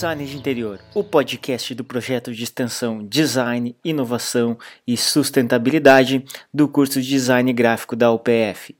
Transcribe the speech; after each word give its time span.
Design 0.00 0.24
de 0.24 0.34
Interior, 0.34 0.80
o 0.94 1.04
podcast 1.04 1.74
do 1.74 1.84
projeto 1.84 2.32
de 2.32 2.42
extensão 2.42 3.04
Design, 3.06 3.76
Inovação 3.84 4.56
e 4.86 4.96
Sustentabilidade 4.96 6.24
do 6.54 6.66
curso 6.66 7.02
de 7.02 7.08
Design 7.10 7.52
Gráfico 7.52 7.94
da 7.94 8.10
UPF. 8.10 8.74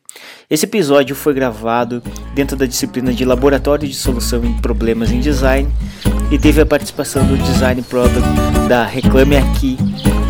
Esse 0.48 0.64
episódio 0.64 1.14
foi 1.14 1.34
gravado 1.34 2.02
dentro 2.34 2.56
da 2.56 2.64
disciplina 2.64 3.12
de 3.12 3.26
Laboratório 3.26 3.86
de 3.86 3.92
Solução 3.92 4.42
em 4.46 4.58
Problemas 4.62 5.12
em 5.12 5.20
Design 5.20 5.70
e 6.32 6.38
teve 6.38 6.62
a 6.62 6.66
participação 6.66 7.26
do 7.26 7.36
Design 7.36 7.82
Product 7.82 8.26
da 8.66 8.86
Reclame 8.86 9.36
Aqui, 9.36 9.76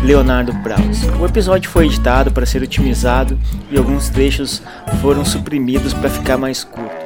Leonardo 0.03 0.51
Braus. 0.55 1.03
O 1.21 1.25
episódio 1.25 1.71
foi 1.71 1.85
editado 1.85 2.33
para 2.33 2.45
ser 2.45 2.63
otimizado 2.63 3.39
e 3.71 3.77
alguns 3.77 4.09
trechos 4.09 4.61
foram 5.01 5.23
suprimidos 5.23 5.93
para 5.93 6.09
ficar 6.09 6.37
mais 6.37 6.65
curto. 6.65 7.00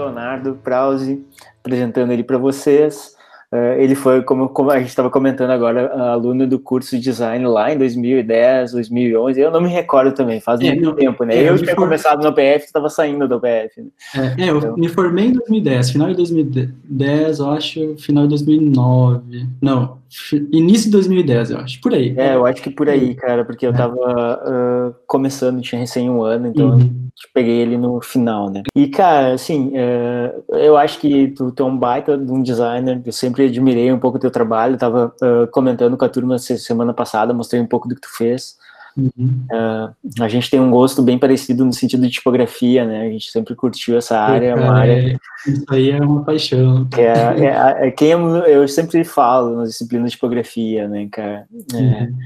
Leonardo 0.00 0.54
Brause, 0.54 1.24
apresentando 1.60 2.12
ele 2.12 2.24
para 2.24 2.38
vocês. 2.38 3.16
Uh, 3.52 3.80
ele 3.80 3.96
foi, 3.96 4.22
como, 4.22 4.48
como 4.48 4.70
a 4.70 4.78
gente 4.78 4.90
estava 4.90 5.10
comentando 5.10 5.50
agora, 5.50 5.92
aluno 6.12 6.46
do 6.46 6.56
curso 6.58 6.96
de 6.96 7.02
design 7.02 7.44
lá 7.46 7.72
em 7.72 7.78
2010, 7.78 8.72
2011. 8.72 9.40
Eu 9.40 9.50
não 9.50 9.60
me 9.60 9.68
recordo 9.68 10.12
também, 10.12 10.40
faz 10.40 10.60
é, 10.60 10.72
muito 10.72 10.92
tempo, 10.94 11.24
né? 11.24 11.36
É, 11.36 11.42
eu, 11.42 11.54
eu 11.54 11.58
tinha 11.58 11.74
for... 11.74 11.82
começado 11.82 12.22
no 12.22 12.32
PF, 12.32 12.64
estava 12.64 12.88
saindo 12.88 13.26
do 13.26 13.40
PF. 13.40 13.82
Né? 13.82 13.88
É, 14.38 14.44
é, 14.44 14.50
eu 14.50 14.58
então... 14.58 14.76
me 14.76 14.88
formei 14.88 15.26
em 15.26 15.32
2010, 15.32 15.90
final 15.90 16.08
de 16.08 16.14
2010, 16.14 17.38
eu 17.40 17.50
acho, 17.50 17.96
final 17.98 18.22
de 18.22 18.28
2009. 18.30 19.48
Não, 19.60 19.98
início 20.52 20.84
de 20.84 20.92
2010, 20.92 21.50
eu 21.50 21.58
acho, 21.58 21.80
por 21.80 21.92
aí. 21.92 22.14
É, 22.16 22.36
eu 22.36 22.46
acho 22.46 22.62
que 22.62 22.70
por 22.70 22.88
aí, 22.88 23.16
cara, 23.16 23.44
porque 23.44 23.66
eu 23.66 23.72
estava 23.72 23.96
uh, 23.96 24.94
começando, 25.08 25.60
tinha 25.60 25.80
recém 25.80 26.08
um 26.08 26.22
ano, 26.22 26.46
então. 26.46 26.70
Uhum 26.70 27.10
peguei 27.34 27.58
ele 27.58 27.76
no 27.76 28.00
final, 28.00 28.50
né? 28.50 28.62
E, 28.74 28.88
cara, 28.88 29.34
assim, 29.34 29.72
é, 29.74 30.34
eu 30.48 30.76
acho 30.76 30.98
que 30.98 31.28
tu, 31.28 31.52
tu 31.52 31.62
é 31.62 31.66
um 31.66 31.76
baita 31.76 32.16
de 32.16 32.30
um 32.30 32.42
designer, 32.42 33.00
eu 33.04 33.12
sempre 33.12 33.39
admirei 33.46 33.92
um 33.92 33.98
pouco 33.98 34.16
o 34.16 34.20
teu 34.20 34.30
trabalho, 34.30 34.78
tava 34.78 35.14
uh, 35.22 35.46
comentando 35.50 35.96
com 35.96 36.04
a 36.04 36.08
turma 36.08 36.38
semana 36.38 36.92
passada, 36.92 37.34
mostrei 37.34 37.60
um 37.60 37.66
pouco 37.66 37.88
do 37.88 37.94
que 37.94 38.00
tu 38.00 38.16
fez. 38.16 38.56
Uhum. 38.96 39.46
Uh, 39.50 40.22
a 40.22 40.28
gente 40.28 40.50
tem 40.50 40.60
um 40.60 40.70
gosto 40.70 41.02
bem 41.02 41.18
parecido 41.18 41.64
no 41.64 41.72
sentido 41.72 42.02
de 42.02 42.10
tipografia, 42.10 42.84
né? 42.84 43.02
A 43.02 43.10
gente 43.10 43.30
sempre 43.30 43.54
curtiu 43.54 43.96
essa 43.96 44.18
área, 44.18 44.48
é 44.48 44.54
uma 44.54 44.78
área. 44.78 45.18
Isso 45.46 45.64
aí 45.70 45.90
é 45.90 46.00
uma 46.00 46.24
paixão. 46.24 46.86
É, 46.96 47.04
é, 47.44 47.88
é 47.88 47.90
quem 47.90 48.10
eu, 48.10 48.20
eu, 48.46 48.68
sempre 48.68 49.04
falo 49.04 49.56
nas 49.56 49.70
disciplinas 49.70 50.10
de 50.10 50.16
tipografia, 50.16 50.88
né, 50.88 51.08
cara? 51.10 51.46
É, 51.72 51.76
uhum. 51.76 52.16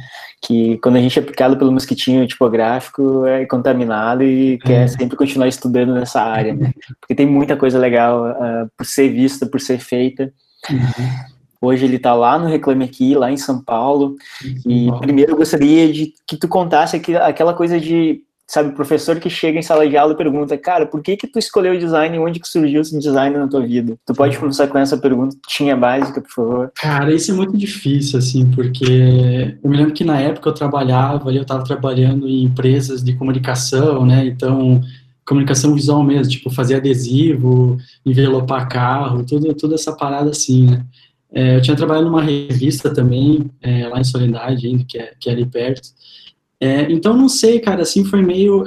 Que 0.42 0.78
quando 0.78 0.96
a 0.96 1.00
gente 1.00 1.18
é 1.18 1.22
picado 1.22 1.56
pelo 1.56 1.72
mosquitinho 1.72 2.26
tipográfico, 2.26 3.26
é 3.26 3.44
contaminado 3.46 4.22
e 4.22 4.58
quer 4.58 4.84
é. 4.84 4.88
sempre 4.88 5.16
continuar 5.16 5.48
estudando 5.48 5.94
nessa 5.94 6.22
área, 6.22 6.54
né? 6.54 6.72
Porque 7.00 7.14
tem 7.14 7.26
muita 7.26 7.56
coisa 7.56 7.78
legal 7.78 8.30
uh, 8.30 8.70
por 8.76 8.86
ser 8.86 9.10
vista, 9.10 9.46
por 9.46 9.60
ser 9.60 9.78
feita. 9.78 10.32
Uhum. 10.70 11.34
Hoje 11.60 11.86
ele 11.86 11.96
está 11.96 12.12
lá 12.12 12.38
no 12.38 12.46
Reclame 12.46 12.84
Aqui, 12.84 13.14
lá 13.14 13.32
em 13.32 13.38
São 13.38 13.62
Paulo. 13.62 14.16
E 14.66 14.88
primeiro 15.00 15.32
eu 15.32 15.36
gostaria 15.36 15.90
de 15.90 16.12
que 16.26 16.36
tu 16.36 16.46
contasse 16.46 17.00
aquela 17.22 17.54
coisa 17.54 17.80
de, 17.80 18.20
sabe, 18.46 18.74
professor 18.74 19.18
que 19.18 19.30
chega 19.30 19.58
em 19.58 19.62
sala 19.62 19.88
de 19.88 19.96
aula 19.96 20.12
e 20.12 20.16
pergunta, 20.16 20.58
cara, 20.58 20.84
por 20.84 21.02
que 21.02 21.16
que 21.16 21.26
tu 21.26 21.38
escolheu 21.38 21.72
o 21.72 21.78
design? 21.78 22.18
Onde 22.18 22.38
que 22.38 22.46
surgiu 22.46 22.82
esse 22.82 22.98
design 22.98 23.38
na 23.38 23.48
tua 23.48 23.62
vida? 23.62 23.96
Tu 24.04 24.12
pode 24.12 24.36
começar 24.36 24.66
com 24.66 24.76
essa 24.76 24.98
pergunta, 24.98 25.34
tinha 25.48 25.74
básica, 25.74 26.20
por 26.20 26.30
favor? 26.30 26.72
Cara, 26.74 27.14
isso 27.14 27.30
é 27.30 27.34
muito 27.34 27.56
difícil, 27.56 28.18
assim, 28.18 28.50
porque 28.50 29.56
eu 29.64 29.70
me 29.70 29.76
lembro 29.78 29.94
que 29.94 30.04
na 30.04 30.20
época 30.20 30.50
eu 30.50 30.54
trabalhava, 30.54 31.32
eu 31.32 31.42
estava 31.42 31.64
trabalhando 31.64 32.28
em 32.28 32.44
empresas 32.44 33.02
de 33.02 33.14
comunicação, 33.14 34.04
né, 34.04 34.26
então 34.26 34.82
comunicação 35.26 35.74
visual 35.74 36.02
mesmo, 36.02 36.30
tipo 36.32 36.50
fazer 36.50 36.76
adesivo, 36.76 37.78
envelopar 38.04 38.68
carro, 38.68 39.24
tudo, 39.24 39.54
toda 39.54 39.74
essa 39.74 39.94
parada 39.94 40.30
assim, 40.30 40.66
né. 40.66 40.84
É, 41.36 41.56
eu 41.56 41.60
tinha 41.60 41.76
trabalhado 41.76 42.06
numa 42.06 42.22
revista 42.22 42.94
também, 42.94 43.50
é, 43.60 43.88
lá 43.88 44.00
em 44.00 44.04
Soledade, 44.04 44.68
ainda, 44.68 44.84
que, 44.84 44.96
é, 44.96 45.14
que 45.18 45.28
é 45.28 45.32
ali 45.32 45.44
perto. 45.44 45.88
É, 46.60 46.82
então, 46.92 47.16
não 47.16 47.28
sei, 47.28 47.58
cara, 47.58 47.82
assim, 47.82 48.04
foi 48.04 48.22
meio... 48.22 48.64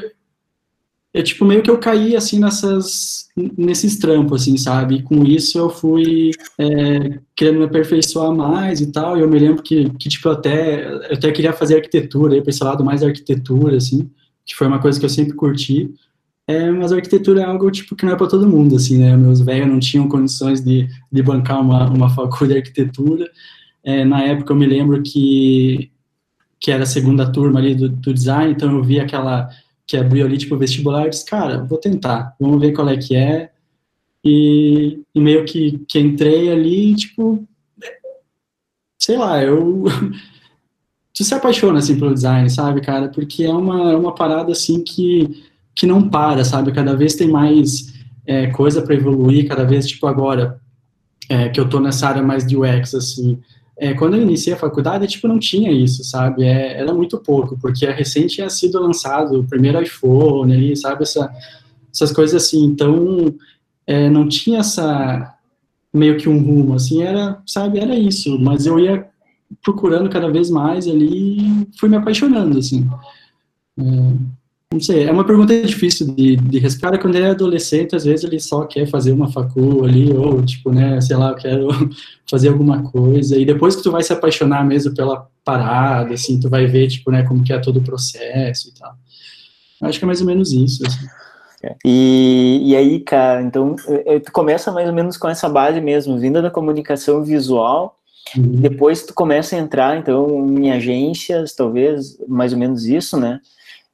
É 1.14 1.22
tipo, 1.24 1.46
meio 1.46 1.64
que 1.64 1.72
eu 1.72 1.80
caí, 1.80 2.16
assim, 2.16 2.38
nessas, 2.40 3.30
nesses 3.58 3.98
trampos, 3.98 4.42
assim, 4.42 4.58
sabe? 4.58 4.96
E 4.96 5.02
com 5.02 5.24
isso 5.24 5.58
eu 5.58 5.70
fui 5.70 6.32
é, 6.60 7.20
querendo 7.34 7.60
me 7.60 7.66
aperfeiçoar 7.66 8.36
mais 8.36 8.82
e 8.82 8.92
tal, 8.92 9.18
e 9.18 9.22
eu 9.22 9.30
me 9.30 9.40
lembro 9.40 9.64
que, 9.64 9.90
que 9.92 10.10
tipo, 10.10 10.28
eu 10.28 10.34
até, 10.34 10.86
eu 11.10 11.14
até 11.14 11.32
queria 11.32 11.54
fazer 11.54 11.78
arquitetura, 11.78 12.36
aí, 12.36 12.42
pra 12.42 12.50
esse 12.50 12.64
lado 12.64 12.84
mais 12.84 13.02
arquitetura, 13.02 13.78
assim, 13.78 14.12
que 14.46 14.54
foi 14.54 14.68
uma 14.68 14.80
coisa 14.80 15.00
que 15.00 15.06
eu 15.06 15.10
sempre 15.10 15.34
curti. 15.34 15.90
É, 16.48 16.72
mas 16.72 16.94
a 16.94 16.96
arquitetura 16.96 17.42
é 17.42 17.44
algo 17.44 17.70
tipo 17.70 17.94
que 17.94 18.06
não 18.06 18.14
é 18.14 18.16
para 18.16 18.28
todo 18.28 18.48
mundo, 18.48 18.78
assim, 18.78 18.98
né? 18.98 19.18
Meus 19.18 19.42
velhos 19.42 19.68
não 19.68 19.80
tinham 19.80 20.08
condições 20.08 20.64
de, 20.64 20.88
de 21.12 21.22
bancar 21.22 21.60
uma, 21.60 21.90
uma 21.90 22.10
faculdade 22.10 22.54
de 22.54 22.58
arquitetura. 22.60 23.30
É, 23.84 24.06
na 24.06 24.24
época 24.24 24.54
eu 24.54 24.58
me 24.58 24.66
lembro 24.66 25.02
que 25.04 25.92
que 26.60 26.72
era 26.72 26.84
a 26.84 26.88
segunda 26.88 27.32
turma 27.32 27.60
ali 27.60 27.76
do, 27.76 27.88
do 27.88 28.14
design, 28.14 28.52
então 28.52 28.72
eu 28.72 28.84
vi 28.84 29.00
aquela 29.00 29.50
que 29.86 29.96
abriu 29.96 30.26
ali 30.26 30.38
tipo 30.38 30.58
vestibular, 30.58 31.08
e 31.08 31.10
disse, 31.12 31.26
cara, 31.26 31.64
vou 31.64 31.78
tentar, 31.78 32.36
vamos 32.40 32.60
ver 32.60 32.74
qual 32.74 32.90
é 32.90 32.98
que 32.98 33.16
é. 33.16 33.52
E, 34.24 35.02
e 35.16 35.20
meio 35.20 35.46
que, 35.46 35.80
que 35.88 36.00
entrei 36.00 36.52
ali, 36.52 36.96
tipo, 36.96 37.48
sei 39.00 39.18
lá, 39.18 39.42
eu 39.42 39.86
tu 41.14 41.24
se 41.24 41.34
apaixona 41.34 41.80
assim 41.80 41.98
pelo 41.98 42.14
design, 42.14 42.50
sabe, 42.50 42.82
cara? 42.82 43.08
Porque 43.10 43.44
é 43.44 43.54
uma, 43.54 43.92
é 43.92 43.96
uma 43.96 44.14
parada 44.14 44.52
assim 44.52 44.84
que 44.84 45.46
que 45.78 45.86
não 45.86 46.10
para, 46.10 46.44
sabe? 46.44 46.72
Cada 46.72 46.96
vez 46.96 47.14
tem 47.14 47.30
mais 47.30 47.94
é, 48.26 48.48
coisa 48.48 48.82
para 48.82 48.96
evoluir, 48.96 49.48
cada 49.48 49.64
vez, 49.64 49.88
tipo, 49.88 50.08
agora, 50.08 50.60
é, 51.30 51.50
que 51.50 51.60
eu 51.60 51.70
tô 51.70 51.80
nessa 51.80 52.08
área 52.08 52.24
mais 52.24 52.48
de 52.48 52.58
UX, 52.58 52.96
assim, 52.96 53.40
é, 53.78 53.94
quando 53.94 54.16
eu 54.16 54.24
iniciei 54.24 54.56
a 54.56 54.60
faculdade, 54.60 55.06
tipo, 55.06 55.28
não 55.28 55.38
tinha 55.38 55.72
isso, 55.72 56.04
sabe? 56.04 56.44
É, 56.44 56.80
era 56.80 56.92
muito 56.96 57.20
pouco, 57.20 57.56
porque 57.62 57.86
a 57.86 57.94
recente 57.94 58.38
tinha 58.38 58.50
sido 58.50 58.82
lançado 58.82 59.40
o 59.40 59.48
primeiro 59.48 59.80
iPhone 59.80 60.52
ali, 60.52 60.76
sabe? 60.76 61.04
Essa, 61.04 61.32
essas 61.94 62.12
coisas 62.12 62.44
assim, 62.44 62.66
então, 62.66 63.36
é, 63.86 64.10
não 64.10 64.28
tinha 64.28 64.62
essa, 64.62 65.36
meio 65.94 66.18
que 66.18 66.28
um 66.28 66.44
rumo, 66.44 66.74
assim, 66.74 67.04
era, 67.04 67.40
sabe? 67.46 67.78
Era 67.78 67.96
isso, 67.96 68.40
mas 68.40 68.66
eu 68.66 68.80
ia 68.80 69.08
procurando 69.64 70.10
cada 70.10 70.32
vez 70.32 70.50
mais 70.50 70.88
ali 70.88 71.38
e 71.38 71.68
fui 71.80 71.88
me 71.88 71.98
apaixonando, 71.98 72.58
assim. 72.58 72.90
É, 73.78 74.37
não 74.72 74.82
sei, 74.82 75.06
é 75.06 75.12
uma 75.12 75.26
pergunta 75.26 75.60
difícil 75.62 76.14
de, 76.14 76.36
de 76.36 76.60
responder. 76.60 76.98
Quando 76.98 77.16
ele 77.16 77.26
é 77.26 77.30
adolescente, 77.30 77.96
às 77.96 78.04
vezes 78.04 78.26
ele 78.26 78.40
só 78.40 78.66
quer 78.66 78.86
fazer 78.86 79.14
uma 79.14 79.32
facul 79.32 79.86
ali, 79.86 80.12
ou 80.12 80.46
tipo, 80.46 80.72
né, 80.72 81.00
sei 81.00 81.16
lá, 81.16 81.30
eu 81.30 81.36
quero 81.36 81.68
fazer 82.30 82.50
alguma 82.50 82.84
coisa. 82.84 83.38
E 83.38 83.46
depois 83.46 83.76
que 83.76 83.84
tu 83.84 83.92
vai 83.92 84.04
se 84.04 84.12
apaixonar 84.12 84.66
mesmo 84.66 84.94
pela 84.94 85.28
parada, 85.44 86.14
assim, 86.14 86.40
tu 86.40 86.50
vai 86.50 86.66
ver, 86.68 86.88
tipo, 86.90 87.10
né, 87.12 87.24
como 87.24 87.44
que 87.44 87.54
é 87.54 87.60
todo 87.60 87.78
o 87.78 87.84
processo 87.84 88.70
e 88.70 88.74
tal. 88.74 88.94
Acho 89.84 90.00
que 90.00 90.06
é 90.06 90.08
mais 90.08 90.20
ou 90.20 90.28
menos 90.28 90.52
isso, 90.52 90.86
assim. 90.86 91.08
É. 91.64 91.76
E, 91.86 92.62
e 92.66 92.76
aí, 92.76 93.00
cara, 93.00 93.42
então, 93.42 93.76
é, 93.88 94.16
é, 94.16 94.20
tu 94.20 94.32
começa 94.34 94.72
mais 94.72 94.88
ou 94.88 94.94
menos 94.94 95.16
com 95.16 95.30
essa 95.30 95.48
base 95.48 95.80
mesmo, 95.80 96.20
vinda 96.20 96.42
da 96.42 96.52
comunicação 96.52 97.24
visual, 97.24 97.98
uhum. 98.36 98.44
depois 98.44 99.06
tu 99.06 99.14
começa 99.14 99.56
a 99.56 99.60
entrar, 99.60 99.98
então, 99.98 100.46
em 100.58 100.72
agências, 100.72 101.56
talvez, 101.56 102.18
mais 102.28 102.52
ou 102.52 102.60
menos 102.60 102.86
isso, 102.86 103.18
né? 103.18 103.40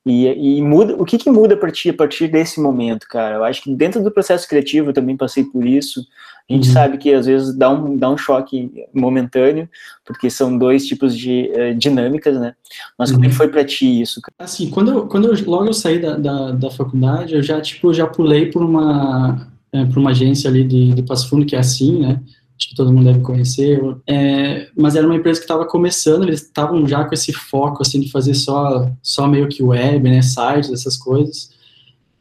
E, 0.05 0.57
e, 0.57 0.61
muda, 0.61 0.95
o 0.95 1.05
que, 1.05 1.17
que 1.17 1.29
muda 1.29 1.55
para 1.55 1.71
ti 1.71 1.89
a 1.89 1.93
partir 1.93 2.27
desse 2.27 2.59
momento, 2.59 3.07
cara? 3.07 3.35
Eu 3.35 3.43
acho 3.45 3.63
que 3.63 3.73
dentro 3.73 4.03
do 4.03 4.11
processo 4.11 4.47
criativo 4.47 4.89
eu 4.89 4.93
também 4.93 5.15
passei 5.15 5.45
por 5.45 5.65
isso. 5.65 6.05
A 6.49 6.53
gente 6.53 6.67
uhum. 6.67 6.73
sabe 6.73 6.97
que 6.97 7.13
às 7.13 7.25
vezes 7.25 7.55
dá 7.55 7.69
um, 7.69 7.95
dá 7.95 8.09
um 8.09 8.17
choque 8.17 8.69
momentâneo, 8.93 9.69
porque 10.05 10.29
são 10.29 10.57
dois 10.57 10.85
tipos 10.85 11.17
de 11.17 11.49
uh, 11.55 11.73
dinâmicas, 11.73 12.37
né? 12.37 12.53
Mas 12.99 13.09
uhum. 13.09 13.15
como 13.15 13.25
é 13.25 13.27
que 13.29 13.33
uhum. 13.33 13.37
foi 13.37 13.47
para 13.47 13.63
ti 13.63 14.01
isso? 14.01 14.19
Cara? 14.21 14.33
Assim, 14.39 14.69
quando 14.69 14.91
eu, 14.91 15.07
quando 15.07 15.33
eu, 15.33 15.45
logo 15.49 15.67
eu 15.67 15.73
saí 15.73 15.99
da, 15.99 16.17
da, 16.17 16.51
da 16.51 16.69
faculdade, 16.69 17.33
eu 17.33 17.41
já, 17.41 17.61
tipo, 17.61 17.93
já 17.93 18.05
pulei 18.05 18.47
por 18.47 18.61
uma, 18.61 19.47
é, 19.71 19.85
por 19.85 19.99
uma 19.99 20.09
agência 20.09 20.49
ali 20.49 20.65
de, 20.65 20.93
de 20.93 21.03
Passo 21.03 21.29
Fundo, 21.29 21.45
que 21.45 21.55
é 21.55 21.59
assim, 21.59 21.99
né? 21.99 22.19
Acho 22.57 22.69
que 22.69 22.75
todo 22.75 22.91
mundo 22.91 23.05
deve 23.05 23.19
conhecer, 23.21 23.81
é, 24.07 24.69
mas 24.77 24.95
era 24.95 25.05
uma 25.05 25.15
empresa 25.15 25.39
que 25.39 25.45
estava 25.45 25.65
começando, 25.65 26.23
eles 26.23 26.41
estavam 26.41 26.87
já 26.87 27.03
com 27.03 27.13
esse 27.13 27.33
foco, 27.33 27.81
assim, 27.81 27.99
de 27.99 28.11
fazer 28.11 28.33
só, 28.33 28.91
só 29.01 29.27
meio 29.27 29.47
que 29.49 29.63
web, 29.63 30.09
né, 30.09 30.21
sites, 30.21 30.71
essas 30.71 30.95
coisas, 30.95 31.49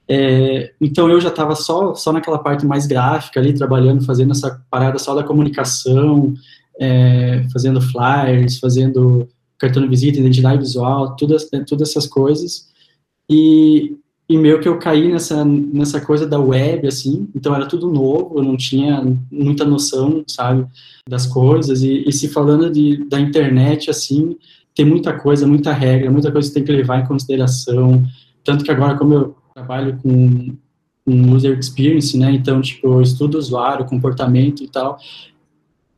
é, 0.09 0.73
então 0.81 1.09
eu 1.09 1.21
já 1.21 1.29
estava 1.29 1.55
só, 1.55 1.95
só 1.95 2.13
naquela 2.13 2.39
parte 2.39 2.67
mais 2.67 2.87
gráfica 2.87 3.41
ali, 3.41 3.55
trabalhando, 3.55 4.05
fazendo 4.05 4.33
essa 4.33 4.63
parada 4.71 4.99
só 4.99 5.15
da 5.15 5.23
comunicação, 5.23 6.35
é, 6.79 7.47
fazendo 7.53 7.81
flyers, 7.81 8.59
fazendo 8.59 9.29
cartão 9.59 9.83
de 9.83 9.89
visita, 9.89 10.19
identidade 10.19 10.59
visual, 10.59 11.15
todas, 11.17 11.49
todas 11.67 11.91
essas 11.91 12.07
coisas, 12.07 12.69
e, 13.31 13.97
e 14.33 14.39
meio 14.39 14.61
que 14.61 14.69
eu 14.69 14.79
caí 14.79 15.13
nessa, 15.13 15.45
nessa 15.45 16.01
coisa 16.01 16.27
da 16.27 16.39
web, 16.39 16.87
assim, 16.87 17.29
então 17.35 17.55
era 17.55 17.67
tudo 17.67 17.91
novo, 17.91 18.39
eu 18.39 18.43
não 18.43 18.57
tinha 18.57 19.05
muita 19.31 19.65
noção, 19.65 20.25
sabe, 20.27 20.67
das 21.07 21.27
coisas, 21.27 21.83
e, 21.83 22.05
e 22.07 22.13
se 22.13 22.29
falando 22.29 22.71
de, 22.71 23.05
da 23.05 23.21
internet, 23.21 23.91
assim, 23.91 24.37
tem 24.75 24.87
muita 24.87 25.13
coisa, 25.13 25.47
muita 25.47 25.73
regra, 25.73 26.11
muita 26.11 26.33
coisa 26.33 26.49
que 26.49 26.55
tem 26.55 26.65
que 26.65 26.73
levar 26.73 27.01
em 27.01 27.07
consideração, 27.07 28.03
tanto 28.43 28.65
que 28.65 28.71
agora, 28.71 28.97
como 28.97 29.15
eu 29.15 29.37
trabalho 29.55 29.99
com, 30.03 30.57
user 31.07 31.59
experience, 31.59 32.17
né? 32.17 32.31
Então, 32.31 32.61
tipo, 32.61 33.03
estudo 33.03 33.37
usuário, 33.37 33.85
comportamento 33.85 34.63
e 34.63 34.69
tal. 34.69 34.99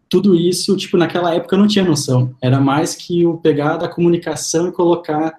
Tudo 0.08 0.34
isso, 0.34 0.76
tipo, 0.76 0.96
naquela 0.96 1.34
época 1.34 1.54
eu 1.54 1.60
não 1.60 1.66
tinha 1.66 1.84
noção. 1.84 2.34
Era 2.40 2.58
mais 2.58 2.94
que 2.94 3.26
o 3.26 3.36
pegar 3.36 3.76
da 3.76 3.86
comunicação 3.86 4.68
e 4.68 4.72
colocar 4.72 5.34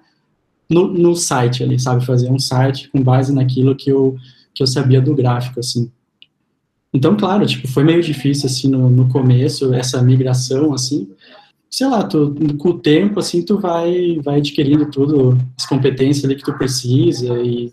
no, 0.68 0.88
no 0.92 1.14
site 1.14 1.62
ali, 1.62 1.78
sabe? 1.78 2.04
Fazer 2.04 2.30
um 2.30 2.38
site 2.38 2.88
com 2.90 3.02
base 3.02 3.32
naquilo 3.32 3.74
que 3.74 3.90
eu, 3.90 4.16
que 4.54 4.62
eu 4.62 4.66
sabia 4.66 5.00
do 5.00 5.14
gráfico, 5.14 5.60
assim. 5.60 5.90
Então, 6.92 7.16
claro, 7.16 7.46
tipo, 7.46 7.68
foi 7.68 7.84
meio 7.84 8.02
difícil, 8.02 8.46
assim, 8.46 8.68
no, 8.68 8.88
no 8.88 9.08
começo, 9.08 9.74
essa 9.74 10.00
migração, 10.02 10.72
assim, 10.72 11.08
sei 11.70 11.86
lá, 11.88 12.02
tu, 12.02 12.34
com 12.58 12.70
o 12.70 12.78
tempo, 12.78 13.20
assim, 13.20 13.42
tu 13.42 13.58
vai, 13.58 14.18
vai 14.24 14.38
adquirindo 14.38 14.90
tudo, 14.90 15.36
as 15.56 15.66
competências 15.66 16.24
ali 16.24 16.36
que 16.36 16.44
tu 16.44 16.56
precisa 16.56 17.38
e... 17.42 17.72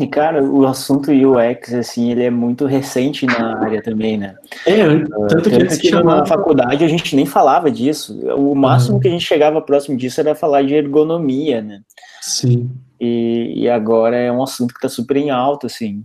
E, 0.00 0.06
cara, 0.06 0.42
o 0.42 0.66
assunto 0.66 1.10
UX, 1.10 1.72
assim, 1.72 2.10
ele 2.10 2.24
é 2.24 2.30
muito 2.30 2.66
recente 2.66 3.24
na 3.24 3.58
área 3.62 3.82
também, 3.82 4.18
né? 4.18 4.34
É, 4.66 4.84
tanto 5.28 5.50
que, 5.50 5.58
tanto 5.58 5.78
que 5.78 5.90
na 5.90 6.26
faculdade 6.26 6.84
a 6.84 6.88
gente 6.88 7.14
nem 7.14 7.24
falava 7.24 7.70
disso. 7.70 8.18
O 8.36 8.54
máximo 8.54 8.94
uhum. 8.94 9.00
que 9.00 9.08
a 9.08 9.10
gente 9.10 9.24
chegava 9.24 9.60
próximo 9.60 9.96
disso 9.96 10.20
era 10.20 10.34
falar 10.34 10.62
de 10.62 10.74
ergonomia, 10.74 11.62
né? 11.62 11.80
Sim. 12.20 12.70
E, 13.00 13.52
e 13.56 13.68
agora 13.68 14.16
é 14.16 14.30
um 14.30 14.42
assunto 14.42 14.72
que 14.72 14.78
está 14.78 14.88
super 14.88 15.16
em 15.16 15.30
alta, 15.30 15.66
assim. 15.66 16.02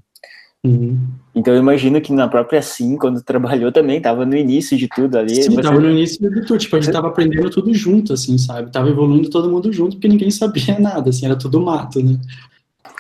Uhum. 0.64 1.00
Então 1.34 1.56
eu 1.56 1.60
imagino 1.60 2.00
que 2.00 2.14
na 2.14 2.28
própria 2.28 2.62
Sim, 2.62 2.96
quando 2.96 3.22
trabalhou 3.24 3.72
também, 3.72 3.98
estava 3.98 4.26
no 4.26 4.36
início 4.36 4.78
de 4.78 4.88
tudo 4.88 5.18
ali. 5.18 5.44
Sim, 5.44 5.56
estava 5.56 5.80
no 5.80 5.90
início 5.90 6.30
de 6.30 6.42
tudo, 6.46 6.60
tipo, 6.60 6.76
a 6.76 6.80
gente 6.80 6.90
estava 6.90 7.08
aprendendo 7.08 7.50
tudo 7.50 7.74
junto, 7.74 8.14
assim, 8.14 8.38
sabe? 8.38 8.72
Tava 8.72 8.90
evoluindo 8.90 9.30
todo 9.30 9.50
mundo 9.50 9.72
junto, 9.72 9.96
porque 9.96 10.08
ninguém 10.08 10.30
sabia 10.32 10.80
nada, 10.80 11.10
assim, 11.10 11.26
era 11.26 11.36
tudo 11.36 11.62
mato, 11.62 12.02
né? 12.04 12.20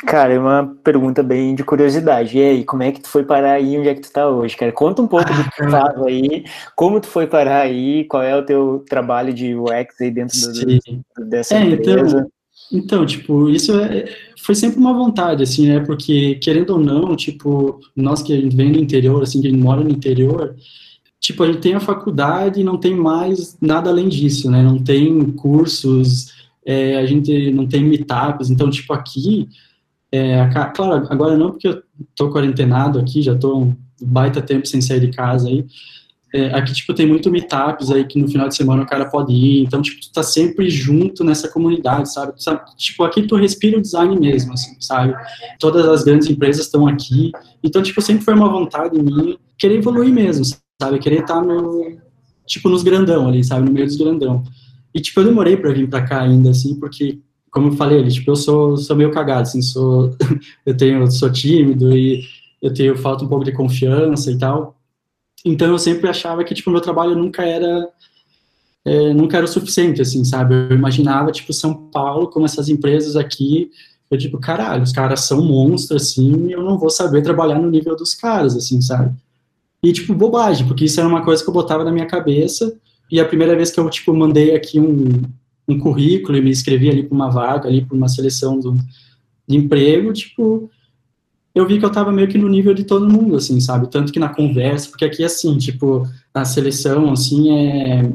Cara, 0.06 0.34
é 0.34 0.40
uma 0.40 0.76
pergunta 0.84 1.22
bem 1.22 1.54
de 1.54 1.64
curiosidade. 1.64 2.38
E 2.38 2.42
aí, 2.42 2.64
como 2.64 2.84
é 2.84 2.92
que 2.92 3.02
tu 3.02 3.08
foi 3.08 3.24
parar 3.24 3.54
aí? 3.54 3.78
Onde 3.78 3.90
é 3.90 3.94
que 3.94 4.02
tu 4.02 4.12
tá 4.12 4.28
hoje, 4.28 4.58
cara? 4.58 4.72
Conta 4.72 5.02
um 5.02 5.08
pouco 5.08 5.32
ah, 5.32 5.36
do 5.36 5.44
que 5.44 5.56
tu 5.56 5.70
faz 5.70 6.02
aí, 6.04 6.44
como 6.76 7.00
tu 7.00 7.08
foi 7.08 7.28
parar 7.28 7.62
aí, 7.62 8.06
qual 8.06 8.24
é 8.24 8.36
o 8.36 8.44
teu 8.44 8.84
trabalho 8.90 9.34
de 9.34 9.56
UX 9.56 10.02
aí 10.02 10.12
dentro 10.12 10.38
do, 10.40 11.26
dessa 11.26 11.56
é, 11.56 11.64
então, 11.66 11.74
empresa. 11.74 12.18
Então, 12.18 12.32
então, 12.72 13.06
tipo, 13.06 13.50
isso 13.50 13.78
é, 13.80 14.06
foi 14.40 14.56
sempre 14.56 14.80
uma 14.80 14.94
vontade, 14.94 15.44
assim, 15.44 15.68
né? 15.68 15.82
Porque, 15.82 16.36
querendo 16.36 16.72
ou 16.72 16.80
não, 16.80 17.16
tipo, 17.16 17.80
nós 17.96 18.22
que 18.22 18.50
vem 18.50 18.72
do 18.72 18.80
interior, 18.80 19.22
assim, 19.22 19.42
que 19.42 19.48
a 19.48 19.52
gente 19.52 19.62
mora 19.62 19.84
no 19.84 19.90
interior, 19.90 20.56
tipo, 21.20 21.44
a 21.44 21.48
gente 21.48 21.60
tem 21.60 21.74
a 21.76 21.80
faculdade 21.82 22.62
e 22.62 22.64
não 22.64 22.78
tem 22.78 22.96
mais 22.96 23.58
nada 23.62 23.90
além 23.90 24.08
disso, 24.08 24.50
né? 24.50 24.64
Não 24.64 24.80
tem 24.80 25.32
cursos, 25.32 26.34
é, 26.66 26.98
a 26.98 27.06
gente 27.06 27.52
não 27.52 27.68
tem 27.68 27.84
meetups, 27.84 28.50
então, 28.50 28.70
tipo, 28.70 28.94
aqui, 28.94 29.50
é, 30.12 30.50
claro, 30.76 31.08
agora 31.10 31.38
não, 31.38 31.52
porque 31.52 31.68
eu 31.68 31.82
tô 32.16 32.30
quarentenado 32.30 33.00
aqui, 33.00 33.22
já 33.22 33.36
tô 33.36 33.60
um 33.60 33.76
baita 34.02 34.42
tempo 34.42 34.66
sem 34.66 34.82
sair 34.82 35.00
de 35.00 35.12
casa 35.12 35.48
aí, 35.48 35.66
é, 36.34 36.46
aqui, 36.54 36.74
tipo, 36.74 36.94
tem 36.94 37.06
muito 37.06 37.30
meetups 37.30 37.92
aí 37.92 38.06
que 38.06 38.18
no 38.18 38.28
final 38.28 38.48
de 38.48 38.56
semana 38.56 38.84
o 38.84 38.86
cara 38.86 39.06
pode 39.06 39.34
ir, 39.34 39.64
então, 39.64 39.82
tipo, 39.82 40.00
tu 40.02 40.12
tá 40.14 40.24
sempre 40.24 40.70
junto 40.70 41.26
nessa 41.26 41.50
comunidade, 41.50 42.12
sabe? 42.12 42.34
sabe? 42.42 42.62
Tipo, 42.78 43.04
aqui 43.04 43.24
tu 43.24 43.36
respira 43.36 43.78
o 43.78 43.82
design 43.82 44.18
mesmo, 44.18 44.54
assim, 44.54 44.76
sabe? 44.80 45.14
Todas 45.60 45.86
as 45.88 46.04
grandes 46.04 46.30
empresas 46.30 46.66
estão 46.66 46.88
aqui, 46.88 47.32
então, 47.62 47.82
tipo, 47.82 48.02
sempre 48.02 48.24
foi 48.24 48.34
uma 48.34 48.50
vontade 48.50 48.98
minha 49.02 49.38
querer 49.58 49.76
evoluir 49.76 50.12
mesmo, 50.12 50.46
sabe? 50.82 51.00
Querer 51.00 51.22
estar 51.22 51.36
tá 51.36 51.42
no, 51.42 51.98
tipo, 52.48 52.70
nos 52.70 52.82
grandão 52.82 53.28
ali, 53.28 53.44
sabe? 53.44 53.66
No 53.66 53.72
meio 53.72 53.86
dos 53.86 53.98
grandão. 53.98 54.44
E, 54.96 55.02
tipo, 55.02 55.20
eu 55.20 55.26
demorei 55.26 55.58
para 55.58 55.72
vir 55.72 55.90
para 55.90 56.02
cá 56.02 56.22
ainda, 56.22 56.50
assim, 56.52 56.80
porque, 56.80 57.20
como 57.52 57.68
eu 57.68 57.74
falei 57.74 58.08
tipo, 58.08 58.32
eu 58.32 58.36
sou, 58.36 58.78
sou 58.78 58.96
meio 58.96 59.12
cagado, 59.12 59.42
assim, 59.42 59.62
sou, 59.62 60.16
eu 60.66 60.76
tenho, 60.76 61.10
sou 61.12 61.32
tímido 61.32 61.96
e 61.96 62.24
eu 62.62 62.74
tenho, 62.74 62.98
falta 62.98 63.26
um 63.26 63.28
pouco 63.28 63.44
de 63.44 63.52
confiança 63.52 64.32
e 64.32 64.38
tal, 64.38 64.76
então 65.46 65.68
eu 65.68 65.80
sempre 65.80 66.10
achava 66.10 66.44
que, 66.44 66.54
tipo, 66.56 66.72
meu 66.72 66.82
trabalho 66.82 67.16
nunca 67.16 67.44
era 67.44 67.90
é, 68.86 69.14
nunca 69.14 69.38
era 69.38 69.46
o 69.46 69.50
suficiente, 69.50 70.02
assim, 70.02 70.24
sabe? 70.24 70.56
Eu 70.56 70.76
imaginava, 70.76 71.32
tipo, 71.32 71.54
São 71.54 71.74
Paulo, 71.74 72.28
como 72.28 72.46
essas 72.46 72.68
empresas 72.70 73.16
aqui, 73.16 73.70
eu, 74.10 74.18
tipo, 74.18 74.40
caralho, 74.40 74.84
os 74.84 74.92
caras 74.92 75.22
são 75.22 75.44
monstros, 75.44 76.04
assim, 76.04 76.52
eu 76.52 76.64
não 76.64 76.78
vou 76.78 76.90
saber 76.90 77.22
trabalhar 77.22 77.60
no 77.60 77.70
nível 77.70 77.96
dos 77.96 78.16
caras, 78.16 78.56
assim, 78.56 78.82
sabe? 78.82 79.16
E, 79.84 79.94
tipo, 79.94 80.14
bobagem, 80.14 80.68
porque 80.68 80.86
isso 80.86 81.00
era 81.00 81.08
uma 81.08 81.24
coisa 81.24 81.44
que 81.44 81.50
eu 81.50 81.54
botava 81.54 81.84
na 81.84 81.92
minha 81.92 82.08
cabeça, 82.08 82.76
e 83.12 83.20
a 83.20 83.26
primeira 83.26 83.56
vez 83.56 83.72
que 83.72 83.80
eu, 83.80 83.90
tipo, 83.90 84.14
mandei 84.14 84.56
aqui 84.56 84.80
um, 84.80 85.22
um 85.72 85.80
currículo 85.80 86.38
e 86.38 86.42
me 86.42 86.52
inscrevi 86.52 86.90
ali 86.90 87.04
para 87.04 87.16
uma 87.16 87.30
vaga, 87.30 87.68
ali 87.68 87.84
para 87.84 87.96
uma 87.96 88.08
seleção 88.08 88.60
do, 88.60 88.76
de 89.48 89.58
emprego, 89.58 90.14
tipo, 90.14 90.70
eu 91.54 91.68
vi 91.68 91.78
que 91.78 91.86
eu 91.86 91.92
tava 91.92 92.12
meio 92.12 92.28
que 92.28 92.38
no 92.38 92.48
nível 92.48 92.74
de 92.74 92.86
todo 92.86 93.10
mundo, 93.10 93.36
assim, 93.36 93.60
sabe? 93.60 93.90
Tanto 93.90 94.12
que 94.12 94.20
na 94.20 94.30
conversa, 94.30 94.90
porque 94.90 95.06
aqui, 95.06 95.24
assim, 95.24 95.58
tipo, 95.58 96.08
na 96.34 96.46
seleção, 96.46 97.12
assim, 97.12 97.52
é, 97.52 98.14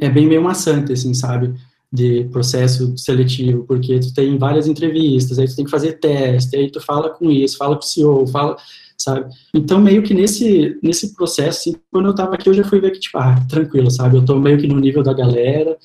é 0.00 0.10
bem 0.10 0.26
meio 0.26 0.42
maçante, 0.42 0.92
assim, 0.92 1.14
sabe? 1.14 1.54
De 1.92 2.24
processo 2.24 2.96
seletivo, 2.98 3.64
porque 3.64 4.00
tu 4.00 4.12
tem 4.12 4.36
várias 4.38 4.66
entrevistas, 4.66 5.38
aí 5.38 5.46
tu 5.46 5.56
tem 5.56 5.64
que 5.64 5.70
fazer 5.70 5.94
teste, 5.94 6.56
aí 6.56 6.70
tu 6.70 6.80
fala 6.80 7.10
com 7.10 7.30
isso, 7.30 7.56
fala 7.56 7.76
com 7.76 7.82
o 7.82 7.86
CEO, 7.86 8.26
fala, 8.26 8.56
sabe? 8.98 9.32
Então, 9.54 9.80
meio 9.80 10.02
que 10.02 10.12
nesse, 10.12 10.76
nesse 10.82 11.14
processo, 11.14 11.60
assim, 11.60 11.74
quando 11.92 12.06
eu 12.06 12.14
tava 12.14 12.34
aqui, 12.34 12.48
eu 12.48 12.54
já 12.54 12.64
fui 12.64 12.80
ver 12.80 12.90
que, 12.90 12.98
tipo, 12.98 13.18
ah, 13.18 13.36
tranquilo, 13.48 13.90
sabe? 13.90 14.16
Eu 14.16 14.24
tô 14.24 14.38
meio 14.38 14.58
que 14.58 14.66
no 14.66 14.80
nível 14.80 15.02
da 15.02 15.12
galera 15.12 15.76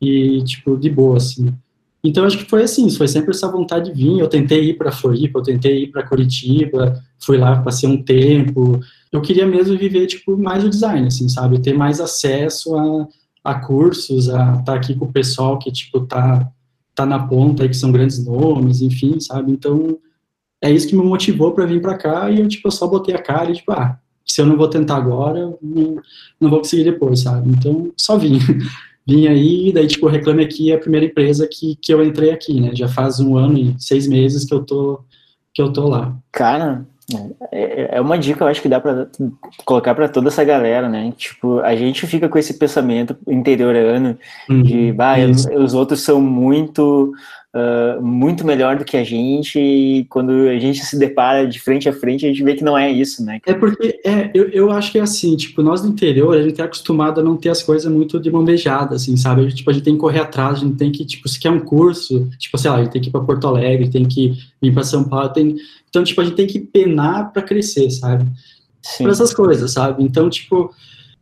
e, 0.00 0.42
tipo, 0.44 0.76
de 0.76 0.90
boa, 0.90 1.16
assim. 1.16 1.52
Então, 2.02 2.24
acho 2.24 2.38
que 2.38 2.48
foi 2.48 2.62
assim, 2.62 2.88
foi 2.90 3.08
sempre 3.08 3.30
essa 3.30 3.50
vontade 3.50 3.92
de 3.92 4.00
vir. 4.00 4.18
Eu 4.18 4.28
tentei 4.28 4.70
ir 4.70 4.74
para 4.74 4.92
Floripa, 4.92 5.40
eu 5.40 5.42
tentei 5.42 5.84
ir 5.84 5.86
para 5.88 6.06
Curitiba, 6.06 7.02
fui 7.18 7.36
lá, 7.36 7.60
passei 7.62 7.88
um 7.88 8.00
tempo. 8.00 8.80
Eu 9.10 9.20
queria 9.20 9.46
mesmo 9.46 9.76
viver, 9.76 10.06
tipo, 10.06 10.36
mais 10.36 10.64
o 10.64 10.70
design, 10.70 11.08
assim, 11.08 11.28
sabe? 11.28 11.60
Ter 11.60 11.72
mais 11.72 12.00
acesso 12.00 12.76
a, 12.76 13.08
a 13.42 13.54
cursos, 13.56 14.28
a 14.28 14.52
estar 14.52 14.62
tá 14.62 14.74
aqui 14.74 14.94
com 14.94 15.06
o 15.06 15.12
pessoal 15.12 15.58
que, 15.58 15.72
tipo, 15.72 16.00
tá, 16.00 16.48
tá 16.94 17.04
na 17.04 17.18
ponta 17.26 17.64
aí, 17.64 17.68
que 17.68 17.76
são 17.76 17.90
grandes 17.90 18.24
nomes, 18.24 18.80
enfim, 18.82 19.18
sabe? 19.18 19.50
Então, 19.50 19.98
é 20.62 20.70
isso 20.70 20.86
que 20.88 20.96
me 20.96 21.02
motivou 21.02 21.52
para 21.52 21.66
vir 21.66 21.80
para 21.80 21.98
cá 21.98 22.30
e 22.30 22.40
eu, 22.40 22.48
tipo, 22.48 22.68
eu 22.68 22.72
só 22.72 22.86
botei 22.86 23.14
a 23.14 23.22
cara 23.22 23.50
e, 23.50 23.54
tipo, 23.54 23.72
ah, 23.72 23.98
se 24.24 24.40
eu 24.40 24.46
não 24.46 24.56
vou 24.56 24.68
tentar 24.68 24.96
agora, 24.96 25.56
não, 25.62 25.96
não 26.40 26.50
vou 26.50 26.58
conseguir 26.60 26.84
depois, 26.84 27.20
sabe? 27.20 27.50
Então, 27.50 27.92
só 27.96 28.16
vim. 28.16 28.38
vim 29.06 29.26
aí, 29.28 29.72
daí, 29.72 29.86
tipo, 29.86 30.06
Reclame 30.06 30.44
Aqui 30.44 30.72
é 30.72 30.74
a 30.74 30.80
primeira 30.80 31.06
empresa 31.06 31.48
que, 31.50 31.76
que 31.76 31.92
eu 31.92 32.04
entrei 32.04 32.30
aqui, 32.30 32.60
né? 32.60 32.70
Já 32.74 32.88
faz 32.88 33.20
um 33.20 33.36
ano 33.36 33.58
e 33.58 33.76
seis 33.78 34.06
meses 34.06 34.44
que 34.44 34.52
eu 34.52 34.64
tô, 34.64 35.00
que 35.54 35.62
eu 35.62 35.72
tô 35.72 35.88
lá. 35.88 36.16
Cara, 36.32 36.86
é, 37.52 37.96
é 37.96 38.00
uma 38.00 38.18
dica, 38.18 38.42
eu 38.42 38.48
acho 38.48 38.60
que 38.60 38.68
dá 38.68 38.80
para 38.80 39.08
colocar 39.64 39.94
para 39.94 40.08
toda 40.08 40.28
essa 40.28 40.42
galera, 40.42 40.88
né? 40.88 41.12
Tipo, 41.16 41.60
a 41.60 41.76
gente 41.76 42.06
fica 42.06 42.28
com 42.28 42.38
esse 42.38 42.54
pensamento 42.54 43.16
interiorano 43.28 44.18
uhum, 44.50 44.62
de, 44.62 44.92
bah, 44.92 45.14
os 45.56 45.72
outros 45.72 46.00
são 46.00 46.20
muito 46.20 47.12
uh, 47.54 48.02
muito 48.02 48.46
melhor 48.46 48.76
do 48.76 48.84
que 48.84 48.96
a 48.96 49.04
gente, 49.04 49.58
e 49.58 50.04
quando 50.04 50.30
a 50.48 50.58
gente 50.58 50.84
se 50.84 50.98
depara 50.98 51.46
de 51.46 51.58
frente 51.60 51.88
a 51.88 51.92
frente, 51.92 52.24
a 52.24 52.28
gente 52.28 52.42
vê 52.42 52.54
que 52.54 52.64
não 52.64 52.76
é 52.76 52.90
isso, 52.90 53.24
né? 53.24 53.40
É 53.46 53.54
porque, 53.54 54.00
é, 54.04 54.30
eu, 54.34 54.48
eu 54.50 54.70
acho 54.70 54.92
que 54.92 54.98
é 54.98 55.02
assim, 55.02 55.36
tipo, 55.36 55.62
nós 55.62 55.82
do 55.82 55.88
interior, 55.88 56.36
a 56.36 56.42
gente 56.42 56.60
é 56.60 56.64
acostumado 56.64 57.20
a 57.20 57.24
não 57.24 57.36
ter 57.36 57.48
as 57.48 57.62
coisas 57.62 57.90
muito 57.90 58.20
de 58.20 58.30
mão 58.30 58.44
beijada, 58.44 58.96
assim, 58.96 59.16
sabe? 59.16 59.40
A 59.40 59.44
gente, 59.44 59.56
tipo, 59.56 59.70
a 59.70 59.72
gente 59.72 59.84
tem 59.84 59.94
que 59.94 60.00
correr 60.00 60.20
atrás, 60.20 60.58
a 60.58 60.64
gente 60.64 60.76
tem 60.76 60.92
que, 60.92 61.04
tipo, 61.04 61.28
se 61.28 61.38
quer 61.38 61.50
um 61.50 61.60
curso, 61.60 62.28
tipo, 62.38 62.58
sei 62.58 62.70
lá, 62.70 62.78
a 62.78 62.82
gente 62.84 62.92
tem 62.92 63.02
que 63.02 63.08
ir 63.08 63.12
para 63.12 63.20
Porto 63.20 63.46
Alegre, 63.46 63.90
tem 63.90 64.06
que 64.06 64.34
ir 64.62 64.72
para 64.72 64.82
São 64.82 65.04
Paulo, 65.04 65.28
tem... 65.30 65.56
então, 65.88 66.04
tipo, 66.04 66.20
a 66.20 66.24
gente 66.24 66.36
tem 66.36 66.46
que 66.46 66.60
penar 66.60 67.32
para 67.32 67.42
crescer, 67.42 67.90
sabe? 67.90 68.26
Para 68.98 69.10
essas 69.10 69.34
coisas, 69.34 69.72
sabe? 69.72 70.04
Então, 70.04 70.30
tipo, 70.30 70.72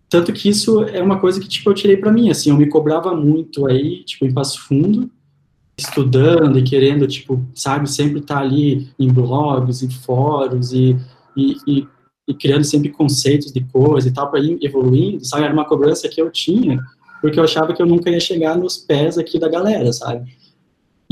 tanto 0.09 0.33
que 0.33 0.49
isso 0.49 0.83
é 0.85 1.03
uma 1.03 1.19
coisa 1.19 1.41
que, 1.41 1.49
tipo, 1.49 1.71
eu 1.71 1.75
tirei 1.75 1.97
para 1.97 2.13
mim, 2.13 2.31
assim, 2.31 2.51
eu 2.51 2.57
me 2.57 2.69
cobrava 2.69 3.15
muito 3.17 3.67
aí, 3.67 4.05
tipo, 4.05 4.27
em 4.27 4.33
Passo 4.33 4.61
Fundo, 4.61 5.11
estudando 5.77 6.59
e 6.59 6.63
querendo, 6.63 7.07
tipo, 7.07 7.45
sabe, 7.55 7.91
sempre 7.91 8.21
estar 8.21 8.37
tá 8.37 8.41
ali 8.41 8.89
em 8.99 9.13
blogs, 9.13 9.83
em 9.83 9.91
fóruns 9.91 10.73
e, 10.73 10.97
e, 11.37 11.57
e, 11.67 11.89
e 12.29 12.35
criando 12.35 12.65
sempre 12.65 12.91
conceitos 12.91 13.53
de 13.53 13.61
coisa 13.61 14.09
e 14.09 14.13
tal, 14.13 14.31
para 14.31 14.41
ir 14.41 14.59
evoluindo, 14.63 15.25
sabe? 15.25 15.45
Era 15.45 15.53
uma 15.53 15.65
cobrança 15.65 16.09
que 16.09 16.21
eu 16.21 16.31
tinha, 16.31 16.81
porque 17.21 17.39
eu 17.39 17.45
achava 17.45 17.75
que 17.75 17.83
eu 17.83 17.87
nunca 17.87 18.11
ia 18.11 18.21
chegar 18.21 18.57
nos 18.57 18.77
pés 18.77 19.19
aqui 19.19 19.39
da 19.39 19.49
galera, 19.49 19.93
sabe? 19.93 20.33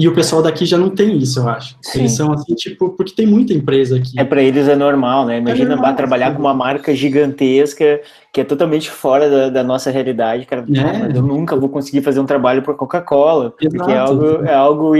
E 0.02 0.08
o 0.08 0.12
pessoal 0.12 0.42
daqui 0.42 0.66
já 0.66 0.76
não 0.76 0.90
tem 0.90 1.16
isso, 1.16 1.38
eu 1.38 1.48
acho. 1.48 1.76
Sim. 1.80 2.00
Eles 2.00 2.12
são 2.16 2.32
assim, 2.32 2.56
tipo, 2.56 2.90
porque 2.90 3.14
tem 3.14 3.24
muita 3.24 3.52
empresa 3.52 3.98
aqui. 3.98 4.18
É 4.18 4.24
para 4.24 4.42
eles 4.42 4.66
é 4.66 4.74
normal, 4.74 5.26
né? 5.26 5.38
Imagina 5.38 5.74
é 5.74 5.76
normal, 5.76 5.94
trabalhar 5.94 6.30
sim. 6.30 6.34
com 6.34 6.40
uma 6.40 6.52
marca 6.52 6.92
gigantesca 6.92 8.00
que 8.32 8.40
é 8.40 8.44
totalmente 8.44 8.90
fora 8.90 9.30
da, 9.30 9.48
da 9.48 9.62
nossa 9.62 9.92
realidade, 9.92 10.44
cara. 10.44 10.64
É. 10.74 11.16
eu 11.16 11.22
nunca 11.22 11.54
vou 11.54 11.68
conseguir 11.68 12.02
fazer 12.02 12.18
um 12.18 12.26
trabalho 12.26 12.62
para 12.62 12.74
Coca-Cola, 12.74 13.52
porque 13.52 13.92
é 13.92 13.98
algo, 13.98 14.44
é 14.44 14.54
algo 14.54 14.96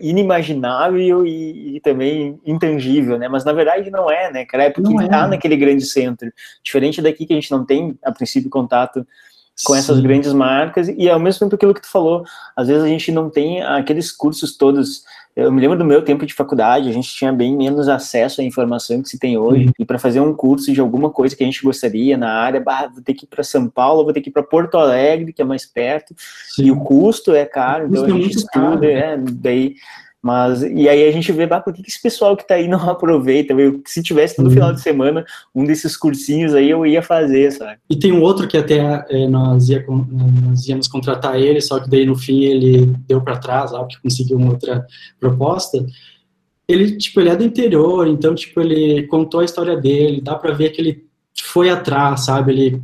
inimaginável 0.00 1.24
e, 1.24 1.76
e, 1.76 1.80
também 1.80 2.40
intangível, 2.44 3.18
né? 3.18 3.28
Mas 3.28 3.44
na 3.44 3.52
verdade 3.52 3.92
não 3.92 4.10
é, 4.10 4.32
né, 4.32 4.44
cara? 4.44 4.64
É 4.64 4.70
porque 4.70 4.92
não 4.92 5.06
tá 5.06 5.26
é. 5.26 5.28
naquele 5.28 5.56
grande 5.56 5.84
centro. 5.84 6.32
Diferente 6.64 7.00
daqui 7.00 7.26
que 7.26 7.32
a 7.32 7.36
gente 7.36 7.52
não 7.52 7.64
tem, 7.64 7.96
a 8.02 8.10
princípio, 8.10 8.50
contato 8.50 9.06
com 9.64 9.72
Sim. 9.72 9.78
essas 9.78 10.00
grandes 10.00 10.32
marcas, 10.32 10.88
e 10.88 11.08
ao 11.08 11.18
mesmo 11.18 11.40
tempo 11.40 11.54
aquilo 11.54 11.74
que 11.74 11.82
tu 11.82 11.90
falou, 11.90 12.24
às 12.54 12.68
vezes 12.68 12.82
a 12.82 12.88
gente 12.88 13.10
não 13.10 13.30
tem 13.30 13.62
aqueles 13.62 14.12
cursos 14.12 14.56
todos 14.56 15.04
eu 15.36 15.52
me 15.52 15.60
lembro 15.60 15.76
do 15.76 15.84
meu 15.84 16.00
tempo 16.02 16.24
de 16.24 16.32
faculdade, 16.32 16.88
a 16.88 16.92
gente 16.92 17.14
tinha 17.14 17.30
bem 17.30 17.54
menos 17.54 17.90
acesso 17.90 18.40
à 18.40 18.44
informação 18.44 19.02
que 19.02 19.08
se 19.10 19.18
tem 19.18 19.36
hoje, 19.36 19.66
uhum. 19.66 19.72
e 19.78 19.84
para 19.84 19.98
fazer 19.98 20.18
um 20.18 20.32
curso 20.32 20.72
de 20.72 20.80
alguma 20.80 21.10
coisa 21.10 21.36
que 21.36 21.42
a 21.44 21.46
gente 21.46 21.62
gostaria 21.62 22.16
na 22.16 22.32
área, 22.32 22.58
bah, 22.58 22.88
vou 22.90 23.02
ter 23.02 23.12
que 23.12 23.26
ir 23.26 23.28
para 23.28 23.44
São 23.44 23.68
Paulo, 23.68 24.02
vou 24.02 24.14
ter 24.14 24.22
que 24.22 24.30
ir 24.30 24.32
para 24.32 24.42
Porto 24.42 24.78
Alegre, 24.78 25.34
que 25.34 25.42
é 25.42 25.44
mais 25.44 25.66
perto, 25.66 26.14
Sim. 26.54 26.64
e 26.64 26.72
o 26.72 26.80
custo 26.80 27.34
é 27.34 27.44
caro, 27.44 27.86
então 27.86 28.04
a 28.04 28.08
é 28.08 28.12
gente 28.12 28.30
estuda, 28.34 28.50
caro, 28.50 28.80
né? 28.80 28.92
é, 28.94 29.16
daí 29.18 29.74
mas, 30.26 30.60
e 30.60 30.88
aí 30.88 31.06
a 31.06 31.12
gente 31.12 31.30
vê, 31.30 31.46
bah, 31.46 31.60
por 31.60 31.72
que, 31.72 31.80
que 31.80 31.88
esse 31.88 32.02
pessoal 32.02 32.36
que 32.36 32.44
tá 32.44 32.56
aí 32.56 32.66
não 32.66 32.80
aproveita? 32.90 33.52
Eu, 33.52 33.80
se 33.86 34.02
tivesse 34.02 34.40
no 34.40 34.48
uhum. 34.48 34.50
final 34.50 34.72
de 34.72 34.80
semana 34.80 35.24
um 35.54 35.64
desses 35.64 35.96
cursinhos 35.96 36.52
aí, 36.52 36.68
eu 36.68 36.84
ia 36.84 37.00
fazer, 37.00 37.52
sabe? 37.52 37.78
E 37.88 37.94
tem 37.94 38.10
um 38.10 38.20
outro 38.20 38.48
que 38.48 38.56
até 38.56 39.06
é, 39.08 39.28
nós, 39.28 39.68
ia, 39.68 39.86
nós 39.86 40.66
íamos 40.66 40.88
contratar 40.88 41.40
ele, 41.40 41.60
só 41.60 41.78
que 41.78 41.88
daí 41.88 42.04
no 42.04 42.16
fim 42.16 42.42
ele 42.42 42.86
deu 43.06 43.20
para 43.20 43.36
trás, 43.36 43.70
lá, 43.70 43.78
porque 43.78 43.98
conseguiu 44.02 44.36
uma 44.36 44.50
outra 44.50 44.84
proposta. 45.20 45.86
Ele, 46.66 46.96
tipo, 46.96 47.20
ele 47.20 47.28
é 47.28 47.36
do 47.36 47.44
interior, 47.44 48.08
então, 48.08 48.34
tipo, 48.34 48.60
ele 48.60 49.06
contou 49.06 49.38
a 49.38 49.44
história 49.44 49.76
dele, 49.76 50.20
dá 50.20 50.34
para 50.34 50.52
ver 50.52 50.70
que 50.70 50.80
ele 50.80 51.04
foi 51.40 51.70
atrás, 51.70 52.24
sabe? 52.24 52.50
Ele... 52.50 52.82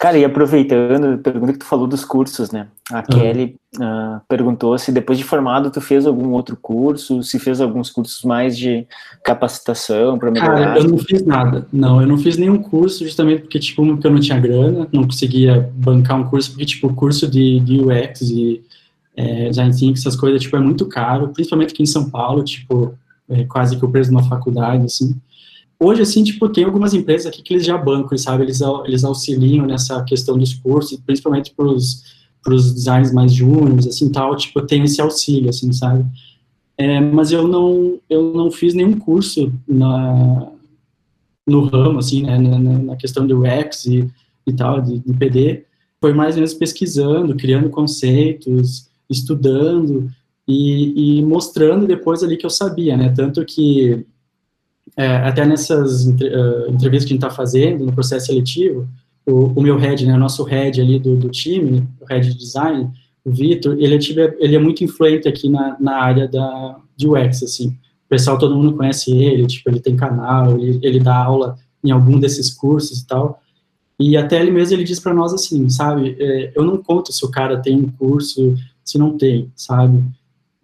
Cara, 0.00 0.16
e 0.16 0.24
aproveitando, 0.24 1.18
pergunta 1.18 1.52
que 1.52 1.58
tu 1.58 1.66
falou 1.66 1.86
dos 1.86 2.06
cursos, 2.06 2.50
né? 2.50 2.68
A 2.90 3.00
uhum. 3.00 3.02
Kelly 3.02 3.56
uh, 3.76 4.18
perguntou 4.26 4.78
se 4.78 4.90
depois 4.90 5.18
de 5.18 5.24
formado 5.24 5.70
tu 5.70 5.78
fez 5.78 6.06
algum 6.06 6.30
outro 6.30 6.56
curso, 6.56 7.22
se 7.22 7.38
fez 7.38 7.60
alguns 7.60 7.90
cursos 7.90 8.24
mais 8.24 8.56
de 8.56 8.86
capacitação 9.22 10.18
para 10.18 10.30
melhorar. 10.30 10.54
Cara, 10.54 10.78
eu 10.78 10.88
não 10.88 10.96
fiz 10.96 11.22
nada. 11.26 11.66
Não, 11.70 12.00
eu 12.00 12.06
não 12.06 12.16
fiz 12.16 12.38
nenhum 12.38 12.62
curso 12.62 13.04
justamente 13.04 13.42
porque, 13.42 13.58
tipo, 13.58 13.86
porque 13.86 14.06
eu 14.06 14.10
não 14.10 14.20
tinha 14.20 14.40
grana, 14.40 14.88
não 14.90 15.04
conseguia 15.04 15.70
bancar 15.74 16.18
um 16.18 16.24
curso, 16.24 16.52
porque, 16.52 16.64
tipo, 16.64 16.86
o 16.86 16.94
curso 16.94 17.28
de, 17.28 17.60
de 17.60 17.82
UX 17.82 18.22
e 18.22 18.62
é, 19.14 19.50
design 19.50 19.70
thinking, 19.70 19.92
essas 19.92 20.16
coisas, 20.16 20.40
tipo, 20.40 20.56
é 20.56 20.60
muito 20.60 20.86
caro, 20.86 21.28
principalmente 21.28 21.74
aqui 21.74 21.82
em 21.82 21.86
São 21.86 22.08
Paulo, 22.08 22.42
tipo, 22.42 22.94
é 23.28 23.44
quase 23.44 23.76
que 23.76 23.84
o 23.84 23.90
preço 23.90 24.08
de 24.08 24.16
uma 24.16 24.26
faculdade, 24.26 24.82
assim. 24.82 25.14
Hoje, 25.82 26.02
assim, 26.02 26.22
tipo, 26.22 26.46
tem 26.50 26.64
algumas 26.64 26.92
empresas 26.92 27.26
aqui 27.26 27.40
que 27.40 27.54
eles 27.54 27.64
já 27.64 27.78
bancam, 27.78 28.16
sabe? 28.18 28.44
Eles, 28.44 28.60
eles 28.84 29.02
auxiliam 29.02 29.64
nessa 29.64 30.04
questão 30.04 30.36
dos 30.36 30.52
cursos, 30.52 31.00
principalmente 31.00 31.54
para 31.56 31.66
os 31.66 32.74
designers 32.74 33.14
mais 33.14 33.32
júniores, 33.32 33.86
assim, 33.86 34.12
tal, 34.12 34.36
tipo, 34.36 34.60
tem 34.60 34.84
esse 34.84 35.00
auxílio, 35.00 35.48
assim, 35.48 35.72
sabe? 35.72 36.04
É, 36.76 37.00
mas 37.00 37.32
eu 37.32 37.48
não, 37.48 37.98
eu 38.10 38.34
não 38.34 38.50
fiz 38.50 38.74
nenhum 38.74 38.98
curso 38.98 39.50
na, 39.66 40.52
no 41.46 41.64
ramo, 41.64 41.98
assim, 41.98 42.24
né, 42.24 42.38
na, 42.38 42.58
na 42.58 42.96
questão 42.96 43.26
do 43.26 43.40
UX 43.40 43.86
e, 43.86 44.06
e 44.46 44.52
tal, 44.52 44.82
de, 44.82 44.98
de 44.98 45.14
PD. 45.14 45.64
Foi 45.98 46.12
mais 46.12 46.34
ou 46.34 46.40
menos 46.42 46.52
pesquisando, 46.52 47.36
criando 47.36 47.70
conceitos, 47.70 48.86
estudando 49.08 50.10
e, 50.46 51.18
e 51.18 51.22
mostrando 51.24 51.86
depois 51.86 52.22
ali 52.22 52.36
que 52.36 52.44
eu 52.44 52.50
sabia, 52.50 52.98
né? 52.98 53.10
Tanto 53.16 53.44
que 53.46 54.06
é, 55.00 55.16
até 55.16 55.46
nessas 55.46 56.04
uh, 56.04 56.70
entrevistas 56.70 57.06
que 57.06 57.14
a 57.14 57.14
gente 57.14 57.24
está 57.24 57.30
fazendo, 57.30 57.86
no 57.86 57.92
processo 57.92 58.26
seletivo, 58.26 58.86
o, 59.24 59.46
o, 59.46 59.62
meu 59.62 59.78
head, 59.78 60.04
né, 60.04 60.14
o 60.14 60.18
nosso 60.18 60.44
head 60.44 60.78
ali 60.78 60.98
do, 60.98 61.16
do 61.16 61.30
time, 61.30 61.88
o 61.98 62.04
head 62.04 62.28
de 62.28 62.36
design, 62.36 62.90
o 63.24 63.30
Vitor, 63.30 63.78
ele, 63.78 63.94
é, 63.94 64.36
ele 64.38 64.56
é 64.56 64.58
muito 64.58 64.84
influente 64.84 65.26
aqui 65.26 65.48
na, 65.48 65.74
na 65.80 65.96
área 65.96 66.28
da, 66.28 66.76
de 66.94 67.08
UX, 67.08 67.42
assim. 67.42 67.68
O 67.68 68.08
pessoal, 68.10 68.36
todo 68.36 68.54
mundo 68.54 68.76
conhece 68.76 69.10
ele, 69.10 69.46
tipo, 69.46 69.70
ele 69.70 69.80
tem 69.80 69.96
canal, 69.96 70.58
ele, 70.58 70.78
ele 70.82 71.00
dá 71.00 71.16
aula 71.16 71.56
em 71.82 71.90
algum 71.90 72.20
desses 72.20 72.50
cursos 72.50 72.98
e 72.98 73.06
tal. 73.06 73.40
E 73.98 74.18
até 74.18 74.38
ele 74.38 74.50
mesmo, 74.50 74.76
ele 74.76 74.84
diz 74.84 75.00
para 75.00 75.14
nós 75.14 75.32
assim, 75.32 75.66
sabe, 75.70 76.14
é, 76.20 76.52
eu 76.54 76.62
não 76.62 76.76
conto 76.76 77.10
se 77.10 77.24
o 77.24 77.30
cara 77.30 77.56
tem 77.56 77.74
um 77.74 77.90
curso, 77.90 78.54
se 78.84 78.98
não 78.98 79.16
tem, 79.16 79.50
sabe? 79.56 80.04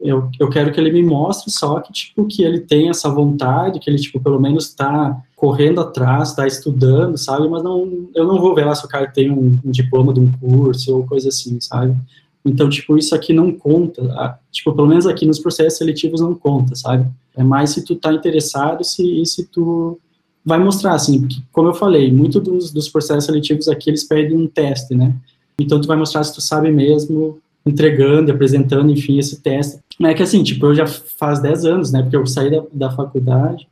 Eu, 0.00 0.28
eu 0.38 0.50
quero 0.50 0.72
que 0.72 0.78
ele 0.78 0.92
me 0.92 1.02
mostre 1.02 1.50
só 1.50 1.80
que, 1.80 1.92
tipo, 1.92 2.26
que 2.26 2.42
ele 2.42 2.60
tem 2.60 2.90
essa 2.90 3.08
vontade, 3.08 3.80
que 3.80 3.88
ele, 3.88 3.98
tipo, 3.98 4.20
pelo 4.20 4.40
menos 4.40 4.66
está 4.66 5.20
correndo 5.34 5.80
atrás, 5.80 6.30
está 6.30 6.46
estudando, 6.46 7.16
sabe? 7.16 7.48
Mas 7.48 7.62
não, 7.62 8.08
eu 8.14 8.26
não 8.26 8.38
vou 8.38 8.54
ver 8.54 8.66
lá 8.66 8.74
se 8.74 8.84
o 8.84 8.88
cara 8.88 9.06
tem 9.06 9.30
um, 9.30 9.58
um, 9.64 9.70
diploma 9.70 10.12
de 10.12 10.20
um 10.20 10.30
curso 10.32 10.96
ou 10.96 11.06
coisa 11.06 11.28
assim, 11.28 11.58
sabe? 11.60 11.96
Então, 12.44 12.68
tipo, 12.68 12.96
isso 12.96 13.14
aqui 13.14 13.32
não 13.32 13.50
conta, 13.50 14.38
tipo, 14.52 14.72
pelo 14.72 14.86
menos 14.86 15.06
aqui 15.06 15.26
nos 15.26 15.38
processos 15.38 15.78
seletivos 15.78 16.20
não 16.20 16.34
conta, 16.34 16.74
sabe? 16.74 17.06
É 17.34 17.42
mais 17.42 17.70
se 17.70 17.84
tu 17.84 17.96
tá 17.96 18.12
interessado 18.12 18.84
se, 18.84 19.20
e 19.20 19.26
se 19.26 19.46
tu 19.46 19.98
vai 20.44 20.58
mostrar, 20.58 20.94
assim, 20.94 21.20
porque, 21.20 21.36
como 21.50 21.68
eu 21.68 21.74
falei, 21.74 22.12
muito 22.12 22.38
dos, 22.38 22.70
dos 22.70 22.88
processos 22.88 23.24
seletivos 23.24 23.66
aqui, 23.66 23.90
eles 23.90 24.04
pedem 24.04 24.36
um 24.36 24.46
teste, 24.46 24.94
né? 24.94 25.12
Então, 25.58 25.80
tu 25.80 25.88
vai 25.88 25.96
mostrar 25.96 26.22
se 26.22 26.34
tu 26.34 26.40
sabe 26.40 26.70
mesmo 26.70 27.38
entregando, 27.66 28.30
apresentando, 28.30 28.92
enfim, 28.92 29.18
esse 29.18 29.42
teste. 29.42 29.80
É 30.00 30.14
que 30.14 30.22
assim, 30.22 30.42
tipo, 30.44 30.66
eu 30.66 30.74
já 30.74 30.86
faz 30.86 31.40
10 31.40 31.64
anos, 31.64 31.92
né, 31.92 32.00
porque 32.02 32.16
eu 32.16 32.24
saí 32.26 32.50
da, 32.50 32.62
da 32.72 32.90
faculdade 32.90 33.66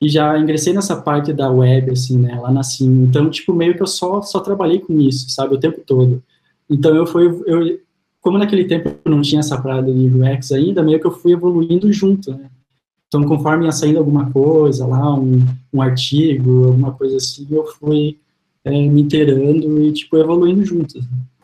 e 0.00 0.08
já 0.08 0.38
ingressei 0.38 0.74
nessa 0.74 1.00
parte 1.00 1.32
da 1.32 1.50
web, 1.50 1.90
assim, 1.90 2.18
né, 2.18 2.38
lá 2.38 2.52
na. 2.52 2.60
Então, 2.82 3.30
tipo, 3.30 3.54
meio 3.54 3.74
que 3.74 3.82
eu 3.82 3.86
só, 3.86 4.20
só 4.20 4.40
trabalhei 4.40 4.78
com 4.80 5.00
isso, 5.00 5.30
sabe, 5.30 5.54
o 5.54 5.60
tempo 5.60 5.80
todo. 5.86 6.22
Então, 6.68 6.94
eu 6.94 7.06
fui, 7.06 7.26
eu, 7.46 7.80
como 8.20 8.36
naquele 8.36 8.64
tempo 8.64 8.94
eu 9.04 9.10
não 9.10 9.22
tinha 9.22 9.40
essa 9.40 9.60
parada 9.60 9.90
de 9.90 10.06
UX 10.06 10.52
ainda, 10.52 10.82
meio 10.82 11.00
que 11.00 11.06
eu 11.06 11.12
fui 11.12 11.32
evoluindo 11.32 11.90
junto, 11.92 12.32
né. 12.32 12.50
Então, 13.08 13.22
conforme 13.24 13.64
ia 13.64 13.72
saindo 13.72 13.98
alguma 13.98 14.30
coisa 14.30 14.84
lá, 14.86 15.14
um, 15.14 15.46
um 15.72 15.80
artigo, 15.80 16.66
alguma 16.66 16.92
coisa 16.92 17.16
assim, 17.16 17.46
eu 17.48 17.64
fui 17.64 18.18
é, 18.64 18.70
me 18.70 19.02
inteirando 19.02 19.80
e, 19.82 19.92
tipo, 19.92 20.16
evoluindo 20.16 20.64
junto. 20.64 20.98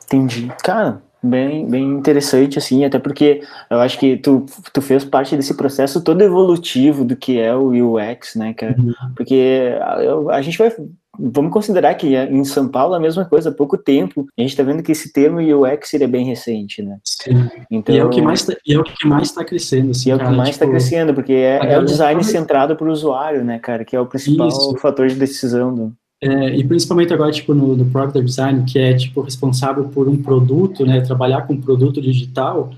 Entendi. 0.04 0.50
Cara, 0.64 1.00
bem, 1.22 1.66
bem 1.68 1.84
interessante, 1.84 2.58
assim, 2.58 2.84
até 2.84 2.98
porque 2.98 3.42
eu 3.68 3.78
acho 3.80 3.98
que 3.98 4.16
tu, 4.16 4.46
tu 4.72 4.80
fez 4.80 5.04
parte 5.04 5.36
desse 5.36 5.54
processo 5.54 6.02
todo 6.02 6.22
evolutivo 6.22 7.04
do 7.04 7.16
que 7.16 7.38
é 7.38 7.54
o 7.54 7.96
UX, 7.96 8.34
né, 8.34 8.54
cara? 8.54 8.74
Uhum. 8.78 8.92
Porque 9.14 9.76
a, 9.80 10.36
a, 10.36 10.42
gente 10.42 10.56
vai. 10.56 10.72
Vamos 11.18 11.52
considerar 11.52 11.94
que 11.94 12.16
em 12.16 12.44
São 12.44 12.68
Paulo 12.68 12.94
é 12.94 12.96
a 12.96 13.00
mesma 13.00 13.24
coisa, 13.24 13.50
há 13.50 13.52
pouco 13.52 13.76
tempo. 13.76 14.26
A 14.38 14.40
gente 14.40 14.50
está 14.50 14.62
vendo 14.62 14.82
que 14.82 14.92
esse 14.92 15.12
termo 15.12 15.38
UX 15.38 15.92
ele 15.92 16.04
é 16.04 16.08
bem 16.08 16.24
recente, 16.24 16.82
né? 16.82 16.98
Sim. 17.04 17.48
Então, 17.70 17.94
e 17.94 17.98
é 17.98 18.04
o 18.04 18.08
que 18.08 18.22
mais 18.22 18.42
tá, 18.46 18.54
é 18.66 18.78
o 18.78 18.84
que 18.84 19.06
mais 19.06 19.28
está 19.28 19.44
crescendo, 19.44 19.90
assim, 19.90 20.08
E 20.08 20.12
é 20.12 20.16
o 20.16 20.18
que 20.18 20.24
mais 20.24 20.50
está 20.50 20.64
tipo, 20.64 20.70
crescendo, 20.70 21.12
porque 21.12 21.32
é, 21.32 21.74
é 21.74 21.78
o 21.78 21.84
design 21.84 22.22
centrado 22.24 22.74
para 22.76 22.88
o 22.88 22.92
usuário, 22.92 23.44
né, 23.44 23.58
cara? 23.58 23.84
Que 23.84 23.94
é 23.94 24.00
o 24.00 24.06
principal 24.06 24.48
Isso. 24.48 24.76
fator 24.78 25.08
de 25.08 25.16
decisão 25.16 25.74
do, 25.74 25.92
é, 26.22 26.54
e 26.54 26.62
principalmente 26.62 27.14
agora, 27.14 27.32
tipo, 27.32 27.54
no, 27.54 27.74
no 27.76 27.86
Product 27.86 28.22
Design, 28.22 28.64
que 28.64 28.78
é, 28.78 28.94
tipo, 28.94 29.22
responsável 29.22 29.84
por 29.84 30.08
um 30.08 30.22
produto, 30.22 30.84
né, 30.84 31.00
trabalhar 31.00 31.46
com 31.46 31.58
produto 31.58 32.00
digital, 32.00 32.70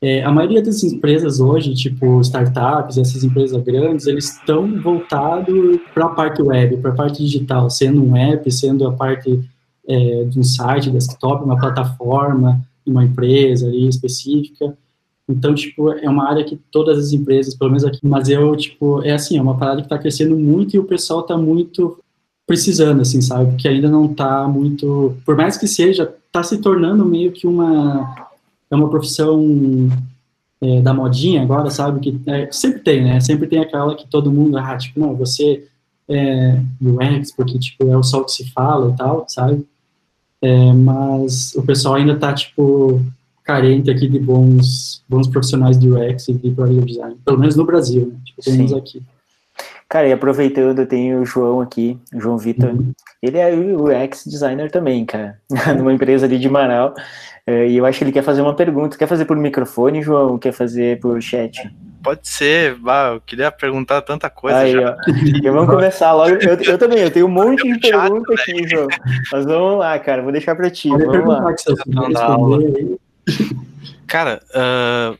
é, 0.00 0.22
a 0.22 0.30
maioria 0.30 0.62
das 0.62 0.82
empresas 0.84 1.40
hoje, 1.40 1.74
tipo, 1.74 2.20
startups, 2.20 2.96
essas 2.96 3.24
empresas 3.24 3.62
grandes, 3.62 4.06
eles 4.06 4.32
estão 4.36 4.80
voltados 4.80 5.80
para 5.92 6.06
a 6.06 6.08
parte 6.08 6.40
web, 6.40 6.76
para 6.78 6.92
a 6.92 6.94
parte 6.94 7.22
digital, 7.22 7.68
sendo 7.68 8.02
um 8.02 8.16
app, 8.16 8.50
sendo 8.50 8.86
a 8.86 8.92
parte 8.92 9.40
é, 9.86 10.24
de 10.24 10.38
um 10.38 10.42
site, 10.42 10.90
desktop, 10.90 11.44
uma 11.44 11.58
plataforma, 11.58 12.60
uma 12.86 13.04
empresa 13.04 13.66
ali 13.66 13.88
específica. 13.88 14.76
Então, 15.28 15.54
tipo, 15.54 15.92
é 15.92 16.08
uma 16.08 16.28
área 16.28 16.44
que 16.44 16.56
todas 16.70 16.96
as 16.98 17.12
empresas, 17.12 17.54
pelo 17.54 17.70
menos 17.70 17.84
aqui, 17.84 17.98
mas 18.02 18.28
eu, 18.28 18.56
tipo, 18.56 19.02
é 19.02 19.12
assim, 19.12 19.36
é 19.36 19.42
uma 19.42 19.58
parada 19.58 19.80
que 19.80 19.86
está 19.86 19.98
crescendo 19.98 20.36
muito 20.38 20.74
e 20.74 20.78
o 20.78 20.84
pessoal 20.84 21.20
está 21.20 21.36
muito 21.36 21.98
precisando, 22.48 23.02
assim, 23.02 23.20
sabe? 23.20 23.50
Porque 23.50 23.68
ainda 23.68 23.90
não 23.90 24.06
está 24.06 24.48
muito, 24.48 25.14
por 25.24 25.36
mais 25.36 25.58
que 25.58 25.68
seja, 25.68 26.12
está 26.26 26.42
se 26.42 26.56
tornando 26.56 27.04
meio 27.04 27.30
que 27.30 27.46
uma 27.46 28.26
é 28.70 28.74
uma 28.74 28.88
profissão 28.88 29.90
é, 30.60 30.80
da 30.80 30.94
modinha 30.94 31.42
agora, 31.42 31.70
sabe? 31.70 32.00
Que 32.00 32.20
é, 32.26 32.50
sempre 32.50 32.80
tem, 32.80 33.04
né? 33.04 33.20
Sempre 33.20 33.46
tem 33.46 33.60
aquela 33.60 33.94
que 33.94 34.08
todo 34.08 34.32
mundo, 34.32 34.56
ah, 34.56 34.76
tipo, 34.78 34.98
não, 34.98 35.14
você 35.14 35.68
é 36.08 36.58
UX, 36.80 37.32
porque, 37.32 37.58
tipo, 37.58 37.86
é 37.86 37.96
o 37.96 38.02
só 38.02 38.24
que 38.24 38.32
se 38.32 38.50
fala 38.50 38.92
e 38.92 38.96
tal, 38.96 39.26
sabe? 39.28 39.66
É, 40.40 40.72
mas 40.72 41.54
o 41.54 41.62
pessoal 41.62 41.96
ainda 41.96 42.14
está 42.14 42.32
tipo, 42.32 43.04
carente 43.44 43.90
aqui 43.90 44.08
de 44.08 44.18
bons, 44.18 45.02
bons 45.06 45.28
profissionais 45.28 45.78
de 45.78 45.90
UX 45.90 46.28
e 46.28 46.32
de 46.32 46.50
product 46.50 46.86
design, 46.86 47.16
pelo 47.22 47.38
menos 47.38 47.56
no 47.56 47.66
Brasil, 47.66 48.06
né? 48.06 48.18
Tipo, 48.24 48.42
temos 48.42 48.72
aqui. 48.72 49.02
Cara, 49.88 50.06
e 50.06 50.12
aproveitando, 50.12 50.80
eu 50.80 50.86
tenho 50.86 51.20
o 51.20 51.24
João 51.24 51.62
aqui, 51.62 51.98
o 52.14 52.20
João 52.20 52.36
Vitor. 52.36 52.70
Uhum. 52.70 52.92
Ele 53.22 53.38
é 53.38 53.50
o 53.54 53.84
UX 53.84 54.24
designer 54.26 54.70
também, 54.70 55.06
cara, 55.06 55.38
numa 55.78 55.92
empresa 55.92 56.26
ali 56.26 56.38
de 56.38 56.48
Manaus. 56.48 56.92
É, 57.46 57.66
e 57.66 57.78
eu 57.78 57.86
acho 57.86 57.96
que 57.96 58.04
ele 58.04 58.12
quer 58.12 58.22
fazer 58.22 58.42
uma 58.42 58.54
pergunta. 58.54 58.98
Quer 58.98 59.06
fazer 59.06 59.24
por 59.24 59.34
microfone, 59.34 60.02
João? 60.02 60.32
Ou 60.32 60.38
quer 60.38 60.52
fazer 60.52 61.00
por 61.00 61.22
chat? 61.22 61.74
Pode 62.02 62.28
ser, 62.28 62.74
bah, 62.74 63.12
eu 63.14 63.20
queria 63.22 63.50
perguntar 63.50 64.02
tanta 64.02 64.28
coisa. 64.28 64.58
Aí, 64.58 64.72
já. 64.72 64.90
Ó, 64.90 65.10
então 65.10 65.54
vamos 65.54 65.70
começar 65.70 66.12
logo. 66.12 66.34
Eu, 66.34 66.60
eu, 66.60 66.76
também, 66.78 66.98
eu 66.98 67.10
tenho 67.10 67.24
um 67.24 67.30
monte 67.30 67.62
de 67.62 67.80
perguntas 67.80 68.36
né? 68.36 68.42
aqui, 68.42 68.68
João. 68.68 68.88
Mas 69.32 69.46
vamos 69.46 69.78
lá, 69.78 69.98
cara, 69.98 70.20
vou 70.20 70.30
deixar 70.30 70.54
para 70.54 70.70
ti. 70.70 70.90
Vamos 70.90 72.12
lá. 72.12 72.36
Cara, 74.06 74.42
uh, 74.50 75.18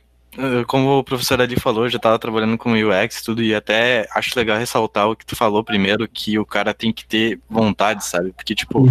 como 0.67 0.99
o 0.99 1.03
professor 1.03 1.41
ali 1.41 1.59
falou, 1.59 1.85
eu 1.85 1.89
já 1.89 1.97
estava 1.97 2.19
trabalhando 2.19 2.57
com 2.57 2.73
UX 2.73 3.21
tudo, 3.21 3.41
e 3.41 3.53
até 3.53 4.07
acho 4.15 4.37
legal 4.37 4.57
ressaltar 4.57 5.09
o 5.09 5.15
que 5.15 5.25
tu 5.25 5.35
falou 5.35 5.63
primeiro, 5.63 6.07
que 6.07 6.37
o 6.39 6.45
cara 6.45 6.73
tem 6.73 6.91
que 6.91 7.05
ter 7.05 7.39
vontade, 7.49 8.05
sabe? 8.05 8.31
Porque, 8.31 8.55
tipo, 8.55 8.85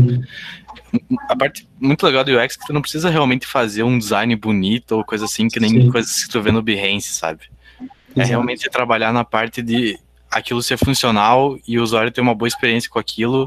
a 1.28 1.36
parte 1.36 1.68
muito 1.80 2.04
legal 2.04 2.24
do 2.24 2.32
UX 2.32 2.54
é 2.54 2.58
que 2.58 2.66
tu 2.66 2.72
não 2.72 2.80
precisa 2.80 3.10
realmente 3.10 3.46
fazer 3.46 3.82
um 3.82 3.98
design 3.98 4.34
bonito 4.36 4.92
ou 4.92 5.04
coisa 5.04 5.24
assim, 5.24 5.48
que 5.48 5.60
nem 5.60 5.70
Sim. 5.70 5.90
coisas 5.90 6.24
que 6.24 6.30
tu 6.30 6.40
vê 6.40 6.50
no 6.50 6.62
Behance, 6.62 7.14
sabe? 7.14 7.44
É 7.80 8.20
Exato. 8.20 8.28
Realmente 8.28 8.70
trabalhar 8.70 9.12
na 9.12 9.24
parte 9.24 9.62
de 9.62 9.98
aquilo 10.30 10.62
ser 10.62 10.76
funcional 10.76 11.58
e 11.66 11.78
o 11.78 11.82
usuário 11.82 12.10
ter 12.10 12.20
uma 12.20 12.34
boa 12.34 12.48
experiência 12.48 12.90
com 12.90 12.98
aquilo 12.98 13.46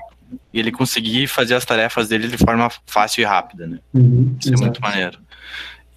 e 0.53 0.59
ele 0.59 0.71
conseguir 0.71 1.27
fazer 1.27 1.55
as 1.55 1.65
tarefas 1.65 2.07
dele 2.07 2.27
de 2.27 2.37
forma 2.37 2.69
fácil 2.85 3.21
e 3.21 3.25
rápida, 3.25 3.67
né? 3.67 3.79
Uhum, 3.93 4.35
Isso 4.39 4.53
é 4.53 4.57
muito 4.57 4.81
maneiro. 4.81 5.19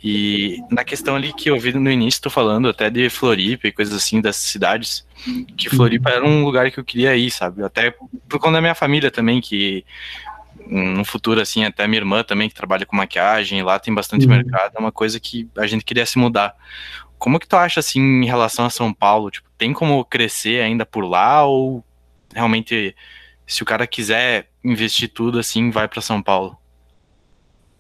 E 0.06 0.62
na 0.70 0.84
questão 0.84 1.16
ali 1.16 1.32
que 1.32 1.48
eu 1.48 1.58
vi 1.58 1.72
no 1.72 1.90
início, 1.90 2.20
tô 2.20 2.28
falando 2.28 2.68
até 2.68 2.90
de 2.90 3.08
Floripa 3.08 3.66
e 3.66 3.72
coisas 3.72 3.94
assim, 3.94 4.20
das 4.20 4.36
cidades, 4.36 5.06
que 5.56 5.70
Floripa 5.70 6.10
era 6.10 6.22
um 6.22 6.44
lugar 6.44 6.70
que 6.70 6.78
eu 6.78 6.84
queria 6.84 7.16
ir, 7.16 7.30
sabe? 7.30 7.64
Até 7.64 7.90
por 8.28 8.38
conta 8.38 8.52
da 8.52 8.60
minha 8.60 8.74
família 8.74 9.10
também, 9.10 9.40
que 9.40 9.82
no 10.66 11.06
futuro, 11.06 11.40
assim, 11.40 11.64
até 11.64 11.86
minha 11.86 12.02
irmã 12.02 12.22
também, 12.22 12.50
que 12.50 12.54
trabalha 12.54 12.84
com 12.84 12.94
maquiagem, 12.94 13.62
lá 13.62 13.78
tem 13.78 13.94
bastante 13.94 14.26
uhum. 14.26 14.32
mercado, 14.32 14.72
é 14.76 14.78
uma 14.78 14.92
coisa 14.92 15.18
que 15.18 15.48
a 15.56 15.66
gente 15.66 15.86
queria 15.86 16.04
se 16.04 16.18
mudar. 16.18 16.54
Como 17.18 17.40
que 17.40 17.48
tu 17.48 17.56
acha, 17.56 17.80
assim, 17.80 18.00
em 18.00 18.26
relação 18.26 18.66
a 18.66 18.70
São 18.70 18.92
Paulo? 18.92 19.30
Tipo, 19.30 19.48
tem 19.56 19.72
como 19.72 20.04
crescer 20.04 20.62
ainda 20.62 20.84
por 20.84 21.06
lá 21.06 21.46
ou 21.46 21.82
realmente, 22.34 22.94
se 23.46 23.62
o 23.62 23.66
cara 23.66 23.86
quiser 23.86 24.50
investir 24.62 25.08
tudo, 25.08 25.38
assim, 25.38 25.70
vai 25.70 25.88
para 25.88 26.02
São 26.02 26.20
Paulo? 26.20 26.58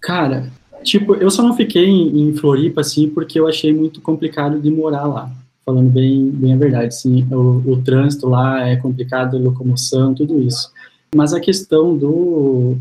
Cara, 0.00 0.50
Tipo, 0.84 1.14
eu 1.14 1.30
só 1.30 1.42
não 1.42 1.56
fiquei 1.56 1.86
em, 1.86 2.28
em, 2.28 2.34
Floripa, 2.34 2.82
assim, 2.82 3.08
porque 3.08 3.40
eu 3.40 3.48
achei 3.48 3.72
muito 3.72 4.00
complicado 4.00 4.60
de 4.60 4.70
morar 4.70 5.06
lá. 5.06 5.30
Falando 5.64 5.90
bem, 5.90 6.30
bem 6.30 6.52
a 6.52 6.56
verdade, 6.58 6.88
assim, 6.88 7.26
o, 7.32 7.72
o 7.72 7.82
trânsito 7.82 8.28
lá 8.28 8.68
é 8.68 8.76
complicado, 8.76 9.36
a 9.36 9.40
locomoção, 9.40 10.14
tudo 10.14 10.40
isso. 10.42 10.70
Mas 11.16 11.32
a 11.32 11.40
questão 11.40 11.96
do, 11.96 12.76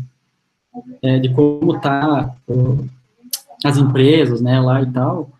é, 1.00 1.18
de 1.18 1.30
como 1.30 1.80
tá 1.80 2.34
o, 2.46 2.84
as 3.64 3.78
empresas, 3.78 4.42
né, 4.42 4.60
lá 4.60 4.82
e 4.82 4.86
tal, 4.92 5.30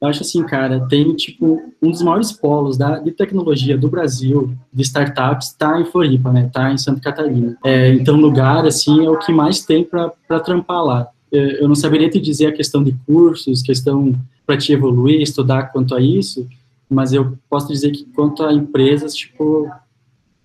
eu 0.00 0.08
acho 0.08 0.22
assim, 0.22 0.42
cara, 0.44 0.86
tem, 0.88 1.14
tipo, 1.14 1.60
um 1.82 1.90
dos 1.90 2.00
maiores 2.00 2.32
polos 2.32 2.78
da, 2.78 2.98
de 2.98 3.10
tecnologia 3.12 3.76
do 3.76 3.88
Brasil, 3.88 4.54
de 4.72 4.82
startups, 4.82 5.52
tá 5.52 5.80
em 5.80 5.84
Floripa, 5.84 6.32
né, 6.32 6.48
tá 6.52 6.72
em 6.72 6.78
Santa 6.78 7.00
Catarina. 7.00 7.58
É, 7.62 7.92
então, 7.92 8.16
lugar, 8.16 8.64
assim, 8.64 9.04
é 9.04 9.10
o 9.10 9.18
que 9.18 9.32
mais 9.32 9.64
tem 9.64 9.84
para 9.84 10.40
trampar 10.40 10.82
lá. 10.82 11.08
É, 11.32 11.62
eu 11.62 11.68
não 11.68 11.74
saberia 11.74 12.08
te 12.08 12.20
dizer 12.20 12.46
a 12.46 12.52
questão 12.52 12.82
de 12.82 12.92
cursos, 13.06 13.62
questão 13.62 14.14
para 14.46 14.56
te 14.56 14.72
evoluir, 14.72 15.20
estudar 15.20 15.72
quanto 15.72 15.94
a 15.94 16.00
isso, 16.00 16.46
mas 16.88 17.12
eu 17.12 17.36
posso 17.50 17.68
dizer 17.68 17.90
que 17.90 18.04
quanto 18.14 18.42
a 18.44 18.52
empresas, 18.52 19.14
tipo, 19.14 19.68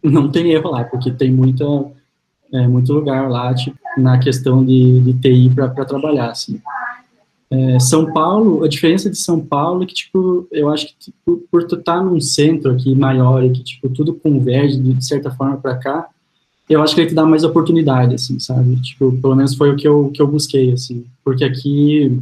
não 0.04 0.30
tem 0.30 0.52
erro 0.52 0.72
lá, 0.72 0.84
porque 0.84 1.12
tem 1.12 1.32
muita, 1.32 1.66
é, 2.52 2.68
muito 2.68 2.92
lugar 2.92 3.30
lá, 3.30 3.54
tipo, 3.54 3.78
na 3.98 4.18
questão 4.18 4.66
de, 4.66 5.00
de 5.02 5.14
TI 5.14 5.52
para 5.54 5.86
trabalhar, 5.86 6.32
assim. 6.32 6.60
É, 7.52 7.80
São 7.80 8.12
Paulo, 8.14 8.64
a 8.64 8.68
diferença 8.68 9.10
de 9.10 9.18
São 9.18 9.40
Paulo 9.40 9.84
é 9.84 9.86
que, 9.86 9.94
tipo, 9.94 10.48
eu 10.52 10.70
acho 10.70 10.88
que 10.88 10.96
tipo, 10.98 11.44
por 11.52 11.66
tu 11.66 11.76
estar 11.76 11.98
tá 11.98 12.04
num 12.04 12.20
centro 12.20 12.72
aqui 12.72 12.96
maior 12.96 13.44
e 13.44 13.52
que, 13.52 13.62
tipo, 13.62 13.90
tudo 13.90 14.14
converge 14.14 14.80
de 14.80 15.06
certa 15.06 15.30
forma 15.30 15.58
para 15.58 15.76
cá, 15.76 16.08
eu 16.72 16.82
acho 16.82 16.96
que 16.96 17.02
ele 17.02 17.10
te 17.10 17.16
dá 17.16 17.26
mais 17.26 17.44
oportunidade, 17.44 18.16
assim, 18.16 18.40
sabe? 18.40 18.80
Tipo, 18.82 19.12
pelo 19.18 19.36
menos 19.36 19.56
foi 19.56 19.72
o 19.72 19.76
que 19.76 19.88
eu, 19.88 20.10
que 20.10 20.22
eu 20.22 20.28
busquei, 20.28 20.72
assim, 20.72 21.06
porque 21.24 21.44
aqui 21.44 22.18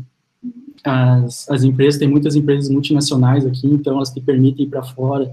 as, 0.83 1.49
as 1.49 1.63
empresas, 1.63 1.99
tem 1.99 2.07
muitas 2.07 2.35
empresas 2.35 2.69
multinacionais 2.69 3.45
aqui, 3.45 3.67
então 3.67 3.97
elas 3.97 4.09
te 4.09 4.19
permitem 4.19 4.65
ir 4.65 4.69
para 4.69 4.83
fora, 4.83 5.25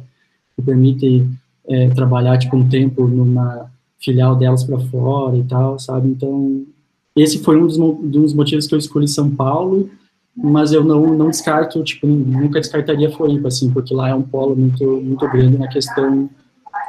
te 0.55 0.63
permitem 0.65 1.31
é, 1.67 1.89
trabalhar, 1.91 2.39
tipo, 2.39 2.57
um 2.57 2.69
tempo 2.69 3.07
numa 3.07 3.71
filial 3.99 4.37
delas 4.37 4.65
para 4.65 4.79
fora 4.79 5.37
e 5.37 5.45
tal, 5.45 5.79
sabe? 5.79 6.09
Então, 6.09 6.65
esse 7.15 7.39
foi 7.39 7.57
um 7.61 7.67
dos, 7.67 7.79
dos 7.79 8.35
motivos 8.35 8.67
que 8.67 8.75
eu 8.75 8.79
escolhi 8.79 9.09
São 9.09 9.31
Paulo, 9.31 9.89
mas 10.37 10.73
eu 10.73 10.85
não, 10.85 11.15
não 11.15 11.31
descarto, 11.31 11.83
tipo, 11.83 12.07
nunca 12.07 12.61
descartaria 12.61 13.11
Floripa, 13.11 13.49
assim, 13.49 13.71
porque 13.71 13.95
lá 13.95 14.11
é 14.11 14.15
um 14.15 14.23
polo 14.23 14.55
muito, 14.55 14.85
muito 14.85 15.27
grande 15.31 15.57
na 15.57 15.69
questão 15.69 16.29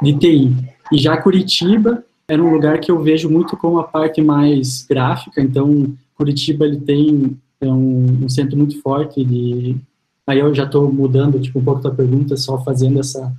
de 0.02 0.12
TI. 0.18 0.54
E 0.92 0.98
já 0.98 1.16
Curitiba, 1.16 2.04
era 2.28 2.42
um 2.42 2.52
lugar 2.52 2.78
que 2.78 2.90
eu 2.90 3.00
vejo 3.00 3.30
muito 3.30 3.56
como 3.56 3.78
a 3.78 3.84
parte 3.84 4.20
mais 4.20 4.86
gráfica, 4.88 5.40
então 5.40 5.94
Curitiba 6.14 6.66
ele 6.66 6.78
tem 6.78 7.38
é 7.60 7.66
um, 7.66 8.24
um, 8.24 8.28
centro 8.28 8.56
muito 8.56 8.80
forte 8.80 9.24
de 9.24 9.76
aí 10.26 10.38
eu 10.38 10.54
já 10.54 10.64
estou 10.64 10.92
mudando 10.92 11.40
tipo 11.40 11.58
um 11.58 11.64
pouco 11.64 11.82
da 11.82 11.90
pergunta 11.90 12.36
só 12.36 12.62
fazendo 12.62 13.00
essa 13.00 13.32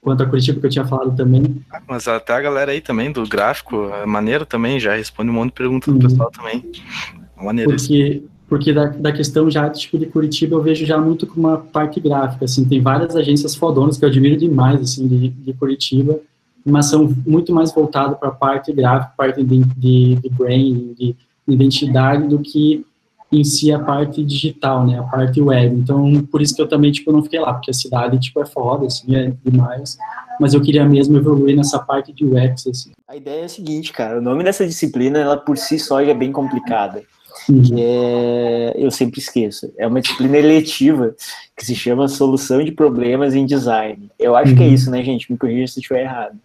quanto 0.00 0.22
a 0.22 0.26
Curitiba 0.26 0.58
que 0.58 0.66
eu 0.66 0.70
tinha 0.70 0.84
falado 0.84 1.14
também. 1.16 1.62
Ah, 1.70 1.80
mas 1.86 2.08
até 2.08 2.32
a 2.32 2.40
galera 2.40 2.72
aí 2.72 2.80
também 2.80 3.12
do 3.12 3.26
gráfico 3.28 3.88
é 3.90 4.04
maneiro 4.04 4.44
também 4.44 4.80
já 4.80 4.96
responde 4.96 5.30
um 5.30 5.34
monte 5.34 5.50
de 5.50 5.54
perguntas 5.54 5.86
do 5.86 5.94
uhum. 5.94 6.08
pessoal 6.08 6.30
também. 6.30 6.64
É 7.36 7.44
maneiro. 7.44 7.70
Porque 7.70 8.22
porque 8.46 8.72
da, 8.72 8.86
da 8.86 9.12
questão 9.12 9.50
já 9.50 9.70
tipo 9.70 9.98
de 9.98 10.06
Curitiba 10.06 10.56
eu 10.56 10.62
vejo 10.62 10.84
já 10.84 10.98
muito 10.98 11.26
como 11.26 11.48
uma 11.48 11.58
parte 11.58 11.98
gráfica 12.00 12.44
assim 12.44 12.64
tem 12.64 12.80
várias 12.80 13.16
agências 13.16 13.54
fodonas 13.54 13.96
que 13.96 14.04
eu 14.04 14.08
admiro 14.08 14.36
demais 14.36 14.80
assim 14.80 15.08
de, 15.08 15.28
de 15.28 15.52
Curitiba 15.54 16.20
mas 16.64 16.86
são 16.86 17.14
muito 17.26 17.52
mais 17.52 17.72
voltados 17.72 18.18
para 18.18 18.28
a 18.28 18.32
parte 18.32 18.72
gráfica, 18.72 19.12
parte 19.16 19.42
de, 19.42 19.64
de, 19.76 20.14
de 20.16 20.28
brain, 20.30 20.94
de 20.98 21.16
identidade, 21.46 22.26
do 22.26 22.38
que 22.38 22.84
em 23.30 23.44
si 23.44 23.72
a 23.72 23.78
parte 23.78 24.24
digital, 24.24 24.86
né, 24.86 24.98
a 24.98 25.02
parte 25.02 25.40
web. 25.40 25.76
Então, 25.76 26.24
por 26.30 26.40
isso 26.40 26.54
que 26.54 26.62
eu 26.62 26.68
também, 26.68 26.92
tipo, 26.92 27.10
não 27.12 27.22
fiquei 27.22 27.40
lá, 27.40 27.52
porque 27.52 27.70
a 27.70 27.74
cidade, 27.74 28.18
tipo, 28.18 28.40
é 28.40 28.46
foda, 28.46 28.86
assim, 28.86 29.14
é 29.14 29.32
demais, 29.44 29.98
mas 30.40 30.54
eu 30.54 30.60
queria 30.60 30.84
mesmo 30.84 31.16
evoluir 31.16 31.56
nessa 31.56 31.78
parte 31.78 32.12
de 32.12 32.24
UX, 32.24 32.66
assim. 32.66 32.92
A 33.08 33.16
ideia 33.16 33.42
é 33.42 33.44
a 33.44 33.48
seguinte, 33.48 33.92
cara, 33.92 34.18
o 34.18 34.22
nome 34.22 34.44
dessa 34.44 34.66
disciplina, 34.66 35.18
ela 35.18 35.36
por 35.36 35.58
si 35.58 35.78
só 35.78 36.02
já 36.04 36.10
é 36.10 36.14
bem 36.14 36.32
complicada. 36.32 37.02
Uhum. 37.48 37.62
que 37.62 37.74
é, 37.76 38.74
eu 38.76 38.90
sempre 38.90 39.20
esqueço, 39.20 39.70
é 39.76 39.86
uma 39.86 40.00
disciplina 40.00 40.38
eletiva 40.38 41.14
que 41.56 41.64
se 41.64 41.74
chama 41.74 42.08
Solução 42.08 42.64
de 42.64 42.72
Problemas 42.72 43.34
em 43.34 43.44
Design. 43.44 44.10
Eu 44.18 44.34
acho 44.34 44.54
que 44.54 44.62
é 44.62 44.66
uhum. 44.66 44.72
isso, 44.72 44.90
né, 44.90 45.02
gente? 45.02 45.30
Me 45.30 45.36
corrija 45.36 45.72
se 45.72 45.80
estiver 45.80 46.02
errado. 46.02 46.38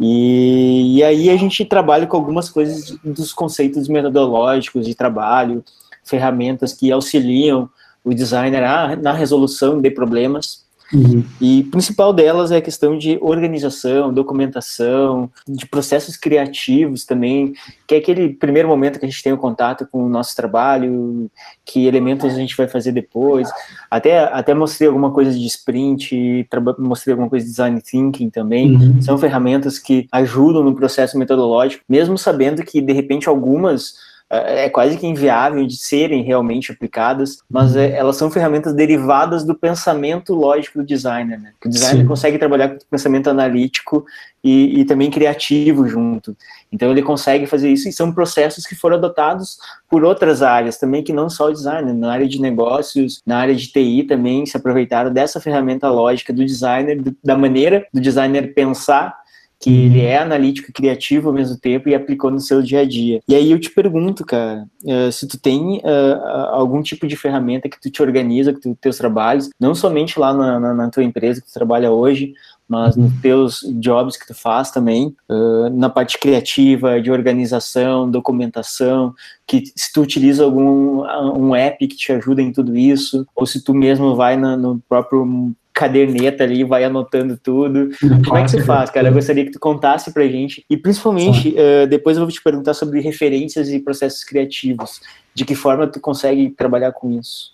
E, 0.00 0.96
e 0.96 1.04
aí 1.04 1.30
a 1.30 1.36
gente 1.36 1.64
trabalha 1.64 2.06
com 2.06 2.16
algumas 2.16 2.48
coisas 2.50 2.96
dos 3.04 3.32
conceitos 3.32 3.88
metodológicos 3.88 4.86
de 4.86 4.94
trabalho, 4.94 5.62
ferramentas 6.02 6.72
que 6.72 6.90
auxiliam 6.90 7.68
o 8.04 8.12
designer 8.12 8.62
na 9.00 9.12
resolução 9.12 9.80
de 9.80 9.90
problemas 9.90 10.64
Uhum. 10.92 11.24
E 11.40 11.64
principal 11.64 12.12
delas 12.12 12.50
é 12.50 12.56
a 12.56 12.62
questão 12.62 12.98
de 12.98 13.18
organização, 13.20 14.12
documentação, 14.12 15.30
de 15.48 15.66
processos 15.66 16.16
criativos 16.16 17.04
também, 17.04 17.54
que 17.86 17.94
é 17.94 17.98
aquele 17.98 18.28
primeiro 18.30 18.68
momento 18.68 18.98
que 18.98 19.06
a 19.06 19.08
gente 19.08 19.22
tem 19.22 19.32
o 19.32 19.38
contato 19.38 19.86
com 19.90 20.04
o 20.04 20.08
nosso 20.08 20.36
trabalho, 20.36 21.30
que 21.64 21.86
elementos 21.86 22.32
a 22.32 22.36
gente 22.36 22.56
vai 22.56 22.68
fazer 22.68 22.92
depois. 22.92 23.48
Até, 23.90 24.18
até 24.18 24.52
mostrei 24.54 24.86
alguma 24.86 25.10
coisa 25.10 25.32
de 25.32 25.46
sprint, 25.46 26.46
mostrei 26.78 27.12
alguma 27.12 27.30
coisa 27.30 27.44
de 27.44 27.50
design 27.50 27.80
thinking 27.80 28.28
também. 28.28 28.76
Uhum. 28.76 29.02
São 29.02 29.16
ferramentas 29.16 29.78
que 29.78 30.06
ajudam 30.12 30.62
no 30.62 30.74
processo 30.74 31.18
metodológico, 31.18 31.84
mesmo 31.88 32.18
sabendo 32.18 32.62
que, 32.62 32.80
de 32.80 32.92
repente, 32.92 33.28
algumas 33.28 33.94
é, 34.32 34.64
é 34.64 34.70
quase 34.70 34.96
que 34.96 35.06
inviável 35.06 35.66
de 35.66 35.76
serem 35.76 36.22
realmente 36.22 36.72
aplicadas, 36.72 37.38
mas 37.50 37.76
é, 37.76 37.90
elas 37.92 38.16
são 38.16 38.30
ferramentas 38.30 38.72
derivadas 38.72 39.44
do 39.44 39.54
pensamento 39.54 40.34
lógico 40.34 40.78
do 40.78 40.84
designer. 40.84 41.38
Né? 41.38 41.52
O 41.62 41.68
designer 41.68 42.00
Sim. 42.00 42.08
consegue 42.08 42.38
trabalhar 42.38 42.70
com 42.70 42.78
pensamento 42.90 43.28
analítico 43.28 44.06
e, 44.42 44.80
e, 44.80 44.84
também 44.86 45.10
criativo 45.10 45.86
junto. 45.86 46.34
Então 46.72 46.90
ele 46.90 47.02
consegue 47.02 47.46
fazer 47.46 47.70
isso 47.70 47.88
e 47.88 47.92
são 47.92 48.10
processos 48.10 48.66
que 48.66 48.74
foram 48.74 48.96
adotados 48.96 49.58
por 49.88 50.02
outras 50.02 50.42
áreas 50.42 50.78
também, 50.78 51.04
que 51.04 51.12
não 51.12 51.28
só 51.28 51.48
o 51.48 51.52
designer, 51.52 51.92
na 51.94 52.10
área 52.10 52.26
de 52.26 52.40
negócios, 52.40 53.20
na 53.26 53.38
área 53.38 53.54
de 53.54 53.68
TI 53.68 54.04
também 54.04 54.46
se 54.46 54.56
aproveitaram 54.56 55.12
dessa 55.12 55.40
ferramenta 55.40 55.90
lógica 55.90 56.32
do 56.32 56.44
designer, 56.44 57.00
do, 57.00 57.14
da 57.22 57.36
maneira 57.36 57.86
do 57.92 58.00
designer 58.00 58.54
pensar 58.54 59.21
que 59.62 59.70
ele 59.84 60.00
é 60.00 60.18
analítico 60.18 60.70
e 60.70 60.72
criativo 60.72 61.28
ao 61.28 61.34
mesmo 61.34 61.56
tempo 61.56 61.88
e 61.88 61.94
aplicou 61.94 62.32
no 62.32 62.40
seu 62.40 62.60
dia 62.60 62.80
a 62.80 62.84
dia. 62.84 63.20
E 63.28 63.34
aí 63.34 63.52
eu 63.52 63.60
te 63.60 63.70
pergunto, 63.70 64.26
cara, 64.26 64.66
uh, 64.82 65.12
se 65.12 65.26
tu 65.28 65.38
tem 65.38 65.76
uh, 65.78 66.26
algum 66.50 66.82
tipo 66.82 67.06
de 67.06 67.14
ferramenta 67.14 67.68
que 67.68 67.80
tu 67.80 67.88
te 67.88 68.02
organiza 68.02 68.52
com 68.52 68.74
teus 68.74 68.98
trabalhos, 68.98 69.50
não 69.60 69.72
somente 69.72 70.18
lá 70.18 70.34
na, 70.34 70.58
na, 70.58 70.74
na, 70.74 70.90
tua 70.90 71.04
empresa 71.04 71.40
que 71.40 71.46
tu 71.46 71.52
trabalha 71.52 71.92
hoje, 71.92 72.34
mas 72.66 72.96
nos 72.96 73.12
teus 73.20 73.60
jobs 73.74 74.16
que 74.16 74.26
tu 74.26 74.34
faz 74.34 74.72
também, 74.72 75.14
uh, 75.30 75.70
na 75.70 75.88
parte 75.88 76.18
criativa, 76.18 77.00
de 77.00 77.12
organização, 77.12 78.10
documentação, 78.10 79.14
que 79.46 79.62
se 79.76 79.92
tu 79.92 80.02
utiliza 80.02 80.42
algum 80.42 81.02
um 81.36 81.54
app 81.54 81.86
que 81.86 81.96
te 81.96 82.10
ajuda 82.10 82.42
em 82.42 82.50
tudo 82.50 82.76
isso, 82.76 83.24
ou 83.36 83.46
se 83.46 83.62
tu 83.62 83.72
mesmo 83.72 84.16
vai 84.16 84.36
na, 84.36 84.56
no 84.56 84.80
próprio 84.88 85.54
caderneta 85.82 86.44
ali, 86.44 86.62
vai 86.62 86.84
anotando 86.84 87.36
tudo. 87.36 87.90
Como 88.24 88.36
é 88.36 88.44
que 88.44 88.50
você 88.52 88.62
faz, 88.62 88.88
cara? 88.88 89.08
Eu 89.08 89.12
gostaria 89.12 89.44
que 89.44 89.50
tu 89.50 89.58
contasse 89.58 90.12
pra 90.12 90.26
gente. 90.28 90.64
E 90.70 90.76
principalmente, 90.76 91.48
uh, 91.50 91.88
depois 91.88 92.16
eu 92.16 92.22
vou 92.22 92.32
te 92.32 92.40
perguntar 92.40 92.72
sobre 92.74 93.00
referências 93.00 93.68
e 93.68 93.80
processos 93.80 94.22
criativos. 94.22 95.00
De 95.34 95.44
que 95.44 95.56
forma 95.56 95.86
tu 95.88 95.98
consegue 95.98 96.50
trabalhar 96.50 96.92
com 96.92 97.10
isso? 97.18 97.50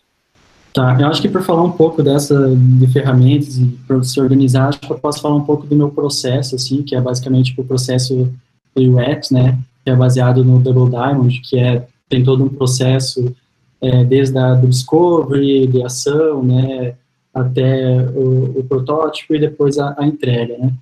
Tá, 0.74 0.94
eu 1.00 1.06
acho 1.06 1.22
que 1.22 1.28
para 1.28 1.40
falar 1.40 1.62
um 1.62 1.72
pouco 1.72 2.02
dessa 2.02 2.54
de 2.54 2.86
ferramentas 2.88 3.56
e 3.56 3.64
para 3.86 4.02
se 4.02 4.20
organizar, 4.20 4.68
acho 4.68 4.80
que 4.80 4.92
eu 4.92 4.98
posso 4.98 5.22
falar 5.22 5.36
um 5.36 5.44
pouco 5.44 5.66
do 5.66 5.74
meu 5.74 5.88
processo, 5.88 6.54
assim, 6.54 6.82
que 6.82 6.94
é 6.94 7.00
basicamente 7.00 7.54
o 7.58 7.64
processo 7.64 8.30
do 8.76 8.98
UX, 8.98 9.30
né, 9.30 9.58
que 9.82 9.90
é 9.90 9.96
baseado 9.96 10.44
no 10.44 10.58
Double 10.58 10.90
Diamond, 10.90 11.40
que 11.40 11.58
é 11.58 11.86
tem 12.08 12.22
todo 12.22 12.44
um 12.44 12.48
processo 12.48 13.34
é, 13.80 14.04
desde 14.04 14.38
a 14.38 14.54
do 14.54 14.68
discovery, 14.68 15.66
de 15.66 15.82
ação, 15.82 16.42
né, 16.42 16.94
até 17.32 17.96
o, 18.14 18.60
o 18.60 18.64
protótipo 18.64 19.34
e 19.34 19.38
depois 19.38 19.78
a, 19.78 19.94
a, 19.98 20.06
entrega, 20.06 20.56
né. 20.58 20.72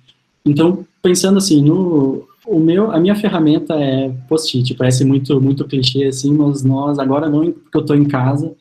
Então, 0.45 0.85
pensando 1.01 1.37
assim, 1.37 1.61
no 1.61 2.27
o 2.45 2.59
meu, 2.59 2.91
a 2.91 2.99
minha 2.99 3.15
ferramenta 3.15 3.73
é 3.75 4.09
post-it, 4.29 4.73
parece 4.75 5.03
muito 5.03 5.41
muito 5.41 5.65
clichê 5.65 6.05
assim, 6.05 6.33
mas 6.33 6.63
nós 6.63 6.97
agora 6.97 7.29
não 7.29 7.51
porque 7.51 7.77
eu 7.77 7.81
estou 7.81 7.95
em 7.95 8.05
casa, 8.05 8.53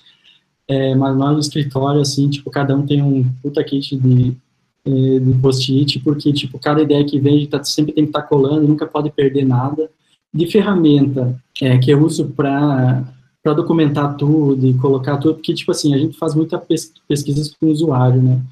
é, 0.67 0.95
mas 0.97 1.17
nós 1.17 1.33
no 1.35 1.39
escritório 1.39 2.01
assim, 2.01 2.29
tipo 2.29 2.51
cada 2.51 2.77
um 2.77 2.85
tem 2.85 3.01
um 3.01 3.25
puta 3.41 3.63
kit 3.63 3.97
de 3.97 4.37
é, 4.85 5.19
de 5.19 5.33
post-it, 5.41 6.01
porque 6.01 6.33
tipo 6.33 6.59
cada 6.59 6.83
ideia 6.83 7.05
que 7.05 7.19
vem 7.21 7.47
tá, 7.47 7.63
sempre 7.63 7.93
tem 7.93 8.05
que 8.05 8.11
estar 8.11 8.23
tá 8.23 8.27
colando, 8.27 8.67
nunca 8.67 8.87
pode 8.87 9.11
perder 9.11 9.45
nada. 9.45 9.89
De 10.33 10.47
ferramenta 10.47 11.41
é, 11.63 11.79
que 11.79 11.91
eu 11.91 12.05
uso 12.05 12.27
para 12.37 13.05
para 13.47 13.55
documentar 13.55 14.17
tudo 14.17 14.67
e 14.67 14.75
colocar 14.75 15.19
tudo, 15.19 15.35
porque, 15.35 15.55
tipo 15.55 15.71
assim, 15.71 15.95
a 15.95 15.99
gente 15.99 16.19
faz 16.19 16.35
muita 16.35 16.59
pes 16.59 16.93
pesquisa 17.07 17.49
com 17.61 17.67
o 17.67 17.71
usuário, 17.71 18.21
né? 18.21 18.43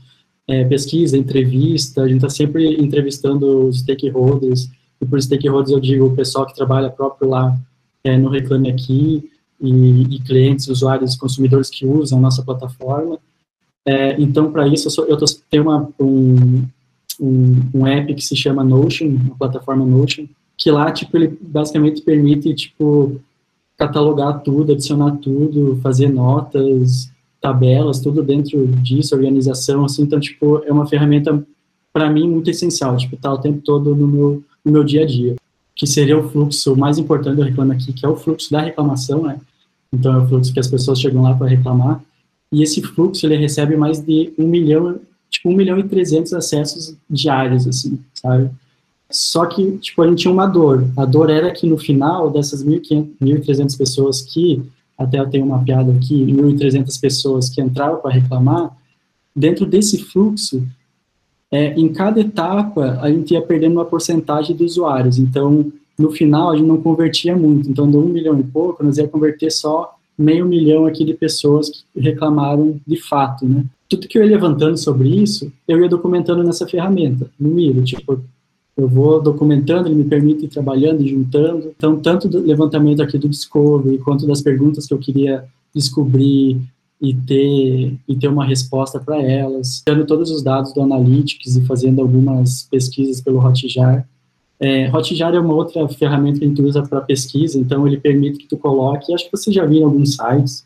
É, 0.47 0.65
pesquisa, 0.65 1.19
entrevista, 1.19 2.03
a 2.03 2.07
gente 2.07 2.19
está 2.19 2.29
sempre 2.29 2.81
entrevistando 2.81 3.67
os 3.67 3.81
stakeholders, 3.81 4.71
e 5.01 5.05
por 5.05 5.21
stakeholders 5.21 5.73
eu 5.73 5.81
digo 5.81 6.07
o 6.07 6.15
pessoal 6.15 6.47
que 6.47 6.55
trabalha 6.55 6.91
próprio 6.91 7.29
lá 7.29 7.59
é, 8.05 8.17
no 8.17 8.29
Reclame 8.29 8.71
Aqui, 8.71 9.29
e, 9.61 10.03
e, 10.15 10.21
clientes, 10.21 10.69
usuários, 10.69 11.17
consumidores 11.17 11.69
que 11.69 11.85
usam 11.85 12.21
a 12.21 12.23
nossa 12.23 12.45
plataforma. 12.45 13.19
É, 13.85 14.21
então, 14.23 14.53
para 14.53 14.69
isso, 14.69 14.87
eu, 14.87 14.91
sou, 14.93 15.07
eu 15.07 15.17
tô, 15.17 15.25
tenho 15.51 15.65
uma, 15.65 15.89
um, 15.99 16.63
um, 17.21 17.63
um 17.75 17.87
app 17.87 18.15
que 18.15 18.23
se 18.23 18.37
chama 18.37 18.63
Notion, 18.63 19.07
uma 19.09 19.37
plataforma 19.37 19.85
Notion, 19.85 20.27
que 20.57 20.71
lá, 20.71 20.93
tipo, 20.93 21.17
ele 21.17 21.37
basicamente 21.41 22.01
permite, 22.01 22.55
tipo, 22.55 23.21
catalogar 23.87 24.41
tudo, 24.41 24.73
adicionar 24.73 25.13
tudo, 25.19 25.79
fazer 25.83 26.09
notas, 26.09 27.11
tabelas, 27.41 28.01
tudo 28.01 28.23
dentro 28.23 28.67
disso, 28.67 29.15
organização, 29.15 29.85
assim, 29.85 30.03
então, 30.03 30.19
tipo, 30.19 30.63
é 30.65 30.73
uma 30.73 30.87
ferramenta, 30.87 31.47
para 31.93 32.11
mim, 32.11 32.29
muito 32.29 32.49
essencial, 32.51 32.97
tipo, 32.97 33.17
tá 33.17 33.33
o 33.33 33.39
tempo 33.39 33.61
todo 33.63 33.95
no 33.95 34.07
meu, 34.07 34.43
no 34.65 34.73
meu 34.73 34.85
dia 34.85 35.03
a 35.03 35.07
dia, 35.07 35.37
que 35.77 35.87
seria 35.87 36.19
o 36.19 36.29
fluxo 36.31 36.75
mais 36.77 36.99
importante 36.99 37.37
do 37.37 37.43
Reclame 37.43 37.73
Aqui, 37.73 37.93
que 37.93 38.07
é 38.07 38.09
o 38.09 38.17
fluxo 38.17 38.51
da 38.51 38.61
reclamação, 38.61 39.23
né, 39.23 39.39
então 39.93 40.15
é 40.15 40.19
o 40.19 40.27
fluxo 40.27 40.53
que 40.53 40.61
as 40.61 40.69
pessoas 40.69 40.99
chegam 40.99 41.23
lá 41.23 41.35
para 41.35 41.49
reclamar, 41.49 42.03
e 42.51 42.63
esse 42.63 42.81
fluxo, 42.81 43.27
ele 43.27 43.37
recebe 43.37 43.77
mais 43.77 44.01
de 44.01 44.33
um 44.39 44.47
milhão, 44.47 44.99
tipo, 45.29 45.51
um 45.51 45.55
milhão 45.55 45.79
e 45.79 45.85
trezentos 45.85 46.33
acessos 46.33 46.97
diários, 47.11 47.67
assim, 47.67 47.99
sabe, 48.15 48.51
só 49.15 49.47
que, 49.47 49.79
tipo, 49.79 50.03
a 50.03 50.09
gente 50.09 50.23
tinha 50.23 50.33
uma 50.33 50.47
dor. 50.47 50.85
A 50.97 51.05
dor 51.05 51.31
era 51.31 51.53
que 51.53 51.69
no 51.69 51.79
final 51.79 52.31
dessas 52.31 52.65
1.300 52.65 53.79
pessoas 53.79 54.23
que, 54.23 54.61
até 54.99 55.21
eu 55.21 55.31
tenho 55.31 55.47
uma 55.47 55.63
piada 55.63 55.93
aqui, 55.93 56.27
1.300 56.27 57.01
pessoas 57.01 57.49
que 57.49 57.63
entraram 57.63 57.99
para 57.99 58.11
reclamar, 58.11 58.77
dentro 59.35 59.67
desse 59.67 60.03
fluxo, 60.03 60.67
é, 61.49 61.75
em 61.75 61.93
cada 61.93 62.21
etapa, 62.21 62.99
a 63.01 63.09
gente 63.09 63.35
ia 63.35 63.41
perdendo 63.41 63.75
uma 63.75 63.85
porcentagem 63.85 64.57
de 64.57 64.65
usuários. 64.65 65.17
Então, 65.17 65.73
no 65.97 66.11
final, 66.11 66.51
a 66.51 66.57
gente 66.57 66.67
não 66.67 66.83
convertia 66.83 67.37
muito. 67.37 67.71
Então, 67.71 67.89
de 67.89 67.97
um 67.97 68.07
milhão 68.07 68.41
e 68.41 68.43
pouco, 68.43 68.83
nós 68.83 68.99
ia 68.99 69.07
converter 69.07 69.53
só 69.53 69.95
meio 70.19 70.45
milhão 70.45 70.87
aqui 70.87 71.05
de 71.05 71.15
pessoas 71.15 71.71
que 71.71 72.01
reclamaram 72.01 72.81
de 72.85 72.97
fato, 72.97 73.47
né? 73.47 73.65
Tudo 73.89 74.09
que 74.09 74.19
eu 74.19 74.25
ia 74.25 74.31
levantando 74.31 74.77
sobre 74.77 75.09
isso, 75.09 75.53
eu 75.69 75.81
ia 75.81 75.89
documentando 75.89 76.43
nessa 76.43 76.67
ferramenta, 76.67 77.31
no 77.39 77.51
Miro. 77.51 77.85
Tipo, 77.85 78.21
eu 78.77 78.89
vou 78.89 79.23
documentando, 79.23 79.89
ele 79.89 79.95
me 79.95 80.05
permite 80.05 80.47
ir 80.47 80.49
trabalhando 80.49 81.03
e 81.03 81.09
juntando. 81.09 81.73
Então, 81.77 81.99
tanto 82.01 82.29
do 82.29 82.41
levantamento 82.41 83.03
aqui 83.03 83.17
do 83.17 83.29
Discovery, 83.29 83.99
quanto 83.99 84.27
das 84.27 84.43
perguntas 84.43 84.87
que 84.87 84.95
eu 84.95 84.99
queria 84.99 85.45
descobrir 85.75 86.61
e 87.01 87.15
ter, 87.15 87.97
e 88.09 88.17
ter 88.17 88.29
uma 88.29 88.45
resposta 88.45 88.99
para 88.99 89.21
elas, 89.23 89.83
tendo 89.85 90.05
todos 90.07 90.31
os 90.31 90.43
dados 90.43 90.73
do 90.73 90.83
Analytics 90.83 91.57
e 91.57 91.67
fazendo 91.67 92.01
algumas 92.01 92.63
pesquisas 92.71 93.21
pelo 93.21 93.39
Hotjar. 93.39 94.09
É, 94.59 94.91
Hotjar 94.91 95.35
é 95.35 95.41
uma 95.41 95.55
outra 95.55 95.87
ferramenta 95.89 96.39
que 96.39 96.45
a 96.45 96.49
gente 96.49 96.63
usa 96.63 96.83
para 96.83 97.01
pesquisa, 97.01 97.59
então 97.59 97.87
ele 97.87 97.99
permite 97.99 98.39
que 98.39 98.49
tu 98.49 98.57
coloque, 98.57 99.13
acho 99.13 99.25
que 99.25 99.37
você 99.37 99.53
já 99.53 99.65
viu 99.67 99.81
em 99.81 99.85
alguns 99.85 100.17
sites, 100.17 100.65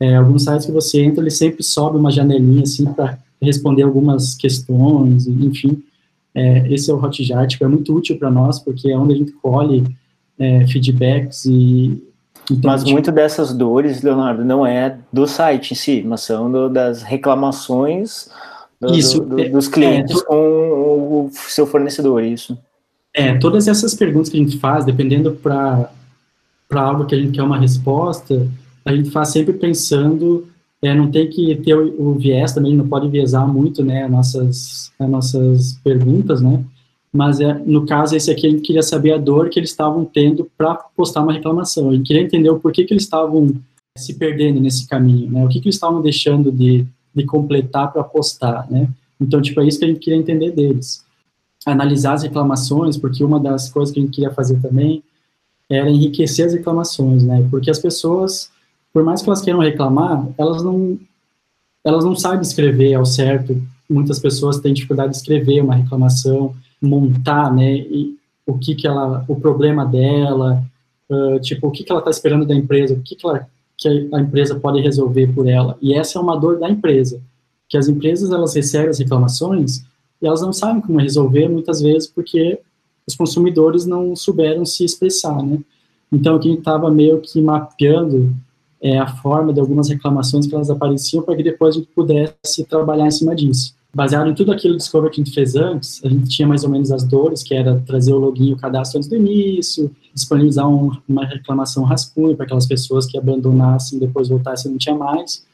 é, 0.00 0.16
alguns 0.16 0.44
sites 0.44 0.66
que 0.66 0.72
você 0.72 1.02
entra, 1.02 1.22
ele 1.22 1.30
sempre 1.30 1.62
sobe 1.62 1.98
uma 1.98 2.10
janelinha 2.10 2.62
assim 2.62 2.86
para 2.86 3.18
responder 3.40 3.82
algumas 3.82 4.34
questões, 4.34 5.26
enfim. 5.26 5.82
É, 6.34 6.66
esse 6.72 6.90
é 6.90 6.94
o 6.94 7.02
Hotjar, 7.02 7.46
tipo, 7.46 7.64
é 7.64 7.68
muito 7.68 7.94
útil 7.94 8.18
para 8.18 8.30
nós, 8.30 8.58
porque 8.58 8.90
é 8.90 8.98
onde 8.98 9.14
a 9.14 9.16
gente 9.16 9.32
colhe 9.32 9.84
é, 10.38 10.66
feedbacks 10.66 11.44
e... 11.44 12.02
Então, 12.50 12.70
mas 12.70 12.82
tipo, 12.82 12.92
muito 12.92 13.10
dessas 13.10 13.54
dores, 13.54 14.02
Leonardo, 14.02 14.44
não 14.44 14.66
é 14.66 14.98
do 15.10 15.26
site 15.26 15.72
em 15.72 15.74
si, 15.74 16.02
mas 16.06 16.20
são 16.22 16.50
do, 16.50 16.68
das 16.68 17.02
reclamações 17.02 18.28
do, 18.78 18.94
isso, 18.94 19.20
do, 19.20 19.40
é, 19.40 19.48
dos 19.48 19.66
clientes 19.66 20.20
é, 20.20 20.24
com 20.24 20.34
o, 20.36 21.24
o 21.26 21.30
seu 21.32 21.66
fornecedor, 21.66 22.22
isso. 22.22 22.58
É, 23.14 23.34
todas 23.38 23.66
essas 23.68 23.94
perguntas 23.94 24.28
que 24.28 24.36
a 24.36 24.40
gente 24.40 24.58
faz, 24.58 24.84
dependendo 24.84 25.32
para 25.32 25.88
algo 26.74 27.06
que 27.06 27.14
a 27.14 27.18
gente 27.18 27.32
quer 27.32 27.42
uma 27.42 27.58
resposta, 27.58 28.46
a 28.84 28.94
gente 28.94 29.10
faz 29.10 29.28
sempre 29.28 29.54
pensando 29.54 30.46
é, 30.84 30.94
não 30.94 31.10
tem 31.10 31.28
que 31.28 31.56
ter 31.56 31.74
o, 31.74 32.10
o, 32.10 32.14
viés 32.14 32.52
também, 32.52 32.76
não 32.76 32.86
pode 32.86 33.08
viesar 33.08 33.46
muito, 33.46 33.82
né, 33.82 34.06
nossas, 34.06 34.92
as 34.98 35.08
nossas 35.08 35.80
perguntas, 35.82 36.40
né, 36.40 36.62
mas 37.12 37.40
é, 37.40 37.54
no 37.54 37.86
caso 37.86 38.14
esse 38.14 38.30
aqui 38.30 38.46
a 38.46 38.50
gente 38.50 38.62
queria 38.62 38.82
saber 38.82 39.12
a 39.12 39.18
dor 39.18 39.48
que 39.48 39.58
eles 39.58 39.70
estavam 39.70 40.04
tendo 40.04 40.50
para 40.58 40.74
postar 40.74 41.22
uma 41.22 41.32
reclamação, 41.32 41.88
a 41.88 41.94
gente 41.94 42.06
queria 42.06 42.22
entender 42.22 42.50
o 42.50 42.60
porquê 42.60 42.84
que 42.84 42.92
eles 42.92 43.04
estavam 43.04 43.54
se 43.96 44.14
perdendo 44.14 44.60
nesse 44.60 44.86
caminho, 44.86 45.30
né, 45.30 45.44
o 45.44 45.48
que 45.48 45.60
que 45.60 45.66
eles 45.66 45.76
estavam 45.76 46.02
deixando 46.02 46.52
de, 46.52 46.84
de 47.14 47.24
completar 47.24 47.92
para 47.92 48.04
postar, 48.04 48.70
né, 48.70 48.88
então, 49.20 49.40
tipo, 49.40 49.60
é 49.60 49.66
isso 49.66 49.78
que 49.78 49.84
a 49.84 49.88
gente 49.88 50.00
queria 50.00 50.18
entender 50.18 50.50
deles. 50.50 51.02
Analisar 51.64 52.14
as 52.14 52.24
reclamações, 52.24 52.96
porque 52.96 53.24
uma 53.24 53.40
das 53.40 53.70
coisas 53.70 53.94
que 53.94 54.00
a 54.00 54.02
gente 54.02 54.14
queria 54.14 54.30
fazer 54.30 54.60
também 54.60 55.02
era 55.70 55.88
enriquecer 55.88 56.44
as 56.44 56.52
reclamações, 56.52 57.24
né, 57.24 57.46
porque 57.50 57.70
as 57.70 57.78
pessoas 57.78 58.50
por 58.94 59.02
mais 59.02 59.20
que 59.20 59.28
elas 59.28 59.42
queiram 59.42 59.58
reclamar, 59.58 60.24
elas 60.38 60.62
não, 60.62 60.96
elas 61.84 62.04
não 62.04 62.14
sabem 62.14 62.42
escrever 62.42 62.94
ao 62.94 63.04
certo. 63.04 63.60
Muitas 63.90 64.20
pessoas 64.20 64.60
têm 64.60 64.72
dificuldade 64.72 65.10
de 65.10 65.16
escrever 65.16 65.60
uma 65.60 65.74
reclamação, 65.74 66.54
montar, 66.80 67.52
né, 67.52 67.74
e 67.74 68.16
o 68.46 68.56
que 68.56 68.74
que 68.76 68.86
ela, 68.86 69.24
o 69.26 69.34
problema 69.34 69.84
dela, 69.84 70.62
uh, 71.10 71.40
tipo, 71.40 71.66
o 71.66 71.70
que 71.72 71.82
que 71.82 71.90
ela 71.90 71.98
está 71.98 72.10
esperando 72.10 72.46
da 72.46 72.54
empresa, 72.54 72.94
o 72.94 73.02
que 73.02 73.16
que, 73.16 73.26
ela, 73.26 73.48
que 73.76 74.08
a 74.12 74.20
empresa 74.20 74.54
pode 74.54 74.80
resolver 74.80 75.26
por 75.34 75.48
ela. 75.48 75.76
E 75.82 75.92
essa 75.92 76.18
é 76.18 76.22
uma 76.22 76.36
dor 76.36 76.60
da 76.60 76.70
empresa, 76.70 77.20
que 77.68 77.76
as 77.76 77.88
empresas, 77.88 78.30
elas 78.30 78.54
recebem 78.54 78.90
as 78.90 78.98
reclamações 79.00 79.78
e 80.22 80.26
elas 80.26 80.40
não 80.40 80.52
sabem 80.52 80.80
como 80.80 81.00
resolver, 81.00 81.48
muitas 81.48 81.80
vezes, 81.82 82.06
porque 82.06 82.60
os 83.06 83.16
consumidores 83.16 83.86
não 83.86 84.14
souberam 84.14 84.64
se 84.64 84.84
expressar, 84.84 85.42
né. 85.42 85.58
Então, 86.12 86.36
a 86.36 86.40
gente 86.40 86.58
estava 86.58 86.88
meio 86.92 87.20
que 87.20 87.40
mapeando 87.40 88.32
é, 88.84 88.98
a 88.98 89.06
forma 89.06 89.50
de 89.50 89.58
algumas 89.58 89.88
reclamações 89.88 90.46
que 90.46 90.54
elas 90.54 90.68
apareciam 90.68 91.22
para 91.22 91.34
que 91.34 91.42
depois 91.42 91.74
a 91.74 91.78
gente 91.78 91.88
pudesse 91.94 92.64
trabalhar 92.68 93.06
em 93.06 93.10
cima 93.10 93.34
disso. 93.34 93.74
Baseado 93.94 94.28
em 94.28 94.34
tudo 94.34 94.52
aquilo 94.52 94.76
que 94.76 95.20
a 95.20 95.24
gente 95.24 95.30
fez 95.32 95.56
antes, 95.56 96.04
a 96.04 96.08
gente 96.08 96.28
tinha 96.28 96.46
mais 96.46 96.64
ou 96.64 96.68
menos 96.68 96.92
as 96.92 97.02
dores, 97.02 97.42
que 97.42 97.54
era 97.54 97.82
trazer 97.86 98.12
o 98.12 98.18
login 98.18 98.50
e 98.50 98.52
o 98.52 98.56
cadastro 98.58 98.98
antes 98.98 99.08
do 99.08 99.16
início, 99.16 99.90
disponibilizar 100.12 100.68
um, 100.68 100.90
uma 101.08 101.24
reclamação 101.24 101.84
rascunho 101.84 102.36
para 102.36 102.44
aquelas 102.44 102.66
pessoas 102.66 103.06
que 103.06 103.16
abandonassem, 103.16 103.98
depois 103.98 104.28
voltassem 104.28 104.68
e 104.68 104.72
não 104.72 104.78
tinha 104.78 104.94
mais. 104.94 105.46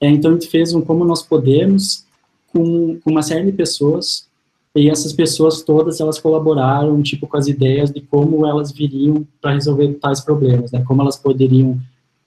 É, 0.00 0.08
então 0.08 0.30
a 0.30 0.34
gente 0.34 0.48
fez 0.48 0.72
um 0.72 0.80
como 0.80 1.04
nós 1.04 1.22
podemos 1.22 2.06
com, 2.54 2.98
com 3.00 3.10
uma 3.10 3.22
série 3.22 3.44
de 3.44 3.52
pessoas 3.52 4.26
e 4.74 4.88
essas 4.88 5.12
pessoas 5.12 5.60
todas 5.60 6.00
elas 6.00 6.18
colaboraram 6.18 7.02
tipo 7.02 7.26
com 7.26 7.36
as 7.36 7.48
ideias 7.48 7.90
de 7.90 8.00
como 8.00 8.46
elas 8.46 8.72
viriam 8.72 9.26
para 9.42 9.52
resolver 9.52 9.92
tais 10.00 10.20
problemas, 10.20 10.72
né? 10.72 10.82
Como 10.86 11.02
elas 11.02 11.16
poderiam 11.16 11.78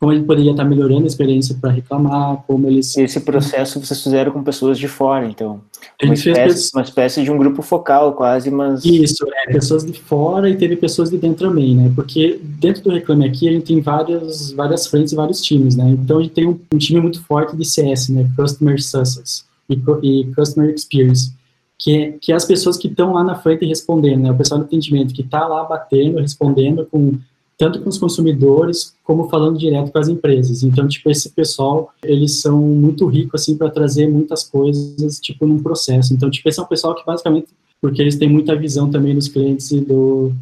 como 0.05 0.13
ele 0.13 0.23
poderia 0.23 0.51
estar 0.51 0.63
melhorando 0.63 1.05
a 1.05 1.07
experiência 1.07 1.57
para 1.59 1.71
reclamar, 1.71 2.43
como. 2.45 2.69
Esse 2.69 3.19
processo 3.21 3.79
vocês 3.79 4.03
fizeram 4.03 4.31
com 4.31 4.43
pessoas 4.43 4.77
de 4.77 4.87
fora, 4.87 5.25
então, 5.25 5.61
uma 6.03 6.13
espécie, 6.13 6.69
uma 6.75 6.83
espécie, 6.83 7.23
de 7.23 7.31
um 7.31 7.37
grupo 7.39 7.63
focal 7.63 8.13
quase, 8.13 8.51
mas... 8.51 8.85
Isso, 8.85 9.25
é, 9.27 9.51
pessoas 9.51 9.83
de 9.83 9.99
fora 9.99 10.47
e 10.47 10.55
teve 10.55 10.75
pessoas 10.75 11.09
de 11.09 11.17
dentro 11.17 11.47
também, 11.47 11.75
né, 11.75 11.91
porque 11.95 12.39
dentro 12.43 12.83
do 12.83 12.91
Reclame 12.91 13.25
Aqui 13.25 13.49
a 13.49 13.51
gente 13.51 13.65
tem 13.65 13.81
várias, 13.81 14.51
várias 14.51 14.85
frentes 14.85 15.13
e 15.13 15.15
vários 15.15 15.41
times, 15.41 15.75
né, 15.75 15.89
então 15.89 16.19
a 16.19 16.21
gente 16.21 16.33
tem 16.33 16.47
um, 16.47 16.59
um 16.71 16.77
time 16.77 17.01
muito 17.01 17.23
forte 17.23 17.55
de 17.55 17.65
CS, 17.65 18.09
né, 18.09 18.29
Customer 18.35 18.79
Success 18.79 19.43
e, 19.67 19.73
e 20.03 20.25
Customer 20.35 20.69
Experience, 20.69 21.33
que 21.79 21.97
é, 21.97 22.11
que 22.21 22.31
é 22.31 22.35
as 22.35 22.45
pessoas 22.45 22.77
que 22.77 22.87
estão 22.87 23.13
lá 23.13 23.23
na 23.23 23.35
frente 23.35 23.65
respondendo, 23.65 24.21
né, 24.21 24.31
o 24.31 24.37
pessoal 24.37 24.59
do 24.59 24.65
atendimento 24.65 25.15
que 25.15 25.23
está 25.23 25.47
lá 25.47 25.63
batendo, 25.63 26.19
respondendo 26.19 26.87
com 26.91 27.17
tanto 27.57 27.81
com 27.81 27.89
os 27.89 27.97
consumidores 27.97 28.93
como 29.03 29.29
falando 29.29 29.57
direto 29.57 29.91
com 29.91 29.97
as 29.97 30.09
empresas. 30.09 30.63
Então, 30.63 30.87
tipo, 30.87 31.09
esse 31.09 31.29
pessoal, 31.29 31.93
eles 32.03 32.41
são 32.41 32.59
muito 32.61 33.05
ricos, 33.07 33.41
assim, 33.41 33.57
para 33.57 33.69
trazer 33.69 34.07
muitas 34.07 34.43
coisas, 34.43 35.19
tipo, 35.19 35.45
num 35.47 35.61
processo. 35.61 36.13
Então, 36.13 36.29
tipo, 36.29 36.47
esse 36.49 36.59
é 36.59 36.63
um 36.63 36.67
pessoal 36.67 36.93
que, 36.95 37.05
basicamente, 37.05 37.47
porque 37.81 38.01
eles 38.01 38.17
têm 38.17 38.29
muita 38.29 38.55
visão 38.55 38.89
também 38.89 39.15
dos 39.15 39.27
clientes 39.27 39.71
e, 39.71 39.79
do, 39.79 40.33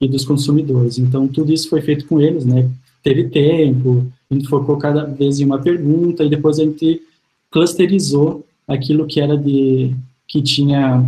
e 0.00 0.08
dos 0.08 0.24
consumidores. 0.24 0.98
Então, 0.98 1.28
tudo 1.28 1.52
isso 1.52 1.68
foi 1.68 1.82
feito 1.82 2.06
com 2.06 2.20
eles, 2.20 2.44
né? 2.44 2.68
Teve 3.02 3.28
tempo, 3.28 4.06
a 4.30 4.34
gente 4.34 4.48
focou 4.48 4.76
cada 4.78 5.04
vez 5.04 5.40
em 5.40 5.44
uma 5.44 5.58
pergunta 5.58 6.24
e 6.24 6.30
depois 6.30 6.58
a 6.58 6.64
gente 6.64 7.02
clusterizou 7.50 8.46
aquilo 8.66 9.06
que 9.06 9.20
era 9.20 9.36
de 9.36 9.94
que 10.26 10.40
tinha 10.40 11.04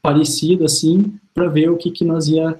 parecido 0.00 0.64
assim 0.64 1.12
para 1.34 1.48
ver 1.48 1.70
o 1.70 1.76
que 1.76 1.90
que 1.90 2.04
nós 2.04 2.28
ia 2.28 2.58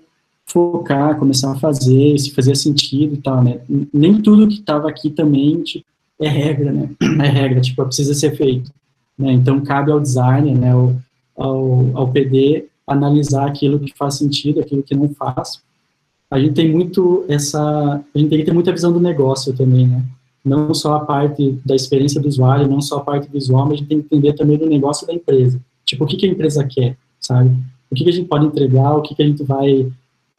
focar, 0.48 1.18
começar 1.18 1.52
a 1.52 1.58
fazer, 1.58 2.18
se 2.18 2.34
fazia 2.34 2.54
sentido 2.54 3.14
e 3.14 3.18
tal, 3.18 3.42
né? 3.42 3.61
Nem 3.92 4.20
tudo 4.20 4.48
que 4.48 4.54
estava 4.54 4.88
aqui 4.88 5.11
também 5.11 5.62
tipo, 5.62 5.84
é 6.20 6.28
regra, 6.28 6.72
né? 6.72 6.90
É 7.22 7.28
regra, 7.28 7.61
tipo, 7.61 7.84
precisa 7.84 8.14
ser 8.14 8.37
feito. 8.37 8.72
Né? 9.16 9.32
Então, 9.32 9.61
cabe 9.61 9.92
ao 9.92 10.00
designer, 10.00 10.56
né, 10.56 10.72
ao, 10.72 10.94
ao, 11.37 11.90
ao 11.94 12.08
PD, 12.08 12.66
analisar 12.87 13.46
aquilo 13.46 13.78
que 13.78 13.96
faz 13.96 14.14
sentido, 14.14 14.61
aquilo 14.61 14.82
que 14.82 14.94
não 14.94 15.11
faz. 15.11 15.61
A 16.30 16.38
gente 16.38 16.54
tem 16.54 16.70
muito 16.70 17.24
essa, 17.28 17.61
a 18.14 18.18
gente 18.18 18.30
tem 18.30 18.38
que 18.38 18.44
ter 18.44 18.52
muita 18.52 18.72
visão 18.72 18.92
do 18.92 19.00
negócio 19.00 19.52
também, 19.54 19.87
né? 19.87 20.02
Não 20.44 20.72
só 20.72 20.94
a 20.94 21.00
parte 21.00 21.58
da 21.64 21.74
experiência 21.74 22.20
do 22.20 22.28
usuário, 22.28 22.68
não 22.68 22.80
só 22.80 22.98
a 22.98 23.00
parte 23.00 23.28
visual, 23.30 23.64
mas 23.64 23.74
a 23.74 23.76
gente 23.76 23.88
tem 23.88 24.00
que 24.00 24.06
entender 24.06 24.32
também 24.34 24.56
do 24.56 24.66
negócio 24.66 25.06
da 25.06 25.12
empresa. 25.12 25.61
Tipo, 25.84 26.04
o 26.04 26.06
que, 26.06 26.16
que 26.16 26.26
a 26.26 26.30
empresa 26.30 26.64
quer, 26.64 26.96
sabe? 27.20 27.50
O 27.90 27.94
que, 27.94 28.04
que 28.04 28.11
a 28.11 28.12
gente 28.12 28.28
pode 28.28 28.46
entregar, 28.46 28.94
o 28.94 29.02
que, 29.02 29.14
que 29.14 29.22
a 29.22 29.26
gente 29.26 29.42
vai 29.42 29.90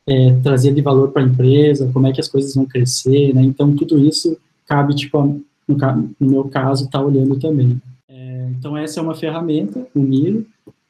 é, 0.10 0.34
trazer 0.42 0.74
de 0.74 0.82
valor 0.82 1.12
para 1.12 1.22
a 1.22 1.26
empresa, 1.26 1.90
como 1.94 2.08
é 2.08 2.12
que 2.12 2.20
as 2.20 2.28
coisas 2.28 2.56
vão 2.56 2.66
crescer, 2.66 3.32
né? 3.34 3.44
Então, 3.44 3.76
tudo 3.76 4.00
isso 4.00 4.36
cabe, 4.66 4.96
tipo, 4.96 5.22
no, 5.22 5.78
no 6.20 6.28
meu 6.28 6.46
caso, 6.46 6.86
estar 6.86 6.98
tá 6.98 7.06
olhando 7.06 7.40
também. 7.40 7.80
É, 8.10 8.50
então, 8.58 8.76
essa 8.76 9.00
é 9.00 9.04
uma 9.04 9.14
ferramenta, 9.14 9.86
o 9.94 10.00
Miro, 10.00 10.48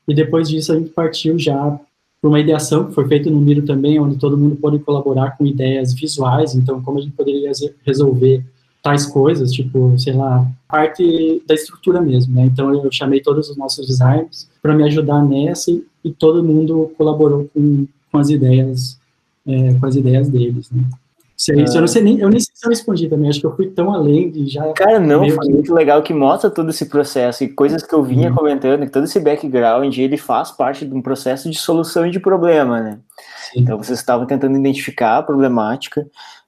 e 0.07 0.15
depois 0.15 0.47
disso 0.47 0.71
a 0.71 0.79
gente 0.79 0.91
partiu 0.91 1.37
já 1.37 1.77
para 2.21 2.29
uma 2.29 2.39
ideação 2.39 2.85
que 2.85 2.93
foi 2.93 3.07
feita 3.09 3.29
no 3.29 3.41
Miro 3.41 3.65
também, 3.65 3.99
onde 3.99 4.17
todo 4.17 4.37
mundo 4.37 4.55
pode 4.55 4.79
colaborar 4.79 5.37
com 5.37 5.45
ideias 5.45 5.93
visuais, 5.93 6.55
então, 6.55 6.81
como 6.81 6.97
a 6.97 7.01
gente 7.01 7.13
poderia 7.13 7.51
resolver 7.85 8.45
tais 8.81 9.05
coisas, 9.05 9.51
tipo, 9.51 9.99
sei 9.99 10.13
lá, 10.13 10.49
parte 10.65 11.43
da 11.45 11.53
estrutura 11.53 12.01
mesmo, 12.01 12.33
né? 12.33 12.45
Então, 12.45 12.73
eu 12.73 12.89
chamei 12.89 13.19
todos 13.19 13.49
os 13.49 13.57
nossos 13.57 13.85
designers 13.85 14.49
para 14.61 14.73
me 14.73 14.83
ajudar 14.83 15.21
nessa 15.25 15.71
e, 15.71 15.83
e 16.05 16.11
todo 16.11 16.41
mundo 16.41 16.89
colaborou 16.97 17.49
com, 17.53 17.85
com 18.09 18.17
as 18.17 18.29
ideias 18.29 18.98
é, 19.49 19.73
com 19.73 19.85
as 19.85 19.95
ideias 19.95 20.29
deles, 20.29 20.69
né? 20.71 20.83
Se 21.39 21.53
é 21.53 21.63
isso, 21.63 21.77
eu 21.77 21.79
não 21.79 21.87
sei 21.87 22.01
nem, 22.01 22.19
eu 22.19 22.27
nem 22.27 22.37
sei 22.37 22.51
se 22.53 22.65
eu 22.65 22.69
respondi 22.69 23.07
também, 23.07 23.29
acho 23.29 23.39
que 23.39 23.45
eu 23.45 23.55
fui 23.55 23.67
tão 23.67 23.93
além 23.93 24.29
de 24.29 24.45
já. 24.45 24.73
Cara, 24.73 24.99
não, 24.99 25.25
foi 25.25 25.47
que... 25.47 25.53
muito 25.53 25.73
legal 25.73 26.03
que 26.03 26.13
mostra 26.13 26.49
todo 26.49 26.69
esse 26.69 26.87
processo 26.87 27.45
e 27.45 27.47
coisas 27.47 27.81
que 27.81 27.95
eu 27.95 28.03
vinha 28.03 28.27
uhum. 28.27 28.35
comentando, 28.35 28.81
que 28.85 28.91
todo 28.91 29.05
esse 29.05 29.21
background 29.21 29.97
ele 29.97 30.17
faz 30.17 30.51
parte 30.51 30.85
de 30.85 30.93
um 30.93 31.01
processo 31.01 31.49
de 31.49 31.57
solução 31.57 32.09
de 32.09 32.19
problema, 32.19 32.81
né? 32.81 32.99
Sim. 33.53 33.61
Então 33.61 33.77
vocês 33.77 33.97
estavam 33.97 34.25
tentando 34.25 34.57
identificar 34.57 35.17
a 35.17 35.23
problemática, 35.23 36.05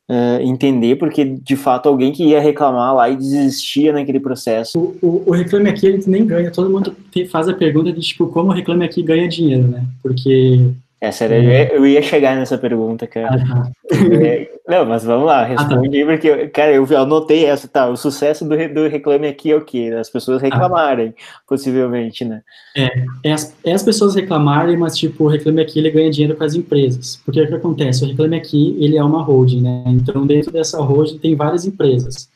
uh, 0.09 0.41
entender 0.41 0.97
porque 0.97 1.23
de 1.23 1.55
fato 1.55 1.87
alguém 1.87 2.11
que 2.11 2.25
ia 2.25 2.41
reclamar 2.41 2.93
lá 2.93 3.09
e 3.09 3.15
desistia 3.15 3.93
naquele 3.93 4.19
processo. 4.19 4.77
O, 4.77 4.97
o, 5.01 5.23
o 5.27 5.31
Reclame 5.31 5.69
Aqui 5.69 5.87
a 5.87 5.91
gente 5.91 6.09
nem 6.09 6.25
ganha, 6.25 6.51
todo 6.51 6.69
mundo 6.69 6.93
faz 7.31 7.47
a 7.47 7.53
pergunta 7.53 7.93
de 7.93 8.01
tipo, 8.01 8.27
como 8.27 8.49
o 8.49 8.53
Reclame 8.53 8.83
Aqui 8.83 9.01
ganha 9.01 9.29
dinheiro, 9.29 9.69
né? 9.69 9.85
Porque 10.03 10.73
é. 11.01 11.75
eu 11.75 11.83
ia 11.83 11.99
chegar 12.03 12.35
nessa 12.35 12.59
pergunta, 12.59 13.07
cara. 13.07 13.43
É, 13.91 14.51
não, 14.67 14.85
mas 14.85 15.03
vamos 15.03 15.25
lá, 15.25 15.43
responde 15.43 16.05
porque, 16.05 16.47
cara, 16.49 16.71
eu 16.71 16.85
anotei 16.97 17.45
essa, 17.45 17.67
tá, 17.67 17.89
o 17.89 17.97
sucesso 17.97 18.45
do, 18.45 18.55
do 18.71 18.87
Reclame 18.87 19.27
Aqui 19.27 19.51
é 19.51 19.55
o 19.55 19.65
quê? 19.65 19.91
As 19.99 20.09
pessoas 20.09 20.41
reclamarem, 20.41 21.13
possivelmente, 21.47 22.23
né? 22.23 22.41
É, 22.77 23.05
é 23.23 23.31
as, 23.33 23.55
é 23.65 23.73
as, 23.73 23.81
pessoas 23.81 24.13
reclamarem, 24.13 24.77
mas, 24.77 24.95
tipo, 24.95 25.23
o 25.23 25.27
Reclame 25.27 25.61
Aqui, 25.61 25.79
ele 25.79 25.89
ganha 25.89 26.11
dinheiro 26.11 26.37
com 26.37 26.43
as 26.43 26.53
empresas, 26.53 27.19
porque 27.25 27.41
o 27.41 27.47
que 27.47 27.55
acontece? 27.55 28.03
O 28.03 28.07
Reclame 28.07 28.37
Aqui, 28.37 28.77
ele 28.79 28.95
é 28.95 29.03
uma 29.03 29.23
holding, 29.23 29.61
né? 29.61 29.83
Então, 29.87 30.25
dentro 30.27 30.51
dessa 30.51 30.79
holding 30.79 31.17
tem 31.17 31.35
várias 31.35 31.65
empresas 31.65 32.29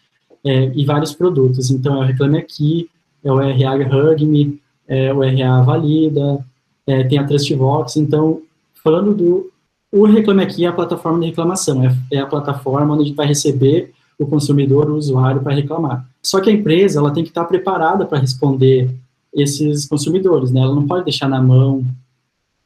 é, 0.43 0.71
e 0.73 0.83
vários 0.83 1.13
produtos, 1.13 1.69
então, 1.69 2.01
é 2.01 2.05
o 2.05 2.07
Reclame 2.07 2.39
Aqui, 2.39 2.89
é 3.23 3.31
o 3.31 3.39
RH 3.39 3.75
Hugme, 3.95 4.59
é 4.87 5.13
o 5.13 5.23
RH 5.23 5.61
Valida, 5.61 6.45
é, 6.87 7.03
tem 7.03 7.19
a 7.19 7.23
Trustvox, 7.23 7.95
então, 7.95 8.41
falando 8.85 9.15
do 9.15 9.51
o 9.91 10.05
Reclame 10.05 10.43
Aqui 10.43 10.63
é 10.63 10.67
a 10.67 10.73
plataforma 10.73 11.19
de 11.19 11.25
reclamação, 11.25 11.83
é, 11.83 11.95
é 12.11 12.19
a 12.19 12.27
plataforma 12.27 12.93
onde 12.93 13.03
a 13.03 13.05
gente 13.07 13.15
vai 13.15 13.25
receber 13.25 13.93
o 14.19 14.27
consumidor, 14.27 14.89
o 14.89 14.95
usuário 14.95 15.41
para 15.41 15.55
reclamar. 15.55 16.05
Só 16.21 16.39
que 16.39 16.49
a 16.49 16.53
empresa 16.53 16.99
ela 16.99 17.11
tem 17.11 17.23
que 17.23 17.29
estar 17.29 17.45
preparada 17.45 18.05
para 18.05 18.19
responder 18.19 18.89
esses 19.33 19.87
consumidores, 19.87 20.51
né? 20.51 20.61
Ela 20.61 20.75
não 20.75 20.85
pode 20.85 21.05
deixar 21.05 21.27
na 21.27 21.41
mão. 21.41 21.83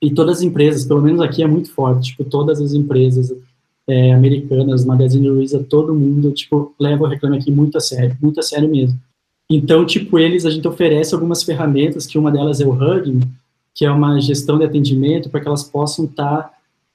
E 0.01 0.11
todas 0.11 0.37
as 0.37 0.43
empresas, 0.43 0.85
pelo 0.85 1.01
menos 1.01 1.21
aqui 1.21 1.41
é 1.41 1.47
muito 1.47 1.71
forte, 1.71 2.09
tipo 2.09 2.23
todas 2.23 2.59
as 2.59 2.73
empresas 2.73 3.33
é, 3.87 4.13
americanas, 4.13 4.85
Magazine 4.85 5.29
Luiza, 5.29 5.63
todo 5.63 5.95
mundo 5.95 6.31
tipo 6.31 6.73
leva 6.79 7.05
o 7.05 7.07
Reclame 7.07 7.37
Aqui 7.37 7.51
muito 7.51 7.77
a 7.77 7.81
sério, 7.81 8.17
muito 8.21 8.39
a 8.39 8.43
sério 8.43 8.69
mesmo. 8.69 8.99
Então, 9.49 9.85
tipo 9.85 10.19
eles, 10.19 10.45
a 10.45 10.51
gente 10.51 10.67
oferece 10.67 11.13
algumas 11.13 11.43
ferramentas, 11.43 12.05
que 12.05 12.17
uma 12.17 12.31
delas 12.31 12.59
é 12.59 12.65
o 12.65 12.73
Hugging, 12.73 13.21
que 13.79 13.85
é 13.85 13.91
uma 13.91 14.19
gestão 14.19 14.57
de 14.57 14.65
atendimento 14.65 15.29
para 15.29 15.39
que 15.39 15.47
elas 15.47 15.63
possam 15.63 16.03
estar 16.03 16.37
tá, 16.37 16.51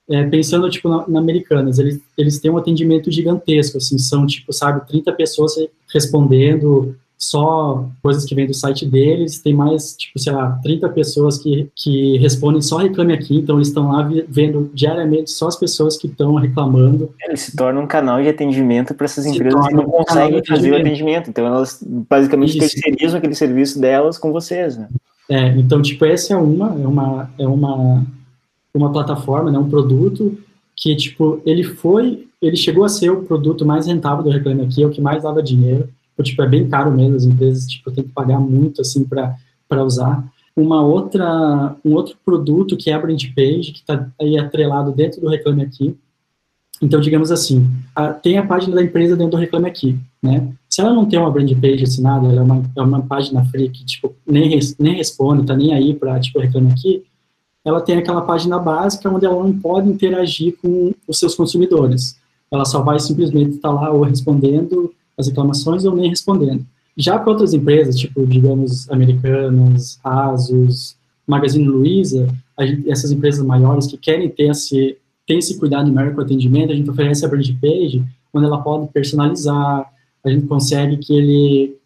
é, 0.06 0.22
pensando 0.24 0.68
tipo 0.68 0.86
na, 0.86 1.08
na, 1.08 1.18
Americanas, 1.18 1.78
eles, 1.78 1.98
eles 2.18 2.38
têm 2.38 2.50
um 2.50 2.58
atendimento 2.58 3.10
gigantesco, 3.10 3.78
assim, 3.78 3.96
são 3.96 4.26
tipo, 4.26 4.52
sabe, 4.52 4.86
30 4.86 5.10
pessoas 5.14 5.54
respondendo 5.90 6.94
só 7.16 7.88
coisas 8.02 8.26
que 8.26 8.34
vêm 8.34 8.46
do 8.46 8.52
site 8.52 8.84
deles, 8.84 9.38
tem 9.38 9.54
mais, 9.54 9.96
tipo, 9.96 10.18
sei 10.18 10.34
lá, 10.34 10.60
30 10.62 10.86
pessoas 10.90 11.38
que, 11.38 11.70
que 11.74 12.18
respondem 12.18 12.60
só 12.60 12.76
Reclame 12.76 13.14
Aqui, 13.14 13.38
então 13.38 13.56
eles 13.56 13.68
estão 13.68 13.90
lá 13.90 14.06
vendo 14.28 14.70
diariamente 14.74 15.30
só 15.30 15.48
as 15.48 15.56
pessoas 15.56 15.96
que 15.96 16.06
estão 16.06 16.34
reclamando. 16.34 17.14
Ele 17.26 17.38
se 17.38 17.56
torna 17.56 17.80
um 17.80 17.86
canal 17.86 18.20
de 18.20 18.28
atendimento 18.28 18.92
para 18.92 19.06
essas 19.06 19.24
se 19.24 19.30
empresas 19.30 19.68
que 19.68 19.74
não 19.74 19.86
conseguem 19.86 20.38
um 20.38 20.44
fazer 20.46 20.70
o 20.70 20.76
atendimento, 20.76 21.30
então 21.30 21.46
elas 21.46 21.82
basicamente 21.82 22.58
Isso. 22.58 22.74
terceirizam 22.74 23.16
aquele 23.16 23.34
serviço 23.34 23.80
delas 23.80 24.18
com 24.18 24.30
vocês, 24.30 24.76
né? 24.76 24.86
É, 25.28 25.48
então, 25.56 25.80
tipo, 25.80 26.04
essa 26.04 26.34
é 26.34 26.36
uma, 26.36 26.68
é 26.68 26.86
uma, 26.86 27.30
é 27.38 27.46
uma, 27.46 28.06
uma 28.74 28.92
plataforma, 28.92 29.50
né, 29.50 29.58
um 29.58 29.70
produto 29.70 30.38
que, 30.76 30.94
tipo, 30.96 31.40
ele 31.46 31.62
foi, 31.62 32.28
ele 32.42 32.56
chegou 32.56 32.84
a 32.84 32.88
ser 32.88 33.10
o 33.10 33.22
produto 33.22 33.64
mais 33.64 33.86
rentável 33.86 34.22
do 34.22 34.30
Reclame 34.30 34.62
Aqui, 34.62 34.82
é 34.82 34.86
o 34.86 34.90
que 34.90 35.00
mais 35.00 35.22
dava 35.22 35.42
dinheiro, 35.42 35.88
tipo, 36.22 36.42
é 36.42 36.48
bem 36.48 36.68
caro 36.68 36.90
mesmo, 36.90 37.16
as 37.16 37.24
empresas, 37.24 37.66
tipo, 37.66 37.90
tem 37.90 38.04
que 38.04 38.10
pagar 38.10 38.38
muito, 38.38 38.80
assim, 38.80 39.04
para 39.04 39.84
usar. 39.84 40.24
Uma 40.56 40.82
outra, 40.82 41.74
um 41.84 41.94
outro 41.94 42.16
produto 42.24 42.76
que 42.76 42.90
é 42.90 42.94
a 42.94 42.98
Brand 42.98 43.22
Page, 43.34 43.72
que 43.72 43.78
está 43.78 44.08
aí 44.20 44.38
atrelado 44.38 44.92
dentro 44.92 45.20
do 45.20 45.28
Reclame 45.28 45.62
Aqui, 45.62 45.96
então, 46.82 47.00
digamos 47.00 47.30
assim, 47.30 47.66
a, 47.94 48.12
tem 48.12 48.36
a 48.36 48.46
página 48.46 48.74
da 48.74 48.82
empresa 48.82 49.16
dentro 49.16 49.32
do 49.32 49.36
Reclame 49.36 49.68
Aqui, 49.68 49.98
né? 50.22 50.52
Se 50.74 50.80
ela 50.80 50.92
não 50.92 51.06
tem 51.06 51.20
uma 51.20 51.30
brand 51.30 51.48
page 51.60 51.84
assinada, 51.84 52.26
ela 52.26 52.40
é 52.40 52.42
uma, 52.42 52.62
é 52.76 52.82
uma 52.82 53.00
página 53.00 53.44
free 53.44 53.68
que, 53.68 53.84
tipo, 53.84 54.12
nem, 54.26 54.58
nem 54.76 54.96
responde, 54.96 55.46
tá 55.46 55.56
nem 55.56 55.72
aí 55.72 55.94
para, 55.94 56.18
tipo, 56.18 56.40
Reclame 56.40 56.72
Aqui, 56.72 57.04
ela 57.64 57.80
tem 57.80 57.96
aquela 57.96 58.22
página 58.22 58.58
básica 58.58 59.08
onde 59.08 59.24
ela 59.24 59.40
não 59.40 59.56
pode 59.56 59.88
interagir 59.88 60.56
com 60.60 60.92
os 61.06 61.16
seus 61.16 61.36
consumidores. 61.36 62.16
Ela 62.50 62.64
só 62.64 62.82
vai 62.82 62.98
simplesmente 62.98 63.50
estar 63.50 63.68
tá 63.68 63.72
lá 63.72 63.92
ou 63.92 64.02
respondendo 64.02 64.92
as 65.16 65.28
reclamações 65.28 65.84
ou 65.84 65.94
nem 65.94 66.10
respondendo. 66.10 66.66
Já 66.96 67.20
para 67.20 67.30
outras 67.30 67.54
empresas, 67.54 67.94
tipo, 67.94 68.26
digamos, 68.26 68.90
Americanas, 68.90 70.00
Asus, 70.02 70.96
Magazine 71.24 71.68
Luiza, 71.68 72.26
gente, 72.62 72.90
essas 72.90 73.12
empresas 73.12 73.46
maiores 73.46 73.86
que 73.86 73.96
querem 73.96 74.28
ter 74.28 74.50
esse, 74.50 74.96
tem 75.24 75.38
esse 75.38 75.56
cuidado 75.56 75.86
numérico 75.86 76.16
com 76.16 76.22
atendimento, 76.22 76.72
a 76.72 76.74
gente 76.74 76.90
oferece 76.90 77.24
a 77.24 77.28
brand 77.28 77.48
page, 77.60 78.04
onde 78.34 78.44
ela 78.44 78.60
pode 78.60 78.88
personalizar, 78.88 79.93
a 80.24 80.30
gente 80.30 80.46
consegue 80.46 80.96
que 80.96 81.14
ele 81.14 81.76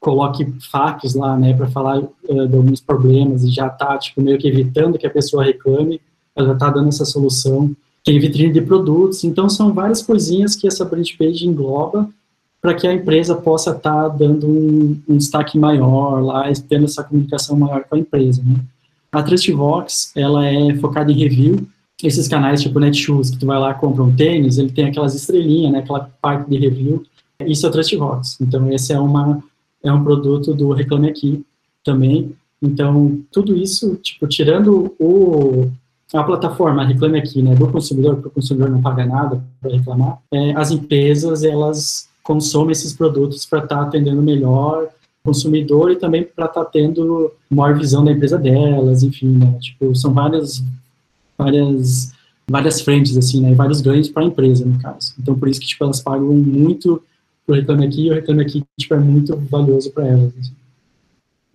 coloque 0.00 0.44
fatos 0.70 1.14
lá, 1.14 1.36
né, 1.36 1.54
para 1.54 1.68
falar 1.68 2.00
uh, 2.00 2.48
de 2.48 2.56
alguns 2.56 2.80
problemas 2.80 3.44
e 3.44 3.50
já 3.50 3.68
tá, 3.68 3.96
tipo, 3.96 4.20
meio 4.20 4.36
que 4.36 4.48
evitando 4.48 4.98
que 4.98 5.06
a 5.06 5.10
pessoa 5.10 5.44
reclame, 5.44 6.00
ela 6.34 6.48
já 6.48 6.54
tá 6.56 6.70
dando 6.70 6.88
essa 6.88 7.04
solução. 7.04 7.70
Tem 8.04 8.18
vitrine 8.18 8.52
de 8.52 8.60
produtos, 8.60 9.22
então 9.22 9.48
são 9.48 9.72
várias 9.72 10.02
coisinhas 10.02 10.56
que 10.56 10.66
essa 10.66 10.84
brand 10.84 11.08
page 11.16 11.46
engloba 11.46 12.10
para 12.60 12.74
que 12.74 12.86
a 12.86 12.92
empresa 12.92 13.36
possa 13.36 13.70
estar 13.70 14.08
tá 14.08 14.08
dando 14.08 14.48
um, 14.48 15.00
um, 15.08 15.16
destaque 15.16 15.56
maior 15.56 16.20
lá, 16.20 16.50
tendo 16.68 16.84
essa 16.84 17.04
comunicação 17.04 17.56
maior 17.56 17.84
com 17.84 17.94
a 17.94 17.98
empresa, 17.98 18.42
né. 18.44 18.56
A 19.12 19.22
Trustvox, 19.22 20.10
ela 20.16 20.46
é 20.46 20.74
focada 20.76 21.12
em 21.12 21.14
review, 21.14 21.66
esses 22.02 22.26
canais 22.26 22.62
tipo 22.62 22.80
Netshoes, 22.80 23.30
que 23.30 23.38
tu 23.38 23.46
vai 23.46 23.58
lá 23.58 23.74
compra 23.74 24.02
um 24.02 24.14
tênis, 24.14 24.58
ele 24.58 24.72
tem 24.72 24.86
aquelas 24.86 25.14
estrelinhas, 25.14 25.72
né, 25.72 25.78
aquela 25.80 26.10
parte 26.20 26.48
de 26.48 26.56
review, 26.56 27.04
isso 27.46 27.66
é 27.66 27.68
o 27.68 27.72
Trustvox. 27.72 28.40
Então, 28.40 28.70
esse 28.72 28.92
é, 28.92 28.98
uma, 28.98 29.42
é 29.82 29.92
um 29.92 30.02
produto 30.02 30.54
do 30.54 30.72
Reclame 30.72 31.08
Aqui 31.08 31.44
também. 31.84 32.34
Então, 32.60 33.20
tudo 33.30 33.56
isso, 33.56 33.96
tipo, 33.96 34.26
tirando 34.26 34.94
o, 34.98 35.70
a 36.14 36.22
plataforma 36.22 36.84
Reclame 36.84 37.18
Aqui, 37.18 37.42
né, 37.42 37.54
do 37.54 37.68
consumidor, 37.68 38.14
porque 38.14 38.28
o 38.28 38.32
consumidor 38.32 38.70
não 38.70 38.82
paga 38.82 39.04
nada 39.04 39.42
para 39.60 39.72
reclamar, 39.72 40.18
é, 40.30 40.52
as 40.52 40.70
empresas, 40.70 41.42
elas 41.42 42.08
consomem 42.22 42.72
esses 42.72 42.92
produtos 42.92 43.44
para 43.46 43.60
estar 43.60 43.76
tá 43.76 43.82
atendendo 43.82 44.22
melhor 44.22 44.84
o 44.84 45.28
consumidor 45.28 45.90
e 45.90 45.96
também 45.96 46.22
para 46.22 46.46
estar 46.46 46.64
tá 46.64 46.70
tendo 46.70 47.32
maior 47.50 47.76
visão 47.76 48.04
da 48.04 48.12
empresa 48.12 48.38
delas, 48.38 49.02
enfim, 49.02 49.28
né, 49.28 49.58
tipo, 49.60 49.94
são 49.96 50.12
várias, 50.12 50.62
várias, 51.36 52.12
várias 52.48 52.80
frentes, 52.80 53.16
assim, 53.16 53.40
né, 53.40 53.54
vários 53.54 53.80
ganhos 53.80 54.08
para 54.08 54.22
a 54.22 54.26
empresa, 54.26 54.64
no 54.64 54.78
caso. 54.78 55.14
Então, 55.18 55.34
por 55.34 55.48
isso 55.48 55.60
que, 55.60 55.66
tipo, 55.66 55.82
elas 55.82 56.00
pagam 56.00 56.32
muito 56.32 57.02
o 57.46 57.52
Reclame 57.52 57.86
Aqui 57.86 58.06
e 58.06 58.10
o 58.10 58.14
Reclame 58.14 58.42
Aqui, 58.42 58.64
tipo, 58.78 58.94
é 58.94 58.98
muito 58.98 59.36
valioso 59.50 59.90
para 59.92 60.06
elas, 60.06 60.32
assim. 60.38 60.52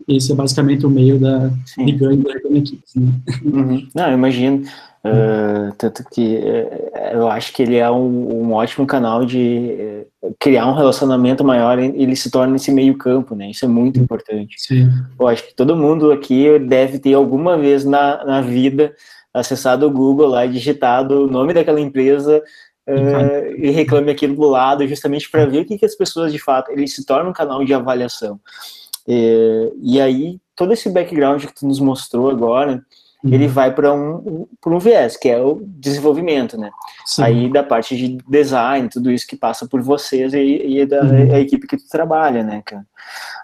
Esse 0.08 0.32
é 0.32 0.36
basicamente 0.36 0.86
o 0.86 0.90
meio 0.90 1.20
da, 1.20 1.50
de 1.78 1.92
ganho 1.92 2.18
do 2.18 2.30
Reclame 2.30 2.60
Aqui. 2.60 2.80
Né? 2.96 3.12
Uhum. 3.44 3.88
Não, 3.94 4.08
eu 4.08 4.14
imagino. 4.14 4.64
Uh, 5.06 5.74
tanto 5.78 6.04
que 6.12 6.38
uh, 6.38 7.14
eu 7.14 7.28
acho 7.30 7.54
que 7.54 7.62
ele 7.62 7.76
é 7.76 7.90
um, 7.90 8.44
um 8.44 8.54
ótimo 8.54 8.86
canal 8.86 9.26
de 9.26 10.04
uh, 10.22 10.36
criar 10.40 10.68
um 10.68 10.74
relacionamento 10.74 11.44
maior 11.44 11.80
e 11.80 11.86
ele 12.02 12.16
se 12.16 12.30
torna 12.30 12.56
esse 12.56 12.72
meio 12.72 12.98
campo, 12.98 13.36
né? 13.36 13.50
Isso 13.50 13.64
é 13.64 13.68
muito 13.68 14.00
importante. 14.00 14.56
Sim. 14.58 14.90
Eu 15.18 15.28
acho 15.28 15.48
que 15.48 15.56
todo 15.56 15.78
mundo 15.78 16.12
aqui 16.12 16.60
deve 16.60 17.00
ter 17.00 17.14
alguma 17.14 17.58
vez 17.58 17.86
na, 17.86 18.24
na 18.26 18.42
vida 18.42 18.94
acessado 19.34 19.86
o 19.86 19.92
Google 19.92 20.28
lá, 20.28 20.46
digitado 20.46 21.26
o 21.26 21.32
nome 21.32 21.54
daquela 21.54 21.80
empresa 21.80 22.44
uh, 22.88 23.56
e 23.58 23.70
reclame 23.70 24.12
aquilo 24.12 24.36
do 24.36 24.48
lado, 24.48 24.88
justamente 24.88 25.30
para 25.30 25.46
ver 25.46 25.62
o 25.62 25.66
que, 25.66 25.78
que 25.78 25.86
as 25.86 25.96
pessoas 25.96 26.32
de 26.32 26.40
fato. 26.40 26.72
Ele 26.72 26.88
se 26.88 27.06
torna 27.06 27.30
um 27.30 27.34
canal 27.34 27.64
de 27.64 27.74
avaliação. 27.74 28.40
É, 29.08 29.72
e 29.82 30.02
aí, 30.02 30.40
todo 30.56 30.74
esse 30.74 30.90
background 30.90 31.46
que 31.46 31.54
tu 31.54 31.66
nos 31.66 31.80
mostrou 31.80 32.30
agora, 32.30 32.84
uhum. 33.24 33.34
ele 33.34 33.48
vai 33.48 33.74
para 33.74 33.94
um, 33.94 34.48
para 34.60 34.74
um 34.74 34.80
viés, 34.80 35.16
que 35.16 35.30
é 35.30 35.40
o 35.40 35.62
desenvolvimento, 35.66 36.58
né? 36.58 36.70
Sim. 37.06 37.24
Aí 37.24 37.52
da 37.52 37.64
parte 37.64 37.96
de 37.96 38.18
design, 38.28 38.90
tudo 38.90 39.10
isso 39.10 39.26
que 39.26 39.38
passa 39.38 39.66
por 39.68 39.82
vocês 39.82 40.34
e, 40.34 40.80
e 40.80 40.86
da 40.86 41.02
uhum. 41.04 41.34
a 41.34 41.40
equipe 41.40 41.68
que 41.68 41.78
tu 41.78 41.88
trabalha, 41.90 42.44
né, 42.44 42.62
cara? 42.66 42.86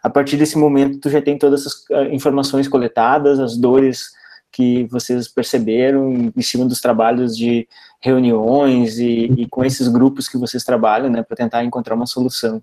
A 0.02 0.10
partir 0.10 0.36
desse 0.36 0.58
momento, 0.58 1.00
tu 1.00 1.10
já 1.10 1.22
tem 1.22 1.38
todas 1.38 1.62
essas 1.62 1.86
ah, 1.92 2.14
informações 2.14 2.68
coletadas, 2.68 3.40
as 3.40 3.56
dores 3.56 4.12
que 4.54 4.86
vocês 4.86 5.28
perceberam 5.28 6.32
em 6.36 6.42
cima 6.42 6.64
dos 6.66 6.80
trabalhos 6.80 7.36
de 7.36 7.68
reuniões 8.00 9.00
e, 9.00 9.26
e 9.36 9.48
com 9.48 9.66
esses 9.66 9.88
grupos 9.88 10.30
que 10.30 10.38
vocês 10.38 10.64
trabalham, 10.64 11.10
né, 11.10 11.24
para 11.24 11.36
tentar 11.36 11.64
encontrar 11.64 11.96
uma 11.96 12.06
solução. 12.06 12.62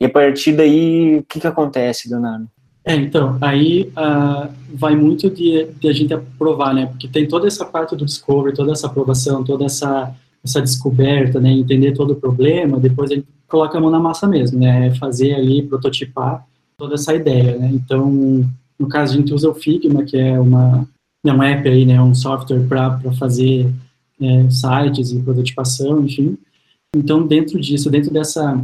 E 0.00 0.04
a 0.04 0.08
partir 0.08 0.52
daí, 0.52 1.18
o 1.18 1.22
que, 1.24 1.40
que 1.40 1.46
acontece, 1.46 2.08
Leonardo? 2.08 2.46
É, 2.84 2.94
então, 2.94 3.38
aí 3.40 3.92
uh, 3.96 4.52
vai 4.72 4.94
muito 4.94 5.30
de, 5.30 5.66
de, 5.80 5.88
a 5.88 5.92
gente 5.92 6.14
aprovar, 6.14 6.74
né, 6.74 6.86
porque 6.86 7.08
tem 7.08 7.26
toda 7.26 7.46
essa 7.46 7.64
parte 7.64 7.96
do 7.96 8.04
discovery, 8.04 8.54
toda 8.54 8.72
essa 8.72 8.86
aprovação, 8.86 9.42
toda 9.44 9.64
essa, 9.64 10.14
essa 10.44 10.60
descoberta, 10.60 11.40
né, 11.40 11.50
entender 11.50 11.92
todo 11.92 12.12
o 12.12 12.16
problema, 12.16 12.78
depois 12.78 13.10
a 13.10 13.14
gente 13.14 13.26
coloca 13.48 13.78
a 13.78 13.80
mão 13.80 13.90
na 13.90 14.00
massa 14.00 14.26
mesmo, 14.26 14.58
né, 14.58 14.94
fazer 14.96 15.34
ali, 15.34 15.62
prototipar 15.62 16.44
toda 16.76 16.94
essa 16.94 17.14
ideia, 17.14 17.56
né, 17.56 17.70
então, 17.72 18.44
no 18.78 18.88
caso 18.88 19.14
a 19.14 19.16
gente 19.16 19.32
usa 19.32 19.48
o 19.48 19.54
Figma, 19.54 20.02
que 20.02 20.16
é 20.16 20.38
uma, 20.40 20.88
é 21.24 21.32
um 21.32 21.42
app 21.42 21.68
aí, 21.68 21.86
né, 21.86 22.00
um 22.02 22.14
software 22.14 22.66
para 22.66 22.98
fazer 23.18 23.72
é, 24.20 24.50
sites 24.50 25.12
e 25.12 25.20
prototipação, 25.20 26.04
enfim. 26.04 26.36
Então, 26.94 27.26
dentro 27.26 27.60
disso, 27.60 27.90
dentro 27.90 28.12
dessa 28.12 28.62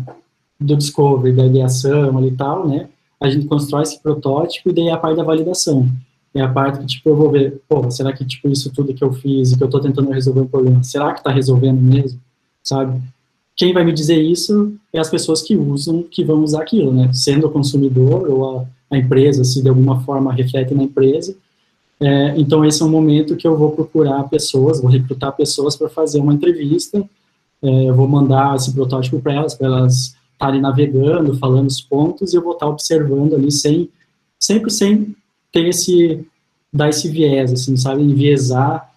do 0.60 0.76
discovery, 0.76 1.34
da 1.34 1.46
ideação 1.46 2.26
e 2.26 2.32
tal, 2.32 2.68
né, 2.68 2.88
a 3.20 3.30
gente 3.30 3.46
constrói 3.46 3.82
esse 3.82 4.00
protótipo 4.02 4.70
e 4.70 4.72
daí 4.72 4.90
a 4.90 4.96
parte 4.96 5.16
da 5.16 5.22
validação. 5.22 5.88
É 6.34 6.40
a 6.40 6.48
parte 6.48 6.80
que, 6.80 6.86
tipo, 6.86 7.08
eu 7.08 7.16
vou 7.16 7.30
ver, 7.30 7.60
pô, 7.68 7.90
será 7.90 8.12
que, 8.12 8.24
tipo, 8.24 8.48
isso 8.48 8.70
tudo 8.72 8.92
que 8.92 9.02
eu 9.02 9.12
fiz 9.12 9.52
e 9.52 9.56
que 9.56 9.62
eu 9.62 9.66
estou 9.66 9.80
tentando 9.80 10.10
resolver 10.10 10.40
um 10.40 10.46
problema, 10.46 10.82
será 10.82 11.12
que 11.12 11.20
está 11.20 11.30
resolvendo 11.30 11.80
mesmo, 11.80 12.20
sabe? 12.62 13.00
Quem 13.56 13.72
vai 13.72 13.84
me 13.84 13.92
dizer 13.92 14.20
isso 14.20 14.74
é 14.92 15.00
as 15.00 15.10
pessoas 15.10 15.42
que 15.42 15.56
usam, 15.56 16.02
que 16.02 16.22
vão 16.22 16.44
usar 16.44 16.62
aquilo, 16.62 16.92
né? 16.92 17.10
Sendo 17.12 17.46
o 17.46 17.50
consumidor 17.50 18.28
ou 18.30 18.60
a, 18.60 18.66
a 18.90 18.98
empresa, 18.98 19.42
se 19.42 19.62
de 19.62 19.68
alguma 19.68 20.00
forma 20.02 20.32
reflete 20.32 20.74
na 20.74 20.84
empresa, 20.84 21.34
é, 22.00 22.38
então, 22.38 22.64
esse 22.64 22.80
é 22.80 22.84
um 22.84 22.90
momento 22.90 23.36
que 23.36 23.46
eu 23.46 23.56
vou 23.56 23.72
procurar 23.72 24.22
pessoas, 24.24 24.80
vou 24.80 24.90
recrutar 24.90 25.36
pessoas 25.36 25.74
para 25.74 25.88
fazer 25.88 26.20
uma 26.20 26.32
entrevista, 26.32 27.04
é, 27.60 27.88
eu 27.88 27.94
vou 27.94 28.06
mandar 28.06 28.54
esse 28.54 28.72
protótipo 28.72 29.20
para 29.20 29.34
elas, 29.34 29.54
para 29.54 29.66
elas 29.66 30.16
estarem 30.32 30.60
navegando, 30.60 31.36
falando 31.36 31.66
os 31.66 31.80
pontos, 31.80 32.32
e 32.32 32.36
eu 32.36 32.42
vou 32.42 32.52
estar 32.52 32.68
observando 32.68 33.34
ali, 33.34 33.50
sem, 33.50 33.88
sempre 34.38 34.70
sem 34.70 35.16
ter 35.50 35.66
esse, 35.66 36.24
dar 36.72 36.88
esse 36.88 37.08
viés, 37.08 37.52
assim, 37.52 37.76
sabe, 37.76 38.02
enviesar 38.02 38.88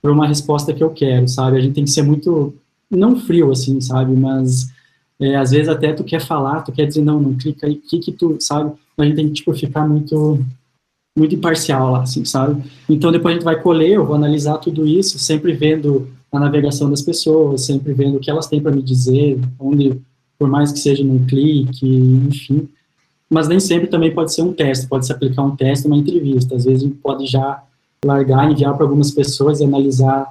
para 0.00 0.12
uma 0.12 0.28
resposta 0.28 0.72
que 0.72 0.84
eu 0.84 0.90
quero, 0.90 1.26
sabe, 1.26 1.56
a 1.56 1.60
gente 1.60 1.74
tem 1.74 1.84
que 1.84 1.90
ser 1.90 2.02
muito, 2.02 2.54
não 2.88 3.18
frio, 3.18 3.50
assim, 3.50 3.80
sabe, 3.80 4.14
mas 4.14 4.68
é, 5.18 5.34
às 5.34 5.50
vezes 5.50 5.68
até 5.68 5.92
tu 5.92 6.04
quer 6.04 6.20
falar, 6.20 6.62
tu 6.62 6.70
quer 6.70 6.86
dizer, 6.86 7.02
não, 7.02 7.18
não 7.18 7.34
clica 7.34 7.66
aí, 7.66 7.72
o 7.72 7.80
que 7.80 7.98
que 7.98 8.12
tu, 8.12 8.36
sabe, 8.38 8.72
a 8.96 9.04
gente 9.04 9.16
tem 9.16 9.26
que, 9.26 9.34
tipo, 9.34 9.52
ficar 9.54 9.88
muito 9.88 10.38
muito 11.16 11.34
imparcial 11.34 11.92
lá, 11.92 12.02
assim, 12.02 12.24
sabe? 12.24 12.62
Então 12.88 13.12
depois 13.12 13.32
a 13.32 13.34
gente 13.36 13.44
vai 13.44 13.60
colher, 13.60 13.92
eu 13.92 14.04
vou 14.04 14.16
analisar 14.16 14.58
tudo 14.58 14.86
isso, 14.86 15.18
sempre 15.18 15.52
vendo 15.52 16.08
a 16.32 16.40
navegação 16.40 16.90
das 16.90 17.02
pessoas, 17.02 17.64
sempre 17.64 17.92
vendo 17.92 18.16
o 18.16 18.20
que 18.20 18.30
elas 18.30 18.48
têm 18.48 18.60
para 18.60 18.72
me 18.72 18.82
dizer, 18.82 19.38
onde, 19.58 20.00
por 20.36 20.48
mais 20.48 20.72
que 20.72 20.80
seja 20.80 21.04
num 21.04 21.24
clique, 21.24 21.86
enfim. 21.86 22.68
Mas 23.30 23.46
nem 23.46 23.60
sempre 23.60 23.86
também 23.86 24.12
pode 24.12 24.34
ser 24.34 24.42
um 24.42 24.52
teste, 24.52 24.88
pode 24.88 25.06
se 25.06 25.12
aplicar 25.12 25.42
um 25.42 25.54
teste, 25.54 25.86
uma 25.86 25.96
entrevista. 25.96 26.56
Às 26.56 26.64
vezes 26.64 26.82
a 26.82 26.86
gente 26.86 26.98
pode 26.98 27.26
já 27.26 27.62
largar, 28.04 28.50
enviar 28.50 28.74
para 28.74 28.84
algumas 28.84 29.12
pessoas 29.12 29.60
e 29.60 29.64
analisar. 29.64 30.26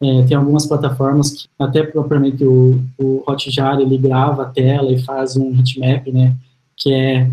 É, 0.00 0.22
tem 0.22 0.36
algumas 0.36 0.66
plataformas 0.66 1.30
que, 1.30 1.48
até 1.58 1.82
propriamente 1.82 2.44
o, 2.44 2.80
o 2.98 3.22
Hotjar, 3.28 3.80
ele 3.80 3.98
grava 3.98 4.42
a 4.42 4.46
tela 4.46 4.90
e 4.90 5.02
faz 5.02 5.36
um 5.36 5.54
heatmap, 5.56 6.06
né? 6.08 6.34
Que 6.76 6.92
é 6.92 7.30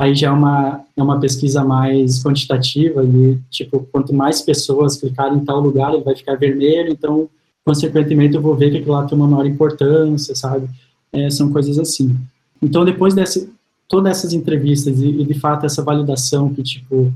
aí 0.00 0.14
já 0.14 0.28
é 0.28 0.30
uma, 0.30 0.80
é 0.96 1.02
uma 1.02 1.20
pesquisa 1.20 1.62
mais 1.62 2.22
quantitativa 2.22 3.04
e, 3.04 3.38
tipo, 3.50 3.86
quanto 3.92 4.14
mais 4.14 4.40
pessoas 4.40 4.96
clicarem 4.96 5.36
em 5.36 5.44
tal 5.44 5.60
lugar, 5.60 5.92
ele 5.92 6.02
vai 6.02 6.16
ficar 6.16 6.36
vermelho, 6.36 6.90
então, 6.90 7.28
consequentemente, 7.62 8.34
eu 8.34 8.40
vou 8.40 8.56
ver 8.56 8.70
que 8.70 8.78
aquilo 8.78 8.94
lá 8.94 9.04
tem 9.04 9.16
uma 9.16 9.28
maior 9.28 9.44
importância, 9.44 10.34
sabe? 10.34 10.70
É, 11.12 11.28
são 11.28 11.52
coisas 11.52 11.78
assim. 11.78 12.16
Então, 12.62 12.82
depois 12.82 13.12
dessa, 13.12 13.46
todas 13.86 14.16
essas 14.16 14.32
entrevistas 14.32 15.02
e, 15.02 15.06
e, 15.06 15.22
de 15.22 15.34
fato, 15.34 15.66
essa 15.66 15.82
validação 15.82 16.48
que, 16.48 16.62
tipo, 16.62 17.12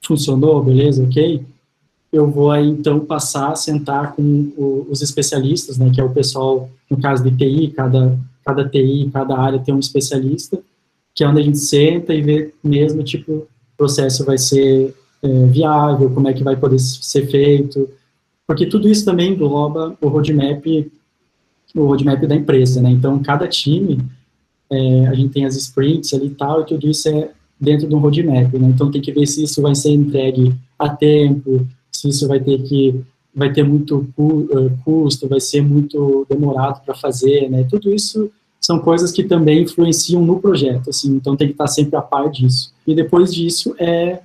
funcionou, 0.00 0.62
beleza, 0.62 1.02
ok? 1.02 1.44
Eu 2.12 2.30
vou 2.30 2.52
aí, 2.52 2.68
então, 2.68 3.00
passar 3.00 3.50
a 3.50 3.56
sentar 3.56 4.12
com 4.12 4.22
o, 4.56 4.86
os 4.88 5.02
especialistas, 5.02 5.76
né, 5.76 5.90
que 5.92 6.00
é 6.00 6.04
o 6.04 6.10
pessoal, 6.10 6.70
no 6.88 7.00
caso 7.00 7.24
de 7.24 7.36
TI, 7.36 7.72
cada, 7.74 8.16
cada 8.44 8.68
TI, 8.68 9.10
cada 9.12 9.36
área 9.36 9.58
tem 9.58 9.74
um 9.74 9.80
especialista, 9.80 10.62
que 11.14 11.22
é 11.22 11.28
onde 11.28 11.40
a 11.40 11.44
gente 11.44 11.58
senta 11.58 12.14
e 12.14 12.22
vê 12.22 12.54
mesmo, 12.62 13.02
tipo, 13.02 13.32
o 13.32 13.48
processo 13.76 14.24
vai 14.24 14.38
ser 14.38 14.94
é, 15.22 15.46
viável, 15.46 16.10
como 16.10 16.28
é 16.28 16.32
que 16.32 16.42
vai 16.42 16.56
poder 16.56 16.78
ser 16.78 17.26
feito, 17.28 17.88
porque 18.46 18.66
tudo 18.66 18.88
isso 18.88 19.04
também 19.04 19.32
engloba 19.32 19.96
o 20.00 20.08
roadmap, 20.08 20.64
o 21.74 21.84
roadmap 21.84 22.22
da 22.26 22.34
empresa, 22.34 22.80
né, 22.80 22.90
então 22.90 23.18
cada 23.22 23.46
time, 23.46 23.98
é, 24.70 25.06
a 25.06 25.14
gente 25.14 25.32
tem 25.32 25.44
as 25.44 25.56
sprints 25.56 26.12
ali 26.14 26.26
e 26.26 26.34
tal, 26.34 26.62
e 26.62 26.66
tudo 26.66 26.88
isso 26.88 27.08
é 27.08 27.30
dentro 27.60 27.88
de 27.88 27.94
um 27.94 27.98
roadmap, 27.98 28.52
né, 28.54 28.68
então 28.68 28.90
tem 28.90 29.00
que 29.00 29.12
ver 29.12 29.26
se 29.26 29.44
isso 29.44 29.60
vai 29.62 29.74
ser 29.74 29.90
entregue 29.90 30.54
a 30.78 30.88
tempo, 30.88 31.66
se 31.90 32.08
isso 32.08 32.26
vai 32.26 32.40
ter 32.40 32.62
que, 32.62 33.00
vai 33.34 33.52
ter 33.52 33.62
muito 33.62 34.06
é, 34.18 34.82
custo, 34.84 35.28
vai 35.28 35.40
ser 35.40 35.62
muito 35.62 36.26
demorado 36.28 36.82
para 36.84 36.94
fazer, 36.94 37.48
né, 37.50 37.64
tudo 37.64 37.94
isso 37.94 38.30
são 38.64 38.78
coisas 38.78 39.10
que 39.10 39.24
também 39.24 39.62
influenciam 39.62 40.24
no 40.24 40.38
projeto, 40.38 40.90
assim, 40.90 41.16
então 41.16 41.36
tem 41.36 41.48
que 41.48 41.54
estar 41.54 41.66
sempre 41.66 41.96
a 41.96 42.00
par 42.00 42.30
disso. 42.30 42.72
E 42.86 42.94
depois 42.94 43.34
disso 43.34 43.74
é 43.78 44.20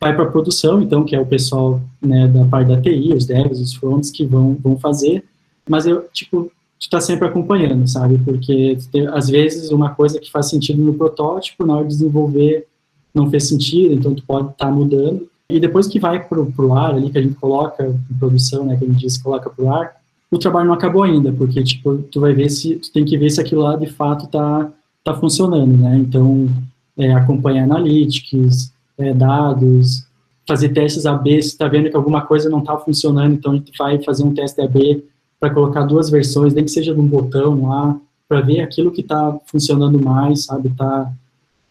vai 0.00 0.14
para 0.14 0.24
a 0.24 0.30
produção, 0.30 0.82
então, 0.82 1.02
que 1.02 1.16
é 1.16 1.20
o 1.20 1.24
pessoal 1.24 1.80
né, 2.00 2.28
da 2.28 2.44
parte 2.44 2.68
da 2.68 2.80
TI, 2.80 3.14
os 3.14 3.24
devs, 3.24 3.58
os 3.58 3.72
fronts 3.74 4.10
que 4.10 4.24
vão, 4.24 4.54
vão 4.54 4.78
fazer, 4.78 5.24
mas 5.68 5.86
eu, 5.86 6.06
tipo, 6.12 6.52
tu 6.78 6.90
tá 6.90 7.00
sempre 7.00 7.26
acompanhando, 7.26 7.88
sabe, 7.88 8.18
porque 8.18 8.76
às 9.12 9.28
vezes 9.28 9.70
uma 9.70 9.94
coisa 9.94 10.20
que 10.20 10.30
faz 10.30 10.50
sentido 10.50 10.82
no 10.82 10.94
protótipo, 10.94 11.64
na 11.64 11.76
hora 11.76 11.84
de 11.84 11.94
desenvolver 11.94 12.66
não 13.14 13.30
fez 13.30 13.48
sentido, 13.48 13.94
então 13.94 14.14
tu 14.14 14.22
pode 14.24 14.50
estar 14.50 14.66
tá 14.66 14.70
mudando, 14.70 15.26
e 15.48 15.58
depois 15.58 15.86
que 15.86 15.98
vai 15.98 16.22
pro, 16.22 16.52
pro 16.52 16.74
ar 16.74 16.94
ali, 16.94 17.10
que 17.10 17.18
a 17.18 17.22
gente 17.22 17.36
coloca 17.36 17.86
em 17.86 18.14
produção, 18.18 18.66
né, 18.66 18.76
que 18.76 18.84
a 18.84 18.88
gente 18.88 19.00
diz, 19.00 19.16
coloca 19.16 19.48
pro 19.48 19.72
ar, 19.72 19.96
o 20.34 20.38
trabalho 20.38 20.66
não 20.66 20.74
acabou 20.74 21.02
ainda, 21.02 21.32
porque, 21.32 21.62
tipo, 21.62 21.98
tu 22.10 22.20
vai 22.20 22.32
ver 22.32 22.50
se, 22.50 22.76
tu 22.76 22.92
tem 22.92 23.04
que 23.04 23.16
ver 23.16 23.30
se 23.30 23.40
aquilo 23.40 23.62
lá, 23.62 23.76
de 23.76 23.86
fato, 23.86 24.26
tá, 24.26 24.70
tá 25.02 25.14
funcionando, 25.14 25.76
né, 25.76 25.96
então, 25.96 26.48
é, 26.96 27.12
acompanhar 27.12 27.64
analytics, 27.64 28.72
é, 28.98 29.12
dados, 29.12 30.06
fazer 30.46 30.70
testes 30.70 31.06
AB, 31.06 31.42
se 31.42 31.56
tá 31.56 31.68
vendo 31.68 31.90
que 31.90 31.96
alguma 31.96 32.22
coisa 32.22 32.50
não 32.50 32.62
tá 32.62 32.76
funcionando, 32.76 33.34
então 33.34 33.52
a 33.52 33.56
gente 33.56 33.72
vai 33.78 34.02
fazer 34.02 34.24
um 34.24 34.34
teste 34.34 34.60
AB 34.60 35.04
para 35.40 35.50
colocar 35.50 35.82
duas 35.82 36.10
versões, 36.10 36.54
nem 36.54 36.64
que 36.64 36.70
seja 36.70 36.94
de 36.94 37.00
um 37.00 37.06
botão 37.06 37.66
lá, 37.68 37.98
para 38.28 38.40
ver 38.40 38.60
aquilo 38.60 38.90
que 38.90 39.02
tá 39.02 39.38
funcionando 39.46 40.00
mais, 40.00 40.44
sabe, 40.44 40.70
tá, 40.70 41.12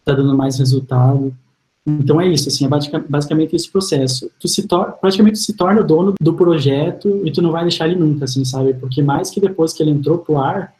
tá 0.04 0.14
dando 0.14 0.36
mais 0.36 0.58
resultado. 0.58 1.34
Então 1.86 2.20
é 2.20 2.26
isso, 2.26 2.48
assim, 2.48 2.64
é 2.64 2.98
basicamente 3.08 3.54
esse 3.54 3.70
processo. 3.70 4.30
Tu 4.40 4.48
se 4.48 4.66
praticamente 4.66 5.38
se 5.38 5.52
torna 5.52 5.82
o 5.82 5.84
dono 5.84 6.14
do 6.18 6.32
projeto 6.32 7.22
e 7.24 7.30
tu 7.30 7.42
não 7.42 7.52
vai 7.52 7.62
deixar 7.62 7.86
ele 7.86 7.96
nunca, 7.96 8.24
assim, 8.24 8.44
sabe? 8.44 8.72
Porque 8.74 9.02
mais 9.02 9.30
que 9.30 9.40
depois 9.40 9.72
que 9.72 9.82
ele 9.82 9.90
entrou 9.90 10.18
pro 10.18 10.38
ar, 10.38 10.74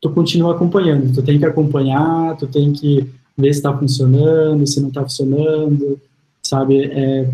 tu 0.00 0.10
continua 0.10 0.54
acompanhando. 0.54 1.14
Tu 1.14 1.22
tem 1.22 1.38
que 1.38 1.44
acompanhar, 1.44 2.36
tu 2.36 2.48
tem 2.48 2.72
que 2.72 3.08
ver 3.36 3.52
se 3.52 3.60
está 3.60 3.76
funcionando, 3.76 4.66
se 4.66 4.80
não 4.80 4.88
está 4.88 5.02
funcionando, 5.02 6.00
sabe? 6.42 6.84
É, 6.84 7.30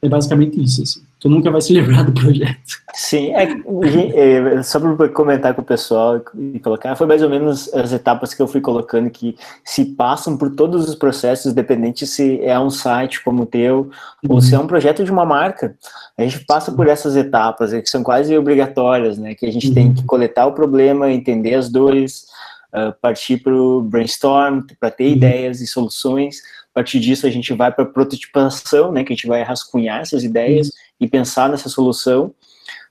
é 0.00 0.08
basicamente 0.08 0.62
isso, 0.62 0.82
assim 0.82 1.07
tu 1.20 1.28
nunca 1.28 1.50
vai 1.50 1.60
se 1.60 1.72
livrar 1.72 2.04
do 2.04 2.12
projeto. 2.12 2.78
Sim, 2.94 3.32
é, 3.34 3.44
é, 3.44 4.62
só 4.62 4.78
para 4.78 5.08
comentar 5.08 5.54
com 5.54 5.62
o 5.62 5.64
pessoal 5.64 6.20
e 6.54 6.58
colocar, 6.60 6.94
foi 6.96 7.06
mais 7.06 7.22
ou 7.22 7.28
menos 7.28 7.72
as 7.74 7.92
etapas 7.92 8.32
que 8.32 8.40
eu 8.40 8.46
fui 8.46 8.60
colocando 8.60 9.10
que 9.10 9.36
se 9.64 9.84
passam 9.84 10.36
por 10.36 10.54
todos 10.54 10.88
os 10.88 10.94
processos, 10.94 11.52
independente 11.52 12.06
se 12.06 12.40
é 12.42 12.58
um 12.58 12.70
site 12.70 13.22
como 13.22 13.42
o 13.42 13.46
teu 13.46 13.90
uhum. 14.22 14.34
ou 14.34 14.40
se 14.40 14.54
é 14.54 14.58
um 14.58 14.66
projeto 14.66 15.04
de 15.04 15.10
uma 15.10 15.24
marca. 15.24 15.76
A 16.16 16.22
gente 16.22 16.44
passa 16.44 16.72
por 16.72 16.86
essas 16.88 17.16
etapas 17.16 17.72
que 17.72 17.90
são 17.90 18.02
quase 18.02 18.36
obrigatórias, 18.36 19.18
né? 19.18 19.34
Que 19.34 19.46
a 19.46 19.52
gente 19.52 19.68
uhum. 19.68 19.74
tem 19.74 19.94
que 19.94 20.04
coletar 20.04 20.46
o 20.46 20.52
problema, 20.52 21.10
entender 21.10 21.54
as 21.54 21.68
dores, 21.68 22.26
uh, 22.72 22.92
partir 23.00 23.38
para 23.38 23.54
o 23.54 23.80
brainstorm, 23.80 24.62
para 24.78 24.90
ter 24.90 25.04
uhum. 25.04 25.12
ideias 25.12 25.60
e 25.60 25.66
soluções. 25.66 26.38
A 26.72 26.78
partir 26.78 27.00
disso, 27.00 27.26
a 27.26 27.30
gente 27.30 27.52
vai 27.54 27.72
para 27.72 27.84
a 27.84 27.88
prototipação, 27.88 28.92
né? 28.92 29.02
Que 29.02 29.12
a 29.12 29.16
gente 29.16 29.26
vai 29.26 29.42
rascunhar 29.42 30.00
essas 30.00 30.22
ideias 30.22 30.70
e 31.00 31.06
pensar 31.06 31.48
nessa 31.48 31.68
solução 31.68 32.34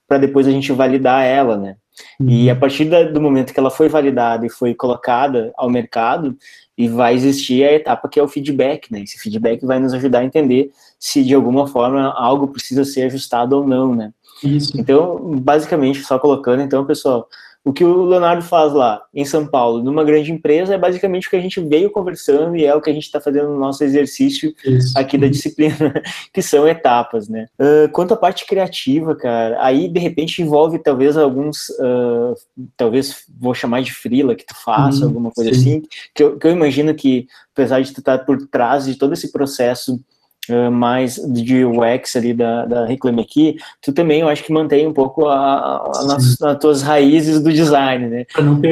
para 0.06 0.18
depois 0.18 0.46
a 0.46 0.50
gente 0.50 0.72
validar 0.72 1.24
ela, 1.24 1.56
né? 1.56 1.76
Uhum. 2.18 2.28
E 2.28 2.50
a 2.50 2.56
partir 2.56 2.84
da, 2.86 3.02
do 3.02 3.20
momento 3.20 3.52
que 3.52 3.60
ela 3.60 3.70
foi 3.70 3.88
validada 3.88 4.46
e 4.46 4.50
foi 4.50 4.74
colocada 4.74 5.52
ao 5.56 5.68
mercado, 5.68 6.36
e 6.78 6.86
vai 6.86 7.12
existir 7.12 7.64
a 7.64 7.72
etapa 7.72 8.08
que 8.08 8.20
é 8.20 8.22
o 8.22 8.28
feedback, 8.28 8.92
né? 8.92 9.02
Esse 9.02 9.18
feedback 9.18 9.66
vai 9.66 9.80
nos 9.80 9.92
ajudar 9.92 10.20
a 10.20 10.24
entender 10.24 10.70
se 10.96 11.24
de 11.24 11.34
alguma 11.34 11.66
forma 11.66 12.12
algo 12.12 12.46
precisa 12.46 12.84
ser 12.84 13.02
ajustado 13.02 13.56
ou 13.56 13.66
não, 13.66 13.96
né? 13.96 14.12
Isso. 14.44 14.80
Então, 14.80 15.18
basicamente, 15.40 16.04
só 16.04 16.20
colocando, 16.20 16.62
então, 16.62 16.86
pessoal, 16.86 17.28
o 17.68 17.72
que 17.72 17.84
o 17.84 18.06
Leonardo 18.06 18.42
faz 18.42 18.72
lá 18.72 19.02
em 19.14 19.26
São 19.26 19.46
Paulo, 19.46 19.82
numa 19.82 20.02
grande 20.02 20.32
empresa, 20.32 20.74
é 20.74 20.78
basicamente 20.78 21.26
o 21.26 21.30
que 21.30 21.36
a 21.36 21.40
gente 21.40 21.60
veio 21.60 21.90
conversando 21.90 22.56
e 22.56 22.64
é 22.64 22.74
o 22.74 22.80
que 22.80 22.88
a 22.88 22.92
gente 22.94 23.02
está 23.02 23.20
fazendo 23.20 23.50
no 23.50 23.58
nosso 23.58 23.84
exercício 23.84 24.54
Isso. 24.64 24.98
aqui 24.98 25.18
da 25.18 25.28
disciplina, 25.28 25.92
que 26.32 26.40
são 26.40 26.66
etapas, 26.66 27.28
né? 27.28 27.46
Uh, 27.60 27.90
quanto 27.92 28.14
à 28.14 28.16
parte 28.16 28.46
criativa, 28.46 29.14
cara, 29.14 29.62
aí 29.62 29.86
de 29.86 30.00
repente 30.00 30.40
envolve 30.40 30.78
talvez 30.78 31.14
alguns, 31.18 31.68
uh, 31.68 32.34
talvez 32.74 33.24
vou 33.38 33.52
chamar 33.52 33.82
de 33.82 33.92
frila 33.92 34.34
que 34.34 34.46
tu 34.46 34.54
faça, 34.54 35.00
uhum, 35.00 35.08
alguma 35.08 35.30
coisa 35.30 35.52
sim. 35.52 35.60
assim, 35.60 35.82
que 36.14 36.22
eu, 36.22 36.38
que 36.38 36.46
eu 36.46 36.52
imagino 36.52 36.94
que, 36.94 37.26
apesar 37.52 37.82
de 37.82 37.92
tu 37.92 38.00
estar 38.00 38.16
tá 38.16 38.24
por 38.24 38.46
trás 38.46 38.86
de 38.86 38.94
todo 38.94 39.12
esse 39.12 39.30
processo 39.30 40.00
uh, 40.48 40.70
mais 40.70 41.16
de 41.16 41.64
UX 41.64 42.16
ali 42.16 42.34
da, 42.34 42.64
da 42.64 42.86
Reclame 42.86 43.22
Aqui, 43.22 43.56
tu 43.82 43.92
também, 43.92 44.20
eu 44.20 44.28
acho 44.28 44.44
que 44.44 44.52
mantém 44.52 44.86
um 44.86 44.92
pouco 44.92 45.26
a, 45.26 45.82
a 45.94 46.04
nas, 46.06 46.38
nas 46.38 46.58
tuas 46.58 46.82
raízes 46.82 47.40
do 47.40 47.52
design, 47.52 48.08
né? 48.08 48.26
Uh, 48.38 48.64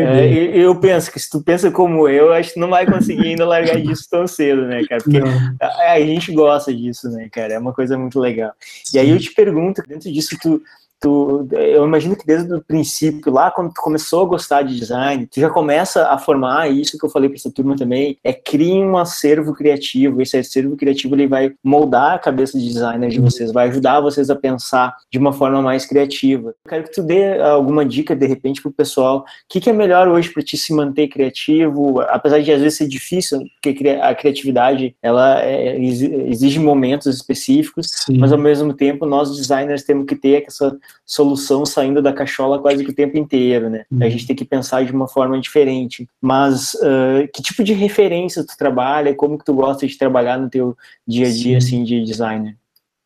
eu 0.55 0.79
penso 0.79 1.11
que 1.11 1.21
se 1.21 1.31
tu 1.31 1.43
pensa 1.43 1.71
como 1.71 2.09
eu, 2.09 2.33
acho 2.33 2.55
que 2.55 2.61
não 2.61 2.69
vai 2.69 2.87
conseguir 2.87 3.29
ainda 3.29 3.47
largar 3.47 3.81
disso 3.83 4.07
tão 4.11 4.27
cedo, 4.27 4.63
né, 4.67 4.85
cara? 4.85 5.03
Porque 5.03 5.19
a, 5.61 5.93
a, 5.93 6.01
gente 6.01 6.33
gosta 6.33 6.75
disso, 6.75 7.09
né, 7.11 7.29
cara? 7.31 7.55
É 7.55 7.59
uma 7.59 7.73
coisa 7.73 7.99
muito 7.99 8.19
legal. 8.19 8.53
E 8.93 8.99
aí 8.99 9.11
eu 9.11 9.19
te 9.19 9.33
pergunto, 9.33 9.83
dentro 9.87 10.13
disso, 10.13 10.37
tu 10.41 10.63
tu, 11.01 11.47
eu 11.53 11.85
imagino 11.85 12.17
que 12.17 12.27
desde 12.27 12.53
o 12.53 12.63
princípio, 12.63 13.33
lá 13.33 13.51
quando 13.51 13.73
tu 13.73 13.81
começou 13.81 14.23
a 14.23 14.29
gostar 14.29 14.63
de 14.63 14.79
design, 14.79 15.27
tu 15.27 15.41
já 15.41 15.51
começa 15.51 16.09
a 16.09 16.19
formar 16.19 16.71
isso 16.71 16.99
que 16.99 17.05
eu 17.05 17.11
falei 17.11 17.29
para 17.29 17.37
essa 17.37 17.51
turma 17.51 17.77
também, 17.77 18.19
é 18.25 18.33
crie 18.33 18.83
um 18.83 18.97
acervo 18.97 19.55
criativo. 19.55 20.21
Esse 20.21 20.37
acervo 20.37 20.77
criativo 20.77 21.15
ele 21.15 21.27
vai 21.27 21.53
moldar 21.63 22.15
a 22.15 22.19
cabeça 22.19 22.59
de 22.59 22.67
designer 22.67 23.11
de 23.11 23.21
vocês, 23.21 23.53
vai 23.53 23.69
ajudar 23.69 24.01
vocês 24.01 24.31
a 24.31 24.37
pensar 24.37 24.97
de 25.11 25.19
uma 25.19 25.33
forma 25.33 25.61
mais 25.63 25.85
criativa. 25.85 26.51
Eu 26.65 26.71
quero 26.71 26.85
que 26.85 26.93
tu 26.93 27.03
dê 27.03 27.41
alguma 27.41 27.85
dica 27.85 28.15
de 28.15 28.27
repente 28.27 28.63
pro 28.63 28.71
pessoal, 28.71 29.19
o 29.19 29.25
que, 29.49 29.61
que 29.61 29.71
é 29.71 29.73
melhor 29.73 30.09
hoje 30.09 30.31
para 30.31 30.43
te 30.43 30.57
se 30.57 30.73
manter 30.73 31.09
criativo, 31.09 32.01
apesar 32.03 32.41
de 32.41 32.53
às 32.53 32.61
vezes 32.61 32.79
ser 32.79 32.89
difícil, 32.89 33.41
porque 33.63 33.89
a 33.89 34.15
criatividade 34.15 34.95
ela 35.03 35.43
é, 35.43 35.79
exige 35.79 36.59
momentos 36.59 37.07
específicos, 37.07 37.87
Sim. 37.91 38.19
mas 38.19 38.33
ao 38.33 38.39
mesmo 38.39 38.73
tempo 38.73 39.07
nós 39.07 39.37
designers 39.37 39.83
temos 39.83 40.07
que 40.07 40.17
ter 40.17 40.45
essa 40.47 40.77
solução 41.05 41.65
saindo 41.65 42.03
da 42.03 42.13
cachola 42.13 42.59
quase 42.59 42.85
que 42.85 42.91
o 42.91 42.95
tempo 42.95 43.17
inteiro, 43.17 43.71
né? 43.71 43.85
Uhum. 43.91 44.03
A 44.03 44.09
gente 44.09 44.27
tem 44.27 44.37
que 44.37 44.45
pensar 44.45 44.85
de 44.85 44.93
uma 44.93 45.07
forma 45.07 45.41
diferente. 45.41 46.09
Mas 46.21 46.75
uh, 46.75 47.29
que 47.33 47.43
tipo 47.43 47.63
de 47.63 47.73
referência 47.73 48.45
tu 48.45 48.57
trabalha? 48.57 49.15
Como 49.15 49.39
que 49.39 49.45
tu 49.45 49.55
gosta 49.55 49.87
de 49.87 49.97
trabalhar 49.97 50.39
no 50.39 50.51
teu 50.51 50.77
dia 51.07 51.29
a 51.29 51.31
dia, 51.31 51.61
Sim. 51.61 51.67
assim, 51.67 51.85
de 51.85 52.05
designer? 52.05 52.57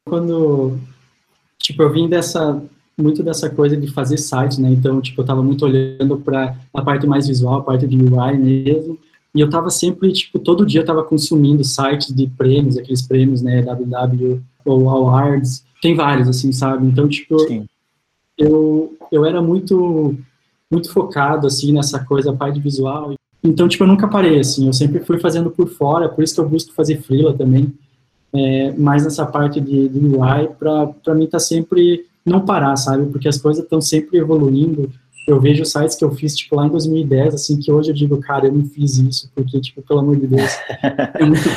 Quando, 0.08 0.78
tipo, 1.58 1.82
eu 1.82 1.92
vim 1.92 2.08
dessa 2.08 2.62
muito 3.00 3.22
dessa 3.22 3.48
coisa 3.48 3.76
de 3.76 3.86
fazer 3.88 4.18
sites, 4.18 4.58
né? 4.58 4.70
Então, 4.70 5.00
tipo, 5.00 5.20
eu 5.20 5.24
estava 5.24 5.42
muito 5.42 5.64
olhando 5.64 6.18
para 6.18 6.56
a 6.72 6.82
parte 6.82 7.06
mais 7.06 7.26
visual, 7.26 7.60
a 7.60 7.62
parte 7.62 7.86
de 7.86 7.96
UI 7.96 8.36
mesmo. 8.36 8.98
E 9.34 9.40
eu 9.40 9.46
estava 9.46 9.70
sempre, 9.70 10.12
tipo, 10.12 10.38
todo 10.38 10.66
dia 10.66 10.80
eu 10.80 10.82
estava 10.84 11.02
consumindo 11.04 11.62
sites 11.64 12.14
de 12.14 12.26
prêmios, 12.26 12.76
aqueles 12.76 13.02
prêmios, 13.02 13.42
né, 13.42 13.62
WW 13.62 14.42
ou 14.64 14.90
Awards, 14.90 15.64
tem 15.80 15.94
vários, 15.94 16.28
assim, 16.28 16.52
sabe? 16.52 16.86
Então, 16.86 17.08
tipo, 17.08 17.38
Sim. 17.40 17.66
Eu, 18.40 18.96
eu 19.12 19.24
era 19.26 19.42
muito, 19.42 20.16
muito 20.70 20.90
focado, 20.90 21.46
assim, 21.46 21.72
nessa 21.72 22.02
coisa, 22.04 22.32
parte 22.32 22.58
visual. 22.58 23.12
Então, 23.44 23.68
tipo, 23.68 23.84
eu 23.84 23.88
nunca 23.88 24.08
parei, 24.08 24.40
assim, 24.40 24.66
eu 24.66 24.72
sempre 24.72 25.00
fui 25.00 25.18
fazendo 25.18 25.50
por 25.50 25.68
fora, 25.68 26.08
por 26.08 26.24
isso 26.24 26.34
que 26.34 26.40
eu 26.40 26.48
busco 26.48 26.72
fazer 26.72 27.02
freela 27.02 27.34
também, 27.36 27.72
é, 28.32 28.72
mais 28.72 29.04
nessa 29.04 29.26
parte 29.26 29.60
de, 29.60 29.88
de 29.88 29.98
UI, 29.98 30.48
para 30.58 31.14
mim 31.14 31.26
tá 31.26 31.38
sempre 31.38 32.06
não 32.24 32.44
parar, 32.44 32.76
sabe? 32.76 33.06
Porque 33.10 33.28
as 33.28 33.38
coisas 33.38 33.62
estão 33.62 33.80
sempre 33.80 34.18
evoluindo, 34.18 34.90
eu 35.30 35.40
vejo 35.40 35.64
sites 35.64 35.94
que 35.94 36.04
eu 36.04 36.10
fiz, 36.10 36.36
tipo, 36.36 36.56
lá 36.56 36.66
em 36.66 36.70
2010, 36.70 37.34
assim, 37.34 37.58
que 37.58 37.70
hoje 37.70 37.90
eu 37.90 37.94
digo, 37.94 38.18
cara, 38.20 38.46
eu 38.46 38.52
não 38.52 38.64
fiz 38.64 38.98
isso, 38.98 39.30
porque, 39.34 39.60
tipo, 39.60 39.82
pelo 39.82 40.00
amor 40.00 40.16
de 40.16 40.26
Deus. 40.26 40.50
É 41.20 41.24
muito, 41.24 41.48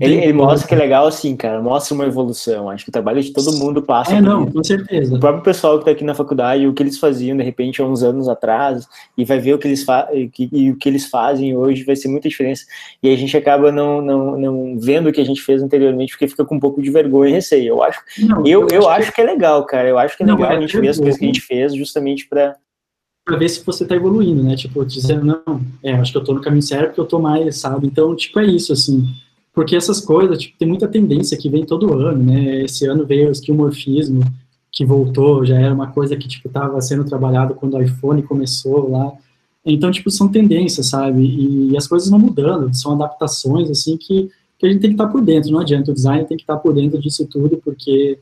ele, 0.00 0.14
ele 0.16 0.32
mostra 0.32 0.68
que 0.68 0.74
é 0.74 0.78
legal, 0.78 1.06
assim, 1.06 1.34
cara, 1.34 1.60
mostra 1.60 1.94
uma 1.94 2.04
evolução. 2.04 2.68
Acho 2.68 2.84
que 2.84 2.90
o 2.90 2.92
trabalho 2.92 3.22
de 3.22 3.32
todo 3.32 3.52
mundo 3.56 3.82
passa. 3.82 4.14
É, 4.14 4.20
não, 4.20 4.46
com 4.46 4.62
certeza. 4.62 5.16
O 5.16 5.20
próprio 5.20 5.42
pessoal 5.42 5.78
que 5.78 5.86
tá 5.86 5.90
aqui 5.90 6.04
na 6.04 6.14
faculdade, 6.14 6.66
o 6.66 6.72
que 6.74 6.82
eles 6.82 6.98
faziam, 6.98 7.36
de 7.36 7.42
repente, 7.42 7.80
há 7.80 7.84
uns 7.84 8.02
anos 8.02 8.28
atrás, 8.28 8.86
e 9.16 9.24
vai 9.24 9.38
ver 9.38 9.54
o 9.54 9.58
que 9.58 9.66
eles, 9.66 9.82
fa 9.82 10.08
que, 10.32 10.48
e 10.52 10.70
o 10.70 10.76
que 10.76 10.88
eles 10.88 11.06
fazem 11.06 11.56
hoje, 11.56 11.84
vai 11.84 11.96
ser 11.96 12.08
muita 12.08 12.28
diferença. 12.28 12.64
E 13.02 13.12
a 13.12 13.16
gente 13.16 13.36
acaba 13.36 13.72
não, 13.72 14.02
não, 14.02 14.38
não 14.38 14.78
vendo 14.78 15.08
o 15.08 15.12
que 15.12 15.20
a 15.20 15.24
gente 15.24 15.40
fez 15.40 15.62
anteriormente, 15.62 16.12
porque 16.12 16.28
fica 16.28 16.44
com 16.44 16.56
um 16.56 16.60
pouco 16.60 16.82
de 16.82 16.90
vergonha 16.90 17.30
e 17.30 17.34
receio. 17.34 17.68
Eu 17.68 17.82
acho, 17.82 18.00
não, 18.18 18.46
eu, 18.46 18.66
eu, 18.70 18.88
acho, 18.88 19.08
que... 19.08 19.16
que... 19.16 19.20
é 19.22 19.24
legal, 19.24 19.64
cara. 19.64 19.88
Eu 19.88 19.98
acho 19.98 20.16
que 20.16 20.22
é 20.22 20.26
não, 20.26 20.36
legal 20.36 20.52
é 20.52 20.56
a 20.56 20.60
gente 20.60 20.78
ver 20.78 20.88
as 20.88 20.98
coisas 20.98 21.18
que 21.18 21.24
a 21.24 21.28
gente 21.28 21.40
fez 21.40 21.74
justamente 21.74 22.28
para 22.28 22.56
para 23.30 23.38
ver 23.38 23.48
se 23.48 23.64
você 23.64 23.84
está 23.84 23.94
evoluindo, 23.94 24.42
né? 24.42 24.56
Tipo, 24.56 24.84
dizendo, 24.84 25.24
não, 25.24 25.60
é, 25.84 25.92
acho 25.92 26.10
que 26.10 26.18
eu 26.18 26.22
estou 26.22 26.34
no 26.34 26.40
caminho 26.40 26.62
certo 26.62 26.86
porque 26.88 27.00
eu 27.00 27.04
estou 27.04 27.20
mais, 27.20 27.58
sabe? 27.58 27.86
Então, 27.86 28.14
tipo, 28.16 28.40
é 28.40 28.46
isso, 28.46 28.72
assim. 28.72 29.06
Porque 29.54 29.76
essas 29.76 30.00
coisas, 30.00 30.36
tipo, 30.36 30.58
tem 30.58 30.66
muita 30.66 30.88
tendência 30.88 31.38
que 31.38 31.48
vem 31.48 31.64
todo 31.64 31.94
ano, 31.94 32.24
né? 32.24 32.64
Esse 32.64 32.86
ano 32.86 33.06
veio 33.06 33.28
o 33.28 33.30
esquimorfismo, 33.30 34.24
que 34.72 34.84
voltou, 34.84 35.44
já 35.44 35.56
era 35.56 35.72
uma 35.72 35.86
coisa 35.92 36.16
que, 36.16 36.26
tipo, 36.26 36.48
estava 36.48 36.80
sendo 36.80 37.04
trabalhado 37.04 37.54
quando 37.54 37.74
o 37.74 37.82
iPhone 37.82 38.20
começou 38.24 38.90
lá. 38.90 39.12
Então, 39.64 39.92
tipo, 39.92 40.10
são 40.10 40.26
tendências, 40.26 40.86
sabe? 40.86 41.22
E, 41.22 41.70
e 41.70 41.76
as 41.76 41.86
coisas 41.86 42.10
não 42.10 42.18
mudando, 42.18 42.74
são 42.74 42.94
adaptações, 42.94 43.70
assim, 43.70 43.96
que, 43.96 44.28
que 44.58 44.66
a 44.66 44.72
gente 44.72 44.80
tem 44.80 44.90
que 44.90 44.94
estar 44.94 45.06
tá 45.06 45.12
por 45.12 45.22
dentro, 45.22 45.52
não 45.52 45.60
adianta. 45.60 45.92
O 45.92 45.94
design 45.94 46.24
tem 46.24 46.36
que 46.36 46.42
estar 46.42 46.56
tá 46.56 46.60
por 46.60 46.74
dentro 46.74 47.00
disso 47.00 47.24
tudo, 47.30 47.60
porque, 47.64 48.18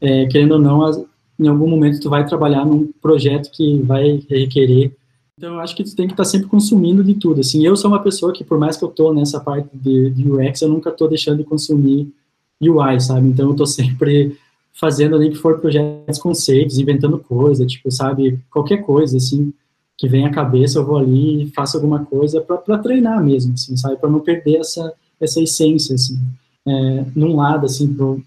é, 0.00 0.26
querendo 0.26 0.52
ou 0.52 0.58
não, 0.58 0.82
as, 0.82 1.00
em 1.38 1.48
algum 1.48 1.68
momento 1.68 2.00
tu 2.00 2.10
vai 2.10 2.26
trabalhar 2.26 2.64
num 2.64 2.90
projeto 3.00 3.50
que 3.50 3.78
vai 3.82 4.22
requerer. 4.28 4.92
Então 5.36 5.54
eu 5.54 5.60
acho 5.60 5.76
que 5.76 5.84
tu 5.84 5.94
tem 5.94 6.06
que 6.06 6.12
estar 6.12 6.24
tá 6.24 6.28
sempre 6.28 6.48
consumindo 6.48 7.04
de 7.04 7.14
tudo. 7.14 7.40
Assim, 7.40 7.64
eu 7.64 7.76
sou 7.76 7.90
uma 7.90 8.02
pessoa 8.02 8.32
que 8.32 8.42
por 8.42 8.58
mais 8.58 8.76
que 8.76 8.84
eu 8.84 8.88
tô 8.88 9.12
nessa 9.12 9.38
parte 9.38 9.68
de, 9.72 10.10
de 10.10 10.30
UX, 10.30 10.60
eu 10.62 10.68
nunca 10.68 10.90
tô 10.90 11.06
deixando 11.06 11.38
de 11.38 11.44
consumir 11.44 12.12
UI, 12.60 13.00
sabe? 13.00 13.28
Então 13.28 13.50
eu 13.50 13.56
tô 13.56 13.66
sempre 13.66 14.36
fazendo 14.74 15.16
ali 15.16 15.30
que 15.30 15.36
for 15.36 15.58
projetos, 15.58 16.18
conceitos, 16.18 16.78
inventando 16.78 17.18
coisa, 17.18 17.66
tipo, 17.66 17.90
sabe, 17.90 18.38
qualquer 18.50 18.78
coisa 18.78 19.16
assim 19.16 19.52
que 19.96 20.08
vem 20.08 20.24
à 20.24 20.30
cabeça, 20.30 20.78
eu 20.78 20.86
vou 20.86 20.96
ali 20.96 21.42
e 21.42 21.50
faço 21.50 21.76
alguma 21.76 22.04
coisa 22.04 22.40
para 22.40 22.78
treinar 22.78 23.22
mesmo, 23.22 23.54
assim, 23.54 23.76
sabe, 23.76 23.96
para 23.96 24.08
não 24.08 24.20
perder 24.20 24.58
essa 24.58 24.94
essa 25.20 25.40
essência 25.40 25.94
assim. 25.94 26.18
É, 26.66 27.04
num 27.14 27.36
lado 27.36 27.66
assim 27.66 27.92
pro, 27.92 28.22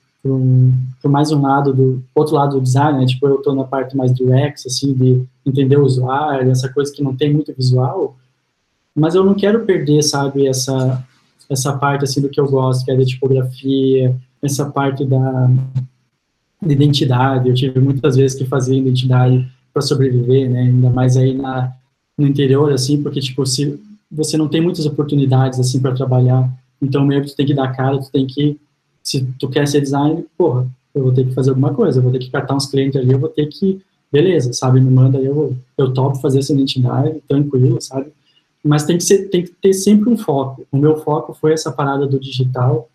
para 1.01 1.09
mais 1.09 1.31
um 1.31 1.41
lado 1.41 1.73
do 1.73 2.03
outro 2.13 2.35
lado 2.35 2.57
do 2.57 2.61
design, 2.61 2.99
né? 2.99 3.05
tipo 3.05 3.27
eu 3.27 3.37
estou 3.37 3.55
na 3.55 3.63
parte 3.63 3.97
mais 3.97 4.11
do 4.11 4.25
UX, 4.25 4.65
assim, 4.67 4.93
de 4.93 5.23
entender 5.45 5.77
o 5.77 5.83
usuário, 5.83 6.51
essa 6.51 6.69
coisa 6.69 6.93
que 6.93 7.03
não 7.03 7.15
tem 7.15 7.33
muito 7.33 7.53
visual, 7.53 8.15
mas 8.95 9.15
eu 9.15 9.23
não 9.23 9.33
quero 9.33 9.65
perder, 9.65 10.03
sabe, 10.03 10.47
essa 10.47 11.03
essa 11.49 11.77
parte 11.77 12.05
assim 12.05 12.21
do 12.21 12.29
que 12.29 12.39
eu 12.39 12.49
gosto, 12.49 12.85
que 12.85 12.91
é 12.91 12.95
da 12.95 13.03
tipografia, 13.03 14.15
essa 14.41 14.65
parte 14.69 15.03
da, 15.03 15.49
da 16.61 16.73
identidade. 16.73 17.49
Eu 17.49 17.55
tive 17.55 17.77
muitas 17.79 18.15
vezes 18.15 18.37
que 18.37 18.45
fazer 18.45 18.77
identidade 18.77 19.45
para 19.73 19.81
sobreviver, 19.81 20.49
né? 20.49 20.61
Ainda 20.61 20.89
mais 20.89 21.17
aí 21.17 21.33
na 21.33 21.73
no 22.17 22.27
interior, 22.27 22.71
assim, 22.71 23.01
porque 23.01 23.19
tipo 23.19 23.45
se 23.45 23.79
você 24.11 24.37
não 24.37 24.47
tem 24.47 24.61
muitas 24.61 24.85
oportunidades 24.85 25.59
assim 25.59 25.79
para 25.79 25.95
trabalhar, 25.95 26.49
então 26.81 27.05
meio 27.05 27.21
que 27.21 27.31
tu 27.31 27.35
tem 27.35 27.45
que 27.45 27.53
dar 27.53 27.75
cara, 27.75 27.97
tu 27.97 28.11
tem 28.11 28.27
que 28.27 28.59
se 29.03 29.25
tu 29.39 29.49
quer 29.49 29.67
ser 29.67 29.81
designer, 29.81 30.25
porra, 30.37 30.67
eu 30.93 31.03
vou 31.03 31.13
ter 31.13 31.25
que 31.25 31.33
fazer 31.33 31.51
alguma 31.51 31.73
coisa, 31.73 31.99
eu 31.99 32.03
vou 32.03 32.11
ter 32.11 32.19
que 32.19 32.29
catar 32.29 32.55
uns 32.55 32.67
clientes 32.67 32.99
ali, 32.99 33.11
eu 33.11 33.19
vou 33.19 33.29
ter 33.29 33.47
que, 33.47 33.81
beleza, 34.11 34.53
sabe, 34.53 34.79
me 34.81 34.91
manda 34.91 35.17
aí, 35.17 35.25
eu, 35.25 35.55
eu 35.77 35.93
topo 35.93 36.17
fazer 36.17 36.39
essa 36.39 36.53
identidade, 36.53 37.21
tranquilo, 37.27 37.81
sabe? 37.81 38.11
Mas 38.63 38.83
tem 38.83 38.97
que, 38.97 39.03
ser, 39.03 39.29
tem 39.29 39.43
que 39.43 39.51
ter 39.51 39.73
sempre 39.73 40.09
um 40.09 40.17
foco. 40.17 40.67
O 40.71 40.77
meu 40.77 40.97
foco 40.97 41.33
foi 41.33 41.53
essa 41.53 41.71
parada 41.71 42.05
do 42.05 42.19
digital, 42.19 42.89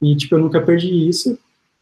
e, 0.00 0.16
tipo, 0.16 0.34
eu 0.34 0.40
nunca 0.40 0.60
perdi 0.60 1.08
isso, 1.08 1.38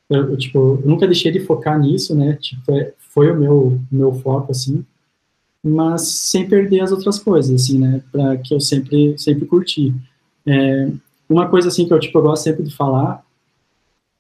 eu, 0.09 0.31
eu 0.31 0.37
tipo, 0.37 0.59
eu 0.59 0.83
nunca 0.85 1.07
deixei 1.07 1.31
de 1.31 1.41
focar 1.41 1.79
nisso, 1.79 2.15
né, 2.15 2.37
tipo, 2.41 2.73
é, 2.73 2.93
foi 2.99 3.31
o 3.31 3.39
meu, 3.39 3.81
meu 3.91 4.13
foco, 4.15 4.51
assim, 4.51 4.85
mas 5.63 6.03
sem 6.03 6.49
perder 6.49 6.81
as 6.81 6.91
outras 6.91 7.19
coisas, 7.19 7.55
assim, 7.63 7.79
né, 7.79 8.03
para 8.11 8.37
que 8.39 8.55
eu 8.55 8.61
sempre, 8.61 9.17
sempre 9.19 9.45
curti. 9.45 9.95
É, 10.47 10.91
uma 11.29 11.49
coisa, 11.49 11.69
assim, 11.69 11.87
que 11.87 11.93
eu, 11.93 12.01
tipo, 12.01 12.19
eu 12.19 12.23
gosto 12.23 12.45
sempre 12.45 12.63
de 12.63 12.75
falar 12.75 13.25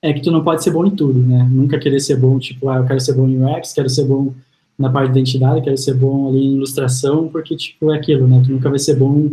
é 0.02 0.12
que 0.12 0.20
tu 0.20 0.30
não 0.30 0.42
pode 0.42 0.62
ser 0.62 0.70
bom 0.70 0.86
em 0.86 0.90
tudo, 0.90 1.20
né? 1.20 1.46
Nunca 1.50 1.78
querer 1.78 2.00
ser 2.00 2.16
bom, 2.16 2.38
tipo, 2.38 2.68
ah, 2.68 2.76
eu 2.76 2.86
quero 2.86 3.00
ser 3.00 3.14
bom 3.14 3.28
em 3.28 3.44
UX, 3.44 3.72
quero 3.72 3.88
ser 3.88 4.04
bom 4.04 4.32
na 4.78 4.88
parte 4.88 5.12
de 5.12 5.18
identidade, 5.18 5.62
quero 5.62 5.76
ser 5.76 5.94
bom 5.94 6.28
ali 6.28 6.38
em 6.38 6.54
ilustração, 6.54 7.28
porque, 7.28 7.54
tipo, 7.54 7.92
é 7.92 7.96
aquilo, 7.96 8.26
né? 8.26 8.42
Tu 8.44 8.50
nunca 8.50 8.70
vai 8.70 8.78
ser 8.78 8.96
bom, 8.96 9.30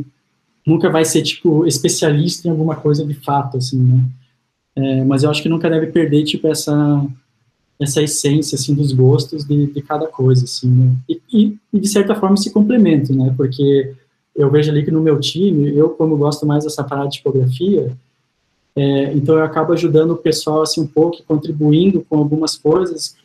nunca 0.65 0.89
vai 0.89 1.05
ser, 1.05 1.21
tipo, 1.21 1.65
especialista 1.65 2.47
em 2.47 2.51
alguma 2.51 2.75
coisa 2.75 3.05
de 3.05 3.13
fato, 3.13 3.57
assim, 3.57 3.81
né? 3.81 4.03
É, 4.75 5.05
mas 5.05 5.23
eu 5.23 5.29
acho 5.29 5.41
que 5.41 5.49
nunca 5.49 5.69
deve 5.69 5.87
perder, 5.87 6.25
tipo, 6.25 6.47
essa, 6.49 7.05
essa 7.79 8.01
essência, 8.01 8.57
assim, 8.57 8.75
dos 8.75 8.91
gostos 8.91 9.45
de, 9.45 9.67
de 9.67 9.81
cada 9.81 10.07
coisa, 10.07 10.43
assim, 10.43 10.69
né? 10.69 10.91
E, 11.07 11.21
e, 11.31 11.57
e, 11.71 11.79
de 11.79 11.87
certa 11.87 12.13
forma, 12.13 12.35
se 12.35 12.51
complementam, 12.51 13.15
né? 13.15 13.33
Porque 13.37 13.93
eu 14.35 14.51
vejo 14.51 14.69
ali 14.69 14.83
que 14.83 14.91
no 14.91 15.01
meu 15.01 15.17
time, 15.17 15.75
eu, 15.75 15.91
como 15.91 16.17
gosto 16.17 16.45
mais 16.45 16.65
dessa 16.65 16.83
parada 16.83 17.07
de 17.07 17.15
tipografia, 17.15 17.95
é, 18.77 19.11
então 19.13 19.35
eu 19.35 19.43
acabo 19.43 19.73
ajudando 19.73 20.11
o 20.11 20.17
pessoal 20.17 20.61
assim 20.61 20.81
um 20.81 20.85
pouco, 20.85 21.23
contribuindo 21.27 22.05
com 22.07 22.15
algumas 22.15 22.55
coisas 22.55 23.15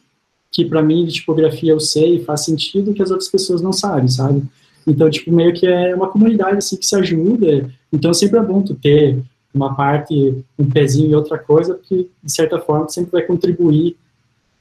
que 0.50 0.64
para 0.64 0.82
mim 0.82 1.04
de 1.04 1.12
tipografia 1.12 1.72
eu 1.72 1.80
sei 1.80 2.16
e 2.16 2.24
faz 2.24 2.46
sentido 2.46 2.94
que 2.94 3.02
as 3.02 3.10
outras 3.10 3.28
pessoas 3.28 3.60
não 3.60 3.70
sabem, 3.70 4.08
sabe? 4.08 4.42
Então 4.86 5.10
tipo 5.10 5.30
meio 5.30 5.52
que 5.52 5.66
é 5.66 5.94
uma 5.94 6.08
comunidade 6.08 6.56
assim 6.56 6.78
que 6.78 6.86
se 6.86 6.96
ajuda. 6.96 7.70
Então 7.92 8.14
sempre 8.14 8.38
é 8.38 8.42
bom 8.42 8.62
tu 8.62 8.74
ter 8.74 9.22
uma 9.52 9.74
parte, 9.74 10.42
um 10.58 10.70
pezinho 10.70 11.10
e 11.10 11.14
outra 11.14 11.38
coisa, 11.38 11.74
porque 11.74 12.08
de 12.24 12.32
certa 12.32 12.58
forma 12.58 12.88
sempre 12.88 13.10
vai 13.10 13.22
contribuir 13.22 13.94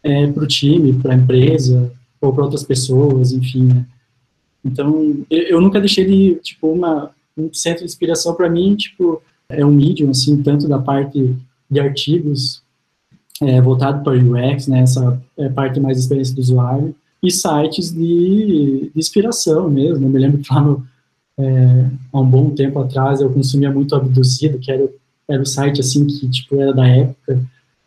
é, 0.04 0.28
para 0.28 0.44
o 0.44 0.48
time, 0.48 0.92
para 0.92 1.14
a 1.14 1.18
empresa 1.18 1.89
ou 2.20 2.34
para 2.34 2.44
outras 2.44 2.66
pessoas, 2.66 3.32
enfim. 3.32 3.64
Né? 3.64 3.86
Então 4.66 5.24
eu, 5.30 5.44
eu 5.44 5.62
nunca 5.62 5.80
deixei 5.80 6.06
de 6.06 6.36
tipo 6.42 6.68
uma 6.70 7.12
um 7.38 7.54
centro 7.54 7.80
de 7.80 7.86
inspiração 7.86 8.36
para 8.36 8.50
mim, 8.50 8.76
tipo 8.76 9.22
é 9.52 9.66
um 9.66 9.72
medium, 9.72 10.10
assim, 10.10 10.41
tanto 10.41 10.68
da 10.68 10.80
parte 10.80 11.36
de 11.70 11.80
artigos 11.80 12.62
é, 13.41 13.62
voltado 13.62 14.04
para 14.04 14.18
UX, 14.18 14.68
né, 14.68 14.82
essa 14.82 15.22
é, 15.38 15.49
parte 15.49 15.80
mais 15.80 15.97
experiência 15.97 16.36
do 16.36 16.41
usuário, 16.41 16.95
e 17.24 17.32
sites 17.32 17.91
de, 17.91 18.91
de 18.93 18.99
inspiração 18.99 19.70
mesmo. 19.70 20.06
Eu 20.06 20.10
me 20.10 20.20
lembro 20.20 20.39
que 20.39 20.54
lá 20.54 20.62
no, 20.62 20.86
é, 21.38 21.86
há 22.12 22.20
um 22.20 22.26
bom 22.26 22.49
tempo 22.52 22.80
atrás 22.80 23.22
eu 23.22 23.32
consumia 23.32 23.72
muito 23.72 23.95
Abduzido, 23.95 24.60
que 24.60 24.72
era, 24.72 24.89
era 25.28 25.41
o 25.41 25.45
site, 25.45 25.82
assim, 25.82 26.06
que, 26.06 26.28
tipo, 26.30 26.60
era 26.60 26.74
da 26.74 26.88
época, 26.88 27.41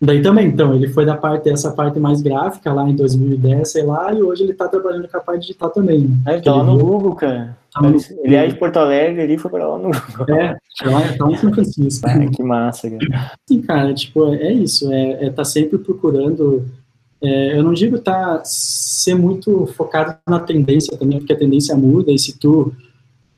Daí 0.04 0.22
também, 0.22 0.48
então, 0.48 0.74
ele 0.74 0.88
foi 0.88 1.06
da 1.06 1.16
parte, 1.16 1.48
essa 1.48 1.72
parte 1.72 1.98
mais 1.98 2.20
gráfica 2.20 2.72
lá 2.72 2.88
em 2.88 2.94
2010, 2.94 3.70
sei 3.70 3.82
lá, 3.84 4.12
e 4.12 4.22
hoje 4.22 4.42
ele 4.42 4.54
tá 4.54 4.68
trabalhando 4.68 5.08
com 5.08 5.16
a 5.16 5.20
parte 5.20 5.42
digital 5.42 5.70
também. 5.70 6.00
Né? 6.00 6.36
É, 6.36 6.40
tá 6.40 6.54
lá 6.54 6.62
no 6.62 6.78
Google, 6.78 7.14
cara. 7.14 7.56
Tá 7.72 7.80
no... 7.82 7.96
Ele 8.22 8.34
é 8.34 8.46
de 8.46 8.54
Porto 8.56 8.76
Alegre, 8.76 9.22
ele 9.22 9.38
foi 9.38 9.50
pra 9.50 9.66
lá 9.66 9.78
no 9.78 9.90
Google. 9.90 10.36
É, 10.36 10.56
lá, 10.84 11.00
tá 11.00 11.30
em 11.30 11.36
São 11.36 11.52
Francisco. 11.52 12.06
Ah, 12.06 12.26
que 12.26 12.42
massa, 12.42 12.90
cara. 12.90 13.32
Sim, 13.48 13.62
cara, 13.62 13.94
tipo, 13.94 14.34
é, 14.34 14.48
é 14.48 14.52
isso, 14.52 14.92
é, 14.92 15.26
é 15.26 15.30
tá 15.30 15.44
sempre 15.44 15.78
procurando, 15.78 16.64
é, 17.22 17.58
eu 17.58 17.62
não 17.62 17.72
digo 17.72 17.98
tá 17.98 18.42
ser 18.44 19.14
muito 19.14 19.66
focado 19.68 20.16
na 20.28 20.38
tendência 20.38 20.96
também, 20.96 21.18
porque 21.18 21.32
a 21.32 21.38
tendência 21.38 21.74
muda, 21.74 22.12
e 22.12 22.18
se 22.18 22.38
tu 22.38 22.72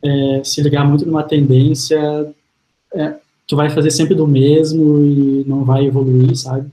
é, 0.03 0.41
se 0.43 0.61
ligar 0.63 0.87
muito 0.87 1.07
numa 1.07 1.23
tendência, 1.23 2.33
é, 2.95 3.15
tu 3.47 3.57
vai 3.57 3.71
fazer 3.71 3.91
sempre 3.91 4.15
do 4.15 4.27
mesmo 4.27 4.99
e 5.05 5.45
não 5.47 5.65
vai 5.65 5.87
evoluir, 5.87 6.37
sabe? 6.37 6.71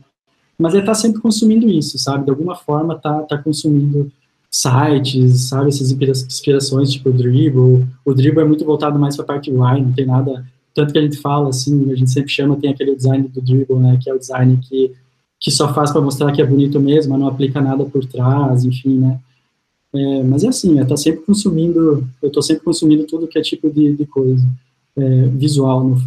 Mas 0.57 0.73
é 0.73 0.79
estar 0.79 0.91
tá 0.91 0.95
sempre 0.95 1.21
consumindo 1.21 1.69
isso, 1.69 1.97
sabe? 1.97 2.25
De 2.25 2.31
alguma 2.31 2.55
forma 2.55 2.95
tá, 2.95 3.21
tá 3.23 3.37
consumindo 3.37 4.11
sites, 4.49 5.49
sabe? 5.49 5.69
Essas 5.69 5.91
inspirações, 5.91 6.91
tipo 6.91 7.09
o 7.09 7.13
Dribble. 7.13 7.87
O 8.05 8.13
Dribble 8.13 8.41
é 8.41 8.45
muito 8.45 8.65
voltado 8.65 8.99
mais 8.99 9.15
para 9.15 9.23
a 9.23 9.27
parte 9.27 9.51
UI, 9.51 9.81
não 9.81 9.93
tem 9.93 10.05
nada... 10.05 10.45
Tanto 10.75 10.91
que 10.91 10.97
a 10.97 11.01
gente 11.03 11.17
fala, 11.17 11.49
assim, 11.49 11.91
a 11.91 11.95
gente 11.95 12.09
sempre 12.09 12.31
chama, 12.31 12.55
tem 12.55 12.71
aquele 12.71 12.95
design 12.95 13.27
do 13.27 13.41
Dribble, 13.41 13.77
né? 13.77 13.99
Que 14.01 14.09
é 14.09 14.13
o 14.13 14.17
design 14.17 14.57
que, 14.57 14.91
que 15.39 15.51
só 15.51 15.71
faz 15.71 15.91
para 15.91 16.01
mostrar 16.01 16.31
que 16.31 16.41
é 16.41 16.45
bonito 16.45 16.79
mesmo, 16.79 17.15
não 17.15 17.27
aplica 17.27 17.61
nada 17.61 17.85
por 17.85 18.03
trás, 18.05 18.65
enfim, 18.65 18.97
né? 18.97 19.19
É, 19.93 20.23
mas 20.23 20.43
é 20.43 20.47
assim, 20.47 20.79
é 20.79 20.85
tá 20.85 20.97
sempre 20.97 21.21
consumindo, 21.21 22.07
eu 22.19 22.27
estou 22.27 22.41
sempre 22.41 22.63
consumindo 22.63 23.05
tudo 23.05 23.27
que 23.27 23.37
é 23.37 23.41
tipo 23.43 23.69
de, 23.69 23.95
de 23.95 24.07
coisa 24.07 24.43
é, 24.97 25.27
visual, 25.27 25.83
no, 25.83 26.01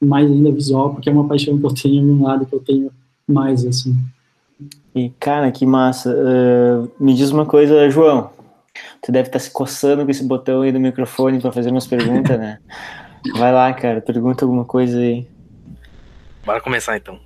mais 0.00 0.30
ainda 0.30 0.52
visual, 0.52 0.94
porque 0.94 1.08
é 1.08 1.12
uma 1.12 1.26
paixão 1.26 1.58
que 1.58 1.66
eu 1.66 1.74
tenho, 1.74 2.04
um 2.04 2.22
lado 2.24 2.46
que 2.46 2.54
eu 2.54 2.60
tenho 2.60 2.90
mais, 3.26 3.64
assim. 3.64 3.96
E, 4.94 5.10
cara, 5.20 5.50
que 5.52 5.66
massa. 5.66 6.10
Uh, 6.10 6.90
me 7.02 7.14
diz 7.14 7.30
uma 7.30 7.46
coisa, 7.46 7.88
João. 7.90 8.30
Tu 9.02 9.12
deve 9.12 9.28
estar 9.28 9.38
tá 9.38 9.44
se 9.44 9.50
coçando 9.50 10.04
com 10.04 10.10
esse 10.10 10.24
botão 10.24 10.62
aí 10.62 10.72
do 10.72 10.80
microfone 10.80 11.40
para 11.40 11.52
fazer 11.52 11.70
umas 11.70 11.86
perguntas, 11.86 12.38
né? 12.38 12.58
Vai 13.36 13.52
lá, 13.52 13.72
cara, 13.72 14.00
pergunta 14.00 14.44
alguma 14.44 14.64
coisa 14.64 14.98
aí. 14.98 15.26
Bora 16.44 16.60
começar 16.60 16.96
então. 16.96 17.16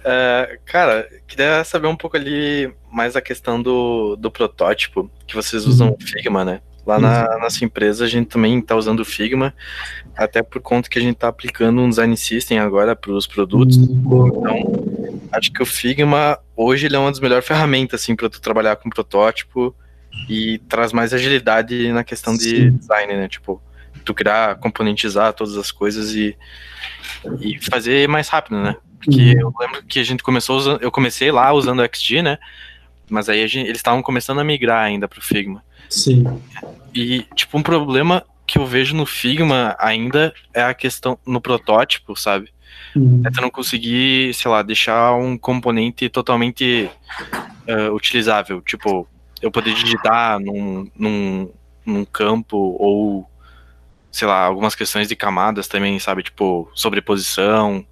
uh, 0.00 0.58
cara, 0.64 1.08
queria 1.26 1.64
saber 1.64 1.88
um 1.88 1.96
pouco 1.96 2.16
ali 2.16 2.72
mais 2.92 3.16
a 3.16 3.20
questão 3.20 3.60
do, 3.60 4.16
do 4.16 4.30
protótipo, 4.30 5.10
que 5.26 5.34
vocês 5.34 5.66
usam 5.66 5.88
uhum. 5.88 5.96
Figma, 5.98 6.44
né? 6.44 6.60
Lá 6.86 6.98
na 7.00 7.38
nossa 7.38 7.64
empresa 7.64 8.04
a 8.04 8.08
gente 8.08 8.28
também 8.28 8.58
está 8.58 8.76
usando 8.76 9.00
o 9.00 9.04
Figma, 9.04 9.54
até 10.16 10.42
por 10.42 10.60
conta 10.60 10.88
que 10.88 10.98
a 10.98 11.02
gente 11.02 11.14
está 11.14 11.28
aplicando 11.28 11.80
um 11.80 11.88
design 11.88 12.16
system 12.16 12.58
agora 12.58 12.94
para 12.94 13.12
os 13.12 13.26
produtos. 13.26 13.76
Uhum. 13.76 14.28
Então, 14.28 15.20
acho 15.32 15.52
que 15.52 15.62
o 15.62 15.66
Figma 15.66 16.38
hoje 16.56 16.86
ele 16.86 16.96
é 16.96 16.98
uma 16.98 17.10
das 17.10 17.20
melhores 17.20 17.46
ferramentas 17.46 18.00
assim 18.00 18.14
para 18.14 18.28
tu 18.28 18.40
trabalhar 18.40 18.76
com 18.76 18.88
protótipo 18.88 19.74
e 20.28 20.58
traz 20.68 20.92
mais 20.92 21.12
agilidade 21.12 21.90
na 21.92 22.04
questão 22.04 22.36
de 22.36 22.70
Sim. 22.70 22.76
design, 22.76 23.14
né? 23.14 23.28
Tipo, 23.28 23.60
tu 24.04 24.14
criar, 24.14 24.56
componentizar 24.56 25.32
todas 25.32 25.56
as 25.56 25.72
coisas 25.72 26.14
e, 26.14 26.36
e 27.40 27.58
fazer 27.60 28.08
mais 28.08 28.28
rápido, 28.28 28.56
né? 28.62 28.76
Porque 28.98 29.34
uhum. 29.34 29.40
eu 29.40 29.54
lembro 29.60 29.82
que 29.84 29.98
a 29.98 30.04
gente 30.04 30.22
começou 30.22 30.56
usando, 30.56 30.82
eu 30.82 30.90
comecei 30.90 31.30
lá 31.30 31.52
usando 31.52 31.80
o 31.80 31.96
XG, 31.96 32.22
né? 32.22 32.38
Mas 33.10 33.28
aí 33.28 33.46
gente, 33.46 33.66
eles 33.66 33.78
estavam 33.78 34.02
começando 34.02 34.38
a 34.38 34.44
migrar 34.44 34.84
ainda 34.84 35.08
para 35.08 35.18
o 35.18 35.22
Figma. 35.22 35.62
Sim. 35.90 36.24
E, 36.94 37.26
tipo, 37.34 37.58
um 37.58 37.62
problema 37.62 38.24
que 38.46 38.58
eu 38.58 38.66
vejo 38.66 38.94
no 38.94 39.06
Figma 39.06 39.76
ainda 39.78 40.34
é 40.52 40.62
a 40.62 40.74
questão 40.74 41.18
no 41.26 41.40
protótipo, 41.40 42.16
sabe? 42.16 42.52
Uhum. 42.94 43.22
É 43.24 43.30
tu 43.30 43.40
não 43.40 43.50
conseguir, 43.50 44.34
sei 44.34 44.50
lá, 44.50 44.62
deixar 44.62 45.14
um 45.14 45.36
componente 45.36 46.08
totalmente 46.08 46.90
uh, 47.68 47.94
utilizável. 47.94 48.60
Tipo, 48.60 49.08
eu 49.40 49.50
poder 49.50 49.74
digitar 49.74 50.38
num, 50.38 50.90
num, 50.96 51.50
num 51.84 52.04
campo 52.04 52.56
ou, 52.56 53.28
sei 54.10 54.28
lá, 54.28 54.44
algumas 54.44 54.74
questões 54.74 55.08
de 55.08 55.16
camadas 55.16 55.66
também, 55.68 55.98
sabe? 55.98 56.22
Tipo, 56.22 56.70
sobreposição. 56.74 57.84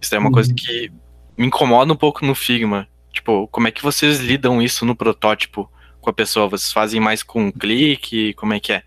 Isso 0.00 0.14
é 0.14 0.18
uma 0.18 0.28
uhum. 0.28 0.32
coisa 0.32 0.54
que 0.54 0.90
me 1.36 1.46
incomoda 1.46 1.92
um 1.92 1.96
pouco 1.96 2.24
no 2.24 2.34
Figma. 2.34 2.88
Tipo, 3.12 3.48
como 3.48 3.68
é 3.68 3.70
que 3.70 3.82
vocês 3.82 4.20
lidam 4.20 4.62
isso 4.62 4.86
no 4.86 4.96
protótipo? 4.96 5.70
com 6.00 6.10
a 6.10 6.12
pessoa? 6.12 6.48
Vocês 6.48 6.72
fazem 6.72 7.00
mais 7.00 7.22
com 7.22 7.46
um 7.46 7.52
clique? 7.52 8.34
Como 8.34 8.52
é 8.52 8.60
que 8.60 8.72
é? 8.72 8.82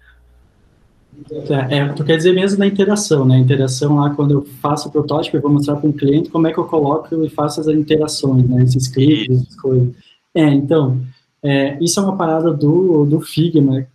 É, 1.70 1.78
é, 1.78 1.88
tu 1.89 2.03
quer 2.03 2.18
dizer 2.18 2.34
mesmo 2.34 2.59
na 2.59 2.68
interação, 2.68 3.26
né? 3.26 3.38
Interação 3.38 3.95
lá, 3.95 4.09
quando 4.09 4.32
eu 4.32 4.43
faço 4.61 4.89
o 4.89 4.91
protótipo, 4.91 5.38
eu 5.38 5.41
vou 5.41 5.51
mostrar 5.51 5.76
para 5.76 5.89
um 5.89 5.93
cliente 5.93 6.30
como 6.30 6.47
é 6.47 6.53
que 6.53 6.57
eu 6.57 6.66
coloco 6.66 7.24
e 7.24 7.30
faço 7.30 7.61
as 7.61 7.68
interações, 7.68 8.47
né? 8.47 8.64
Esses 8.64 8.88
cliques, 8.88 9.41
essas 9.41 9.55
coisas. 9.55 9.89
É, 10.34 10.47
então, 10.49 11.01
é, 11.41 11.78
isso 11.82 11.99
é 11.99 12.03
uma 12.03 12.18
parada 12.18 12.51
do, 12.51 13.05
do 13.05 13.22
Figma, 13.22 13.86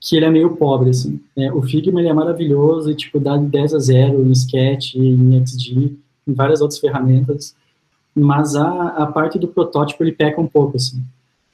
que 0.00 0.16
ele 0.16 0.26
é 0.26 0.30
meio 0.30 0.56
pobre, 0.56 0.90
assim. 0.90 1.20
É, 1.36 1.52
o 1.52 1.62
Figma, 1.62 2.00
ele 2.00 2.08
é 2.08 2.14
maravilhoso 2.14 2.90
e, 2.90 2.94
tipo, 2.94 3.18
dá 3.18 3.36
de 3.36 3.46
10 3.46 3.74
a 3.74 3.78
0 3.78 4.26
em 4.26 4.32
Sketch, 4.32 4.94
em 4.94 5.44
XD, 5.46 5.92
em 6.26 6.34
várias 6.34 6.60
outras 6.60 6.78
ferramentas, 6.78 7.54
mas 8.14 8.54
a, 8.54 8.88
a 8.88 9.06
parte 9.06 9.38
do 9.38 9.48
protótipo, 9.48 10.02
ele 10.02 10.12
peca 10.12 10.40
um 10.40 10.46
pouco, 10.46 10.76
assim 10.76 11.02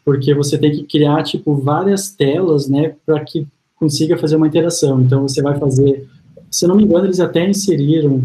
porque 0.04 0.34
você 0.34 0.58
tem 0.58 0.72
que 0.72 0.84
criar, 0.84 1.22
tipo, 1.22 1.54
várias 1.54 2.10
telas, 2.10 2.68
né, 2.68 2.94
para 3.06 3.20
que 3.24 3.46
consiga 3.82 4.16
fazer 4.16 4.36
uma 4.36 4.46
interação. 4.46 5.02
Então, 5.02 5.22
você 5.22 5.42
vai 5.42 5.58
fazer, 5.58 6.06
se 6.48 6.68
não 6.68 6.76
me 6.76 6.84
engano, 6.84 7.06
eles 7.06 7.18
até 7.18 7.50
inseriram 7.50 8.22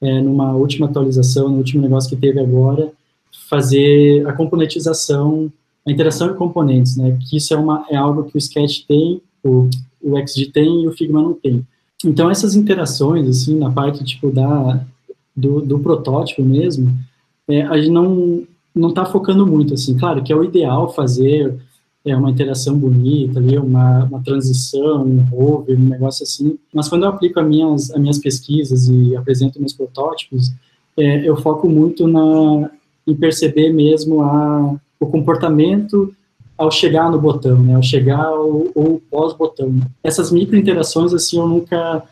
é, 0.00 0.22
numa 0.22 0.52
última 0.52 0.86
atualização, 0.86 1.50
no 1.50 1.58
último 1.58 1.82
negócio 1.82 2.08
que 2.08 2.16
teve 2.16 2.40
agora, 2.40 2.90
fazer 3.50 4.26
a 4.26 4.32
componentização, 4.32 5.52
a 5.86 5.92
interação 5.92 6.30
em 6.30 6.36
componentes, 6.36 6.96
né, 6.96 7.18
que 7.20 7.36
isso 7.36 7.52
é, 7.52 7.56
uma, 7.58 7.84
é 7.90 7.96
algo 7.96 8.24
que 8.24 8.34
o 8.34 8.38
Sketch 8.38 8.86
tem, 8.88 9.20
o, 9.44 9.68
o 10.02 10.26
XG 10.26 10.50
tem 10.50 10.84
e 10.84 10.88
o 10.88 10.92
Figma 10.92 11.20
não 11.20 11.34
tem. 11.34 11.66
Então, 12.02 12.30
essas 12.30 12.54
interações, 12.54 13.28
assim, 13.28 13.58
na 13.58 13.70
parte, 13.70 14.02
tipo, 14.04 14.30
da, 14.30 14.82
do, 15.36 15.60
do 15.60 15.78
protótipo 15.80 16.42
mesmo, 16.42 16.90
é, 17.46 17.60
a 17.62 17.76
gente 17.76 17.90
não 17.90 18.42
não 18.74 18.88
está 18.88 19.04
focando 19.04 19.46
muito, 19.46 19.74
assim, 19.74 19.96
claro 19.96 20.20
que 20.20 20.32
é 20.32 20.36
o 20.36 20.42
ideal 20.42 20.92
fazer 20.92 21.54
é, 22.04 22.16
uma 22.16 22.30
interação 22.30 22.78
bonita 22.78 23.38
ali, 23.38 23.56
uma, 23.56 24.04
uma 24.04 24.22
transição, 24.22 25.04
um 25.04 25.22
rover, 25.24 25.78
um 25.78 25.88
negócio 25.88 26.22
assim, 26.22 26.58
mas 26.72 26.88
quando 26.88 27.04
eu 27.04 27.08
aplico 27.08 27.40
as 27.40 27.46
minhas, 27.46 27.90
as 27.90 28.00
minhas 28.00 28.18
pesquisas 28.18 28.88
e 28.88 29.16
apresento 29.16 29.58
meus 29.58 29.72
protótipos, 29.72 30.52
é, 30.96 31.28
eu 31.28 31.36
foco 31.36 31.68
muito 31.68 32.06
na, 32.06 32.70
em 33.06 33.14
perceber 33.14 33.72
mesmo 33.72 34.22
a, 34.22 34.76
o 35.00 35.06
comportamento 35.06 36.14
ao 36.56 36.70
chegar 36.70 37.10
no 37.10 37.20
botão, 37.20 37.62
né, 37.62 37.74
ao 37.74 37.82
chegar 37.82 38.30
ou, 38.32 39.00
pós-botão. 39.10 39.74
Essas 40.02 40.30
micro 40.30 40.56
interações, 40.56 41.12
assim, 41.12 41.36
eu 41.36 41.48
nunca, 41.48 42.04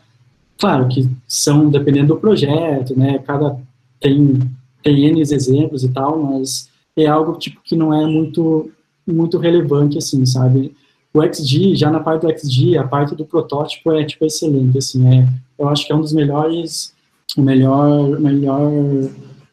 claro 0.57 0.87
que 0.89 1.09
são 1.27 1.69
dependendo 1.69 2.07
do 2.13 2.19
projeto, 2.19 2.97
né, 2.97 3.19
cada 3.19 3.57
tem 3.99 4.41
tem 4.83 5.05
N 5.05 5.21
exemplos 5.21 5.83
e 5.83 5.89
tal, 5.89 6.21
mas 6.21 6.69
é 6.95 7.07
algo 7.07 7.39
tipo 7.39 7.61
que 7.63 7.75
não 7.75 7.93
é 7.93 8.05
muito 8.05 8.69
muito 9.05 9.37
relevante 9.37 9.97
assim, 9.97 10.25
sabe? 10.25 10.73
O 11.13 11.21
XG, 11.21 11.75
já 11.75 11.91
na 11.91 11.99
parte 11.99 12.25
do 12.25 12.39
XG, 12.39 12.77
a 12.77 12.87
parte 12.87 13.15
do 13.15 13.25
protótipo 13.25 13.91
é 13.91 14.03
tipo 14.03 14.25
excelente 14.25 14.77
assim, 14.77 15.07
é, 15.15 15.27
eu 15.59 15.69
acho 15.69 15.85
que 15.85 15.91
é 15.91 15.95
um 15.95 16.01
dos 16.01 16.13
melhores 16.13 16.93
o 17.37 17.41
melhor 17.41 18.19
melhor 18.19 18.71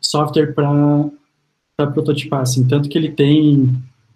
software 0.01 0.53
para 0.55 1.87
prototipar 1.93 2.41
assim, 2.41 2.67
tanto 2.67 2.89
que 2.89 2.97
ele 2.97 3.11
tem 3.11 3.71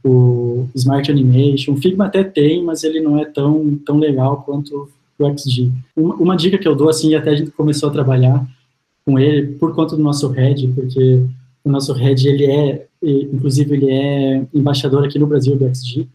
o 0.04 0.66
Smart 0.74 1.10
Animation, 1.10 1.72
o 1.72 1.76
Figma 1.76 2.06
até 2.06 2.22
tem, 2.22 2.62
mas 2.62 2.84
ele 2.84 3.00
não 3.00 3.18
é 3.18 3.24
tão 3.24 3.78
tão 3.84 3.98
legal 3.98 4.42
quanto 4.42 4.88
o 5.18 5.38
XG. 5.38 5.70
Uma, 5.96 6.14
uma 6.16 6.36
dica 6.36 6.58
que 6.58 6.68
eu 6.68 6.74
dou 6.74 6.88
assim, 6.88 7.14
até 7.14 7.30
a 7.30 7.36
gente 7.36 7.50
começou 7.50 7.88
a 7.88 7.92
trabalhar 7.92 8.46
com 9.04 9.18
ele 9.18 9.54
por 9.58 9.74
conta 9.74 9.96
do 9.96 10.02
nosso 10.02 10.28
head, 10.28 10.66
porque 10.68 11.24
o 11.64 11.70
nosso 11.70 11.92
head, 11.92 12.28
ele 12.28 12.44
é, 12.44 12.86
inclusive, 13.10 13.74
ele 13.74 13.90
é 13.90 14.46
embaixador 14.52 15.04
aqui 15.04 15.18
no 15.18 15.26
Brasil 15.26 15.56
do 15.56 15.74
XG, 15.74 16.08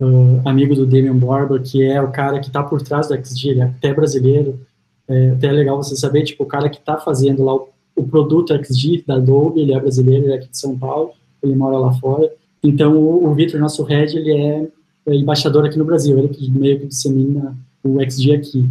uh, 0.00 0.40
amigo 0.44 0.74
do 0.74 0.86
Damian 0.86 1.16
Barber, 1.16 1.62
que 1.62 1.84
é 1.84 2.00
o 2.00 2.10
cara 2.10 2.40
que 2.40 2.46
está 2.46 2.62
por 2.62 2.82
trás 2.82 3.08
do 3.08 3.14
XG, 3.14 3.50
ele 3.50 3.60
é 3.60 3.64
até 3.64 3.92
brasileiro, 3.92 4.58
é 5.08 5.30
até 5.30 5.50
legal 5.52 5.76
você 5.76 5.96
saber, 5.96 6.24
tipo, 6.24 6.44
o 6.44 6.46
cara 6.46 6.68
que 6.68 6.78
está 6.78 6.98
fazendo 6.98 7.44
lá 7.44 7.54
o, 7.54 7.68
o, 7.94 8.04
produto 8.06 8.54
XG 8.54 9.04
da 9.06 9.16
Adobe, 9.16 9.60
ele 9.60 9.72
é 9.72 9.80
brasileiro, 9.80 10.24
ele 10.24 10.32
é 10.32 10.36
aqui 10.36 10.48
de 10.48 10.58
São 10.58 10.78
Paulo, 10.78 11.10
ele 11.42 11.54
mora 11.54 11.78
lá 11.78 11.92
fora, 11.94 12.30
então 12.62 12.96
o, 12.96 13.26
o 13.26 13.34
Victor, 13.34 13.60
nosso 13.60 13.82
head, 13.84 14.16
ele 14.16 14.32
é, 14.32 14.68
é 15.06 15.14
embaixador 15.14 15.64
aqui 15.64 15.78
no 15.78 15.84
Brasil, 15.84 16.18
ele 16.18 16.28
que 16.28 16.50
meio 16.50 16.80
que 16.80 16.86
dissemina 16.86 17.56
o 17.84 18.00
XG 18.00 18.34
aqui. 18.34 18.68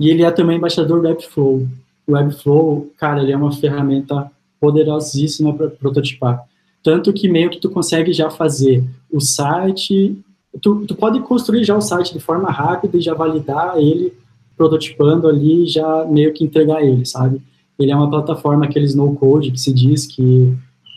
E 0.00 0.10
ele 0.10 0.22
é 0.22 0.30
também 0.30 0.56
embaixador 0.56 1.00
do 1.00 1.08
Webflow, 1.08 1.66
o 2.06 2.12
Webflow, 2.12 2.90
cara, 2.96 3.22
ele 3.22 3.32
é 3.32 3.36
uma 3.36 3.52
ferramenta 3.52 4.30
poderosíssima 4.58 5.54
para 5.54 5.68
prototipar. 5.68 6.47
Tanto 6.82 7.12
que 7.12 7.28
meio 7.28 7.50
que 7.50 7.60
tu 7.60 7.70
consegue 7.70 8.12
já 8.12 8.30
fazer 8.30 8.84
o 9.10 9.20
site, 9.20 10.16
tu, 10.62 10.86
tu 10.86 10.94
pode 10.94 11.20
construir 11.20 11.64
já 11.64 11.76
o 11.76 11.80
site 11.80 12.12
de 12.12 12.20
forma 12.20 12.50
rápida 12.50 12.96
e 12.96 13.00
já 13.00 13.14
validar 13.14 13.78
ele 13.78 14.12
prototipando 14.56 15.28
ali 15.28 15.66
já 15.66 16.04
meio 16.06 16.32
que 16.32 16.44
entregar 16.44 16.82
ele, 16.82 17.06
sabe? 17.06 17.40
Ele 17.78 17.92
é 17.92 17.96
uma 17.96 18.10
plataforma, 18.10 18.64
aqueles 18.64 18.94
no-code 18.94 19.52
que 19.52 19.60
se 19.60 19.72
diz 19.72 20.04
que 20.04 20.52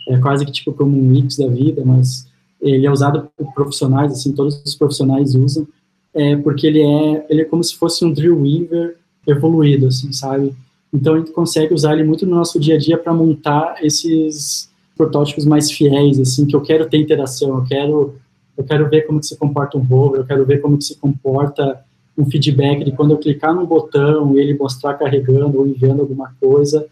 é 0.08 0.18
quase 0.18 0.44
que 0.44 0.50
tipo 0.50 0.72
como 0.72 0.98
um 0.98 1.02
mix 1.02 1.36
da 1.36 1.46
vida, 1.46 1.82
mas 1.84 2.26
ele 2.60 2.86
é 2.86 2.90
usado 2.90 3.28
por 3.36 3.52
profissionais, 3.54 4.12
assim, 4.12 4.32
todos 4.32 4.60
os 4.64 4.74
profissionais 4.74 5.34
usam, 5.34 5.66
é 6.12 6.36
porque 6.36 6.66
ele 6.66 6.82
é, 6.82 7.26
ele 7.30 7.42
é 7.42 7.44
como 7.44 7.62
se 7.62 7.76
fosse 7.76 8.04
um 8.04 8.12
Drillweaver 8.12 8.96
evoluído, 9.26 9.86
assim, 9.86 10.12
sabe? 10.12 10.52
Então 10.92 11.14
a 11.14 11.18
gente 11.18 11.30
consegue 11.30 11.72
usar 11.72 11.94
ele 11.94 12.04
muito 12.04 12.26
no 12.26 12.34
nosso 12.34 12.58
dia 12.58 12.74
a 12.74 12.78
dia 12.78 12.98
para 12.98 13.14
montar 13.14 13.76
esses 13.82 14.70
protótipos 14.96 15.44
mais 15.44 15.70
fiéis, 15.70 16.18
assim, 16.18 16.46
que 16.46 16.54
eu 16.54 16.60
quero 16.60 16.88
ter 16.88 16.98
interação, 16.98 17.56
eu 17.56 17.64
quero 17.64 18.14
eu 18.56 18.64
quero 18.64 18.88
ver 18.88 19.06
como 19.06 19.18
que 19.18 19.26
se 19.26 19.36
comporta 19.36 19.78
um 19.78 19.80
rover, 19.80 20.20
eu 20.20 20.26
quero 20.26 20.44
ver 20.44 20.60
como 20.60 20.76
que 20.76 20.84
se 20.84 20.96
comporta 20.96 21.82
um 22.16 22.30
feedback 22.30 22.84
de 22.84 22.92
quando 22.92 23.12
eu 23.12 23.18
clicar 23.18 23.54
no 23.54 23.66
botão 23.66 24.36
e 24.36 24.40
ele 24.40 24.54
mostrar 24.54 24.94
carregando 24.94 25.58
ou 25.58 25.66
enviando 25.66 26.00
alguma 26.00 26.34
coisa, 26.38 26.86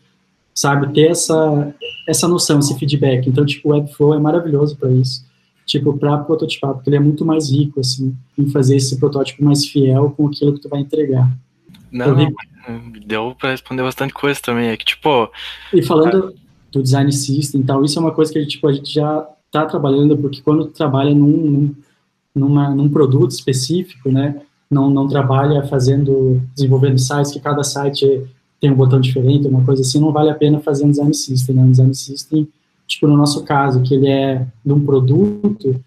sabe, 0.55 0.93
ter 0.95 1.11
essa 1.11 1.75
essa 2.09 2.27
noção, 2.27 2.59
esse 2.59 2.79
feedback. 2.79 3.29
Então, 3.29 3.45
tipo, 3.45 3.69
o 3.69 3.73
Webflow 3.73 4.15
é 4.15 4.19
maravilhoso 4.19 4.77
para 4.77 4.91
isso, 4.91 5.25
tipo, 5.67 5.97
para 5.99 6.17
prototipar, 6.19 6.75
porque 6.75 6.89
ele 6.89 6.97
é 6.97 7.01
muito 7.01 7.25
mais 7.25 7.51
rico, 7.51 7.81
assim, 7.81 8.17
em 8.39 8.49
fazer 8.49 8.77
esse 8.77 8.99
protótipo 8.99 9.45
mais 9.45 9.67
fiel 9.67 10.15
com 10.17 10.29
aquilo 10.29 10.55
que 10.55 10.61
tu 10.61 10.69
vai 10.69 10.81
entregar. 10.81 11.31
Não, 11.93 12.15
não 12.15 12.93
deu 13.05 13.35
para 13.39 13.51
responder 13.51 13.83
bastante 13.83 14.15
coisa 14.15 14.41
também. 14.41 14.69
É 14.69 14.77
que, 14.77 14.85
tipo. 14.85 15.31
E 15.75 15.83
falando 15.83 16.35
do 16.71 16.83
design 16.83 17.11
system 17.13 17.61
e 17.61 17.65
tal, 17.65 17.85
isso 17.85 17.99
é 17.99 18.03
uma 18.03 18.13
coisa 18.13 18.33
que 18.33 18.39
a 18.39 18.43
gente, 18.43 18.53
tipo, 18.53 18.69
a 18.69 18.73
gente 18.73 18.93
já 18.93 19.27
está 19.47 19.67
trabalhando, 19.67 20.17
porque 20.17 20.41
quando 20.41 20.67
trabalha 20.67 21.15
num, 21.15 21.27
num, 21.27 21.75
numa, 22.35 22.71
num 22.75 22.89
produto 22.89 23.33
específico, 23.33 24.11
né? 24.11 24.41
Não, 24.71 24.89
não 24.89 25.09
trabalha 25.09 25.65
fazendo, 25.65 26.41
desenvolvendo 26.55 26.99
sites, 26.99 27.33
que 27.33 27.41
cada 27.41 27.65
site 27.65 28.23
tem 28.61 28.71
um 28.71 28.77
botão 28.77 29.01
diferente, 29.01 29.49
uma 29.49 29.65
coisa 29.65 29.83
assim, 29.83 29.99
não 29.99 30.13
vale 30.13 30.31
a 30.31 30.35
pena 30.35 30.61
fazer 30.61 30.85
um 30.85 30.91
design 30.91 31.13
system, 31.13 31.57
né? 31.57 31.63
Um 31.63 31.71
design 31.71 31.95
system, 31.95 32.49
tipo, 32.87 33.09
no 33.09 33.17
nosso 33.17 33.43
caso, 33.43 33.83
que 33.83 33.95
ele 33.95 34.09
é 34.09 34.47
de 34.65 34.73
um 34.73 34.85
produto, 34.85 35.83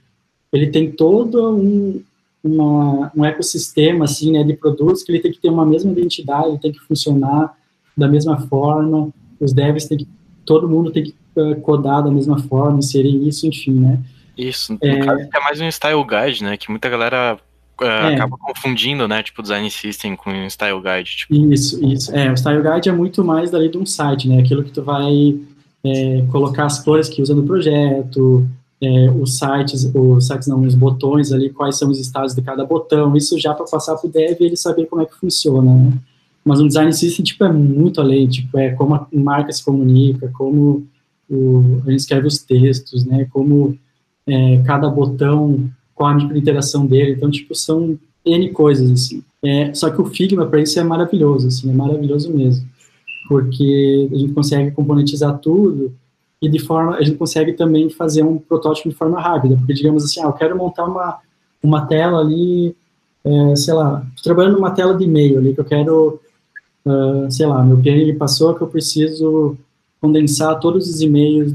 ele 0.51 0.67
tem 0.67 0.91
todo 0.91 1.55
um, 1.55 2.01
uma, 2.43 3.11
um 3.15 3.23
ecossistema 3.23 4.05
assim, 4.05 4.31
né, 4.31 4.43
de 4.43 4.53
produtos 4.53 5.03
que 5.03 5.11
ele 5.11 5.19
tem 5.19 5.31
que 5.31 5.39
ter 5.39 5.49
uma 5.49 5.65
mesma 5.65 5.91
identidade, 5.91 6.59
tem 6.59 6.71
que 6.71 6.79
funcionar 6.79 7.57
da 7.95 8.07
mesma 8.07 8.39
forma, 8.47 9.09
os 9.39 9.53
devs 9.53 9.85
tem 9.85 9.99
que, 9.99 10.07
todo 10.45 10.69
mundo 10.69 10.91
tem 10.91 11.03
que 11.03 11.15
uh, 11.35 11.55
codar 11.61 12.03
da 12.03 12.11
mesma 12.11 12.39
forma, 12.39 12.79
inserir 12.79 13.27
isso, 13.27 13.47
enfim, 13.47 13.73
né. 13.73 13.99
Isso, 14.37 14.73
no 14.73 14.79
é, 14.81 14.99
caso 15.05 15.29
é 15.33 15.39
mais 15.39 15.61
um 15.61 15.67
style 15.67 16.03
guide, 16.03 16.43
né, 16.43 16.57
que 16.57 16.69
muita 16.69 16.89
galera 16.89 17.37
uh, 17.81 17.83
é, 17.83 18.15
acaba 18.15 18.37
confundindo, 18.37 19.07
né, 19.07 19.21
tipo 19.21 19.41
design 19.41 19.69
system 19.69 20.15
com 20.15 20.31
style 20.47 20.81
guide. 20.81 21.17
Tipo. 21.17 21.53
Isso, 21.53 21.83
isso, 21.85 22.15
é, 22.15 22.31
o 22.31 22.37
style 22.37 22.63
guide 22.63 22.89
é 22.89 22.91
muito 22.91 23.23
mais 23.23 23.51
dali 23.51 23.69
de 23.69 23.77
um 23.77 23.85
site, 23.85 24.27
né, 24.27 24.39
aquilo 24.39 24.63
que 24.63 24.71
tu 24.71 24.81
vai 24.81 25.37
é, 25.83 26.25
colocar 26.31 26.65
as 26.65 26.83
cores 26.83 27.09
que 27.09 27.21
usa 27.21 27.35
no 27.35 27.43
projeto, 27.43 28.47
é, 28.81 29.09
os 29.11 29.37
sites, 29.37 29.89
os 29.93 30.27
sites 30.27 30.47
não, 30.47 30.61
os 30.61 30.75
botões 30.75 31.31
ali, 31.31 31.49
quais 31.49 31.77
são 31.77 31.89
os 31.89 31.99
estados 31.99 32.35
de 32.35 32.41
cada 32.41 32.65
botão, 32.65 33.15
isso 33.15 33.39
já 33.39 33.53
para 33.53 33.65
passar 33.65 33.95
para 33.95 34.07
o 34.07 34.11
dev 34.11 34.41
e 34.41 34.45
ele 34.45 34.57
saber 34.57 34.85
como 34.87 35.01
é 35.01 35.05
que 35.05 35.15
funciona, 35.15 35.73
né? 35.73 35.93
Mas 36.43 36.59
um 36.59 36.67
design 36.67 36.91
system, 36.91 37.23
tipo, 37.23 37.43
é 37.43 37.51
muito 37.51 38.01
além, 38.01 38.27
tipo, 38.27 38.57
é 38.57 38.71
como 38.71 38.95
a 38.95 39.07
marca 39.13 39.51
se 39.51 39.63
comunica, 39.63 40.29
como 40.33 40.85
o, 41.29 41.81
a 41.85 41.91
gente 41.91 42.01
escreve 42.01 42.27
os 42.27 42.39
textos, 42.39 43.05
né, 43.05 43.25
como 43.31 43.77
é, 44.27 44.61
cada 44.65 44.89
botão, 44.89 45.69
qual 45.95 46.09
a 46.09 46.15
microinteração 46.15 46.85
dele, 46.85 47.13
então, 47.13 47.31
tipo, 47.31 47.55
são 47.55 47.97
N 48.25 48.49
coisas, 48.49 48.91
assim. 48.91 49.23
É, 49.41 49.73
só 49.73 49.89
que 49.89 50.01
o 50.01 50.05
Figma, 50.05 50.45
para 50.45 50.61
isso, 50.61 50.79
é 50.79 50.83
maravilhoso, 50.83 51.47
assim, 51.47 51.69
é 51.69 51.73
maravilhoso 51.73 52.31
mesmo, 52.33 52.67
porque 53.27 54.09
a 54.11 54.17
gente 54.17 54.33
consegue 54.33 54.71
componentizar 54.71 55.37
tudo, 55.39 55.93
e 56.41 56.49
de 56.49 56.59
forma, 56.59 56.97
a 56.97 57.01
gente 57.01 57.17
consegue 57.17 57.53
também 57.53 57.89
fazer 57.89 58.21
um 58.21 58.37
protótipo 58.37 58.89
de 58.89 58.95
forma 58.95 59.21
rápida, 59.21 59.55
porque 59.55 59.73
digamos 59.73 60.03
assim, 60.03 60.19
ah, 60.21 60.25
eu 60.25 60.33
quero 60.33 60.57
montar 60.57 60.83
uma, 60.83 61.19
uma 61.63 61.85
tela 61.85 62.19
ali, 62.19 62.75
é, 63.23 63.55
sei 63.55 63.73
lá, 63.73 64.05
trabalhando 64.21 64.55
numa 64.55 64.71
tela 64.71 64.93
de 64.93 65.05
e-mail 65.05 65.37
ali, 65.37 65.53
que 65.53 65.61
eu 65.61 65.65
quero, 65.65 66.19
uh, 66.85 67.31
sei 67.31 67.45
lá, 67.45 67.63
meu 67.63 67.77
PN 67.77 68.01
ele 68.01 68.13
passou 68.13 68.53
que 68.55 68.61
eu 68.61 68.67
preciso 68.67 69.57
condensar 70.01 70.59
todos 70.59 70.89
os 70.89 71.01
e-mails 71.01 71.53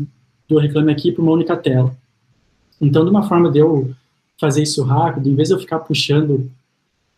do 0.49 0.59
Reclame 0.59 0.93
Aqui 0.93 1.13
para 1.13 1.23
uma 1.23 1.33
única 1.33 1.57
tela. 1.57 1.95
Então, 2.81 3.05
de 3.05 3.11
uma 3.11 3.29
forma 3.29 3.51
de 3.51 3.59
eu 3.59 3.91
fazer 4.41 4.63
isso 4.63 4.83
rápido, 4.83 5.29
em 5.29 5.35
vez 5.35 5.49
de 5.49 5.55
eu 5.55 5.59
ficar 5.59 5.81
puxando, 5.81 6.51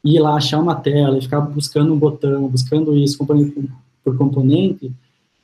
ir 0.03 0.19
lá 0.19 0.35
achar 0.35 0.59
uma 0.59 0.75
tela, 0.75 1.19
e 1.19 1.23
ficar 1.23 1.41
buscando 1.41 1.93
um 1.93 1.99
botão, 1.99 2.49
buscando 2.49 2.97
isso 2.97 3.19
componente 3.19 3.71
por 4.03 4.17
componente, 4.17 4.91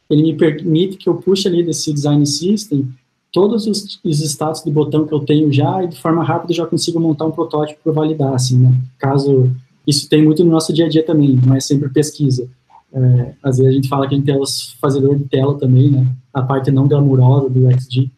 ele 0.09 0.23
me 0.23 0.35
permite 0.35 0.97
que 0.97 1.09
eu 1.09 1.17
puxe 1.17 1.47
ali 1.47 1.62
desse 1.62 1.93
design 1.93 2.25
system 2.27 2.89
todos 3.33 3.67
os, 3.67 4.01
os 4.03 4.21
status 4.21 4.64
de 4.64 4.71
botão 4.71 5.07
que 5.07 5.12
eu 5.12 5.21
tenho 5.21 5.53
já 5.53 5.85
e 5.85 5.89
de 5.89 6.01
forma 6.01 6.25
rápida 6.25 6.55
já 6.55 6.67
consigo 6.67 6.99
montar 6.99 7.27
um 7.27 7.31
protótipo 7.31 7.81
para 7.85 7.93
validar, 7.93 8.33
assim, 8.33 8.59
né? 8.59 8.73
Caso 8.99 9.55
isso 9.87 10.09
tem 10.09 10.22
muito 10.24 10.45
no 10.45 10.51
nosso 10.51 10.72
dia 10.72 10.87
a 10.87 10.89
dia 10.89 11.05
também, 11.05 11.39
não 11.45 11.55
é 11.55 11.61
sempre 11.61 11.89
pesquisa. 11.89 12.49
É, 12.93 13.32
às 13.43 13.59
vezes 13.59 13.72
a 13.72 13.74
gente 13.74 13.89
fala 13.89 14.09
que 14.09 14.14
a 14.14 14.18
gente 14.18 14.30
é 14.30 14.39
fazedor 14.80 15.16
de 15.16 15.24
tela 15.24 15.59
também, 15.59 15.91
né? 15.91 16.07
A 16.32 16.43
parte 16.43 16.70
não 16.70 16.89
glamurosa 16.89 17.49
do 17.49 17.70
XG, 17.70 18.11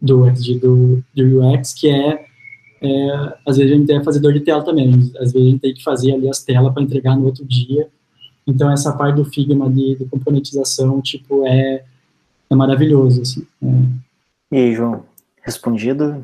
do 0.00 0.28
XG, 0.30 0.58
do, 0.58 1.02
do 1.14 1.40
UX, 1.40 1.74
que 1.74 1.88
é, 1.88 2.24
é, 2.82 3.34
às 3.46 3.56
vezes 3.56 3.72
a 3.72 3.76
gente 3.76 3.92
é 3.92 4.02
fazedor 4.02 4.32
de 4.32 4.40
tela 4.40 4.62
também, 4.62 4.92
às 5.18 5.32
vezes 5.32 5.48
a 5.48 5.50
gente 5.50 5.60
tem 5.60 5.74
que 5.74 5.82
fazer 5.82 6.12
ali 6.12 6.28
as 6.28 6.42
telas 6.42 6.72
para 6.72 6.82
entregar 6.82 7.16
no 7.16 7.24
outro 7.24 7.44
dia, 7.44 7.88
então, 8.46 8.70
essa 8.70 8.92
parte 8.92 9.16
do 9.16 9.24
Figma 9.24 9.68
de, 9.68 9.96
de 9.96 10.04
componentização, 10.04 11.00
tipo, 11.02 11.44
é, 11.44 11.84
é 12.48 12.54
maravilhoso, 12.54 13.22
assim. 13.22 13.44
É. 13.60 14.56
E 14.56 14.56
aí, 14.56 14.74
João, 14.74 15.04
respondido? 15.42 16.22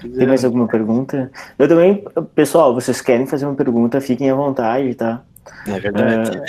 Tem 0.00 0.26
mais 0.26 0.44
alguma 0.44 0.66
pergunta? 0.66 1.30
Eu 1.58 1.68
também, 1.68 2.04
pessoal, 2.34 2.74
vocês 2.74 3.00
querem 3.00 3.26
fazer 3.26 3.46
uma 3.46 3.54
pergunta, 3.54 4.00
fiquem 4.00 4.30
à 4.30 4.34
vontade, 4.34 4.94
tá? 4.94 5.22
É 5.66 5.80
verdade. 5.80 6.38
Uh, 6.38 6.42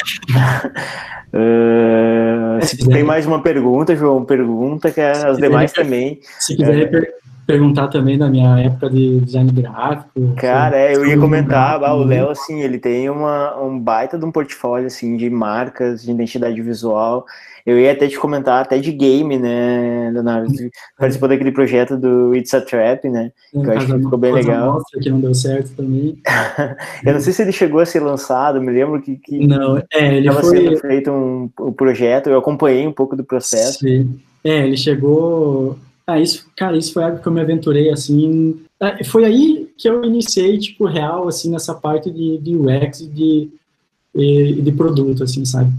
Uh, 1.33 2.57
se 2.65 2.77
tem 2.87 3.03
mais 3.03 3.25
uma 3.25 3.41
pergunta, 3.41 3.95
João, 3.95 4.25
pergunta 4.25 4.91
que 4.91 4.99
as 4.99 5.37
demais 5.37 5.71
também. 5.71 6.19
Se 6.39 6.55
quiser 6.55 7.18
perguntar 7.49 7.87
também 7.87 8.15
da 8.15 8.29
minha 8.29 8.59
época 8.59 8.91
de 8.91 9.21
design 9.21 9.51
gráfico. 9.51 10.35
Cara, 10.37 10.77
é, 10.77 10.95
eu 10.95 11.03
ia 11.03 11.17
comentar, 11.17 11.83
ah, 11.83 11.95
o 11.95 12.03
Léo, 12.03 12.29
assim, 12.29 12.61
ele 12.61 12.77
tem 12.77 13.09
uma, 13.09 13.59
um 13.59 13.79
baita 13.79 14.19
de 14.19 14.23
um 14.23 14.31
portfólio, 14.31 14.85
assim, 14.85 15.17
de 15.17 15.31
marcas, 15.31 16.03
de 16.03 16.11
identidade 16.11 16.61
visual. 16.61 17.25
Eu 17.65 17.79
ia 17.79 17.91
até 17.91 18.07
te 18.07 18.19
comentar, 18.19 18.61
até 18.61 18.77
de 18.77 18.91
game, 18.91 19.35
né, 19.39 20.11
Leonardo? 20.13 20.47
Você 20.47 20.69
participou 20.95 21.27
daquele 21.27 21.51
projeto 21.51 21.97
do 21.97 22.35
It's 22.35 22.53
a 22.53 22.61
Trap, 22.61 23.09
né? 23.09 23.31
Que 23.51 23.57
eu 23.57 23.71
acho 23.71 23.87
que 23.87 23.97
ficou 23.97 24.19
bem 24.19 24.31
legal. 24.31 24.79
Que 25.01 25.09
não 25.09 25.19
deu 25.19 25.33
certo 25.33 25.71
também. 25.75 26.19
eu 27.03 27.13
não 27.13 27.19
sei 27.19 27.33
se 27.33 27.41
ele 27.41 27.51
chegou 27.51 27.79
a 27.79 27.85
ser 27.85 28.01
lançado, 28.01 28.61
me 28.61 28.71
lembro 28.71 29.01
que, 29.01 29.15
que 29.15 29.47
não, 29.47 29.79
é, 29.91 30.17
ele 30.17 30.27
estava 30.27 30.41
foi... 30.41 30.55
sendo 30.55 30.77
feito 30.77 31.11
um, 31.11 31.49
um 31.59 31.73
projeto, 31.73 32.29
eu 32.29 32.37
acompanhei 32.37 32.85
um 32.85 32.93
pouco 32.93 33.15
do 33.15 33.23
processo. 33.23 33.79
Sim. 33.79 34.19
É, 34.43 34.65
ele 34.65 34.77
chegou 34.77 35.77
ah, 36.09 36.19
isso, 36.19 36.45
cara, 36.55 36.77
isso 36.77 36.93
foi 36.93 37.03
algo 37.03 37.21
que 37.21 37.27
eu 37.27 37.31
me 37.31 37.41
aventurei, 37.41 37.89
assim, 37.91 38.59
é, 38.79 39.03
foi 39.03 39.25
aí 39.25 39.69
que 39.77 39.87
eu 39.87 40.03
iniciei, 40.03 40.57
tipo, 40.57 40.85
real, 40.85 41.27
assim, 41.27 41.51
nessa 41.51 41.73
parte 41.73 42.09
de, 42.09 42.37
de 42.37 42.55
UX 42.55 43.01
e 43.01 43.07
de, 43.07 44.61
de 44.61 44.71
produto, 44.71 45.23
assim, 45.23 45.45
sabe? 45.45 45.71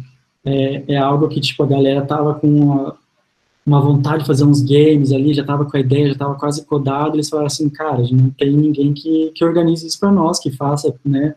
É, 0.45 0.95
é, 0.95 0.97
algo 0.97 1.29
que, 1.29 1.41
tipo, 1.41 1.63
a 1.63 1.67
galera 1.67 2.03
tava 2.03 2.35
com 2.35 2.49
uma, 2.49 2.97
uma, 3.67 3.81
vontade 3.81 4.21
de 4.21 4.27
fazer 4.27 4.45
uns 4.45 4.63
games 4.63 5.13
ali, 5.13 5.35
já 5.35 5.45
tava 5.45 5.65
com 5.65 5.77
a 5.77 5.81
ideia, 5.81 6.09
já 6.09 6.15
tava 6.15 6.35
quase 6.35 6.65
codado, 6.65 7.17
eles 7.17 7.29
falaram 7.29 7.47
assim, 7.47 7.69
cara, 7.69 8.03
não 8.13 8.31
tem 8.31 8.53
ninguém 8.53 8.93
que, 8.93 9.33
que 9.35 9.45
organize 9.45 9.87
isso 9.87 9.99
para 9.99 10.13
nós, 10.13 10.39
que 10.39 10.51
faça, 10.51 10.95
né? 11.05 11.35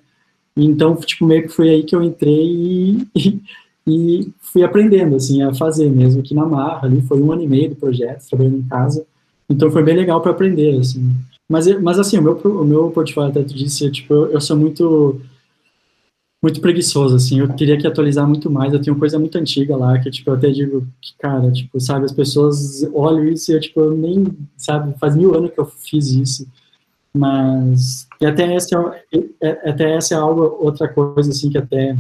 Então, 0.56 0.96
tipo, 0.98 1.26
meio 1.26 1.44
que 1.44 1.50
foi 1.50 1.70
aí 1.70 1.84
que 1.84 1.96
eu 1.96 2.04
entrei 2.04 2.46
e, 2.46 3.08
e 3.86 4.32
fui 4.40 4.64
aprendendo, 4.64 5.16
assim, 5.16 5.42
a 5.42 5.54
fazer 5.54 5.90
mesmo 5.90 6.22
aqui 6.22 6.34
na 6.34 6.46
marra, 6.46 6.88
ali 6.88 7.02
foi 7.02 7.22
um 7.22 7.32
ano 7.32 7.44
e 7.44 7.48
meio 7.48 7.70
do 7.70 7.76
projeto, 7.76 8.28
trabalhando 8.28 8.58
em 8.58 8.64
casa, 8.64 9.06
então 9.50 9.70
foi 9.70 9.84
bem 9.84 9.96
legal 9.96 10.22
para 10.22 10.32
aprender, 10.32 10.80
assim. 10.80 11.12
Mas, 11.50 11.68
mas 11.82 12.00
assim, 12.00 12.18
o 12.18 12.22
meu, 12.22 12.38
o 12.38 12.66
meu 12.66 12.90
portfólio, 12.92 13.30
até 13.30 13.44
tu 13.44 13.54
disse, 13.54 13.90
tipo, 13.92 14.14
eu, 14.14 14.32
eu 14.32 14.42
sou 14.42 14.56
muito 14.56 15.20
muito 16.42 16.60
preguiçoso, 16.60 17.16
assim, 17.16 17.40
eu 17.40 17.48
teria 17.56 17.78
que 17.78 17.88
atualizar 17.88 18.28
muito 18.28 18.52
mais, 18.52 18.74
eu 18.74 18.82
tenho 18.82 19.00
coisa 19.00 19.18
muito 19.18 19.38
antiga 19.38 19.78
lá, 19.78 19.98
que, 19.98 20.12
tipo, 20.12 20.30
eu 20.30 20.34
até 20.34 20.50
digo 20.50 20.86
que, 21.02 21.14
cara, 21.18 21.50
tipo, 21.50 21.80
sabe, 21.80 22.04
as 22.04 22.12
pessoas 22.12 22.84
olham 22.94 23.24
isso 23.30 23.50
e 23.50 23.56
eu, 23.56 23.62
tipo, 23.62 23.80
eu 23.80 23.92
nem, 23.96 24.26
sabe, 24.58 24.94
faz 25.00 25.16
mil 25.16 25.34
anos 25.34 25.52
que 25.52 25.60
eu 25.60 25.66
fiz 25.66 26.10
isso, 26.10 26.46
mas, 27.14 28.10
e 28.20 28.26
até 28.26 28.54
essa, 28.54 28.76
é, 29.42 29.70
até 29.70 29.96
essa 29.96 30.16
é 30.16 30.18
algo, 30.18 30.58
outra 30.60 30.90
coisa, 30.90 31.30
assim, 31.30 31.50
que 31.50 31.58
até 31.58 31.96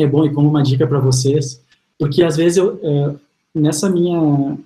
é 0.00 0.06
bom 0.06 0.24
e 0.24 0.32
como 0.32 0.48
uma 0.48 0.62
dica 0.62 0.86
para 0.86 0.98
vocês, 0.98 1.60
porque 1.98 2.22
às 2.22 2.36
vezes 2.36 2.58
eu, 2.58 2.78
é, 2.82 3.14
nessa 3.54 3.90
minha 3.90 4.56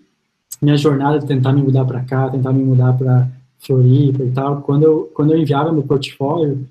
minha 0.63 0.77
jornada 0.77 1.19
de 1.19 1.27
tentar 1.27 1.53
me 1.53 1.61
mudar 1.61 1.85
para 1.85 2.01
cá, 2.01 2.31
tentar 2.31 2.53
me 2.53 2.63
mudar 2.63 2.93
para 2.95 3.29
Floripa 3.59 4.23
e 4.23 4.31
tal, 4.31 4.63
quando 4.63 4.85
eu 4.85 5.11
quando 5.15 5.33
eu 5.33 5.39
enviava 5.39 5.73
meu 5.73 5.83
portfólio, 5.83 6.67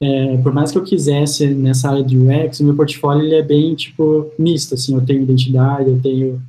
é, 0.00 0.36
por 0.38 0.52
mais 0.52 0.72
que 0.72 0.78
eu 0.78 0.82
quisesse 0.82 1.46
nessa 1.48 1.90
área 1.90 2.02
de 2.02 2.18
UX, 2.18 2.60
meu 2.60 2.74
portfólio 2.74 3.24
ele 3.24 3.34
é 3.34 3.42
bem 3.42 3.74
tipo 3.74 4.30
misto, 4.38 4.74
assim, 4.74 4.94
eu 4.94 5.04
tenho 5.04 5.22
identidade, 5.22 5.90
eu 5.90 6.00
tenho 6.00 6.42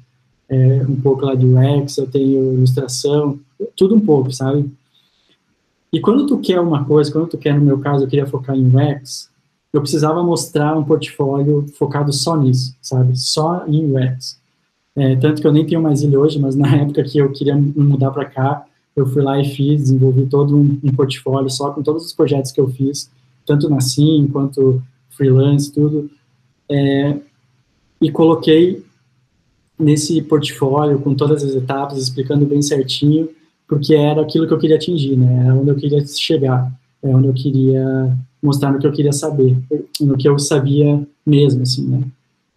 é, 0.50 0.86
um 0.88 0.96
pouco 0.96 1.26
lá 1.26 1.36
de 1.36 1.46
UX, 1.46 1.98
eu 1.98 2.08
tenho 2.08 2.54
ilustração, 2.54 3.40
tudo 3.76 3.96
um 3.96 4.00
pouco, 4.00 4.32
sabe? 4.32 4.70
E 5.92 6.00
quando 6.00 6.28
tu 6.28 6.40
quer 6.40 6.60
uma 6.60 6.84
coisa, 6.84 7.12
quando 7.12 7.30
tu 7.30 7.38
quer, 7.38 7.58
no 7.58 7.66
meu 7.66 7.80
caso, 7.80 8.04
eu 8.04 8.08
queria 8.08 8.28
focar 8.28 8.56
em 8.56 8.68
UX, 8.68 9.30
eu 9.76 9.82
precisava 9.82 10.24
mostrar 10.24 10.78
um 10.78 10.86
portfólio 10.86 11.66
focado 11.78 12.14
só 12.14 12.38
nisso, 12.38 12.74
sabe? 12.82 13.18
Só 13.18 13.66
em 13.68 13.92
UX. 13.92 14.40
É, 14.96 15.18
tanto 15.18 15.42
que 15.42 15.48
eu 15.48 15.52
nem 15.52 15.66
tenho 15.66 15.82
mais 15.82 16.02
ele 16.02 16.16
hoje, 16.16 16.40
mas 16.40 16.56
na 16.56 16.68
época 16.80 17.04
que 17.04 17.18
eu 17.18 17.30
queria 17.34 17.58
mudar 17.58 18.12
para 18.12 18.24
cá, 18.24 18.66
eu 18.96 19.06
fui 19.06 19.22
lá 19.22 19.38
e 19.38 19.44
fiz, 19.44 19.82
desenvolvi 19.82 20.28
todo 20.28 20.56
um, 20.56 20.80
um, 20.82 20.94
portfólio 20.94 21.50
só 21.50 21.72
com 21.72 21.84
todos 21.84 22.06
os 22.06 22.14
projetos 22.14 22.54
que 22.54 22.62
eu 22.62 22.70
fiz, 22.70 23.12
tanto 23.46 23.70
na 23.70 23.82
Sim 23.82 24.30
quanto 24.32 24.82
freelance, 25.10 25.70
tudo. 25.70 26.10
É, 26.72 27.18
e 28.00 28.10
coloquei 28.10 28.82
nesse 29.78 30.22
portfólio 30.22 31.00
com 31.00 31.14
todas 31.14 31.44
as 31.44 31.54
etapas, 31.54 32.02
explicando 32.02 32.46
bem 32.46 32.62
certinho, 32.62 33.28
porque 33.68 33.94
era 33.94 34.22
aquilo 34.22 34.48
que 34.48 34.54
eu 34.54 34.60
queria 34.60 34.78
atingir, 34.78 35.18
né? 35.18 35.48
Era 35.48 35.54
onde 35.54 35.70
eu 35.70 35.76
queria 35.76 36.08
chegar, 36.08 36.72
é 37.04 37.10
onde 37.10 37.28
eu 37.28 37.34
queria 37.34 38.18
mostrar 38.46 38.72
no 38.72 38.80
que 38.80 38.88
eu 38.88 38.92
queria 38.92 39.12
saber, 39.12 39.58
no 40.00 40.18
que 40.18 40.28
eu 40.28 40.38
sabia 40.40 41.06
mesmo, 41.26 41.64
assim, 41.64 41.86
né? 41.88 42.02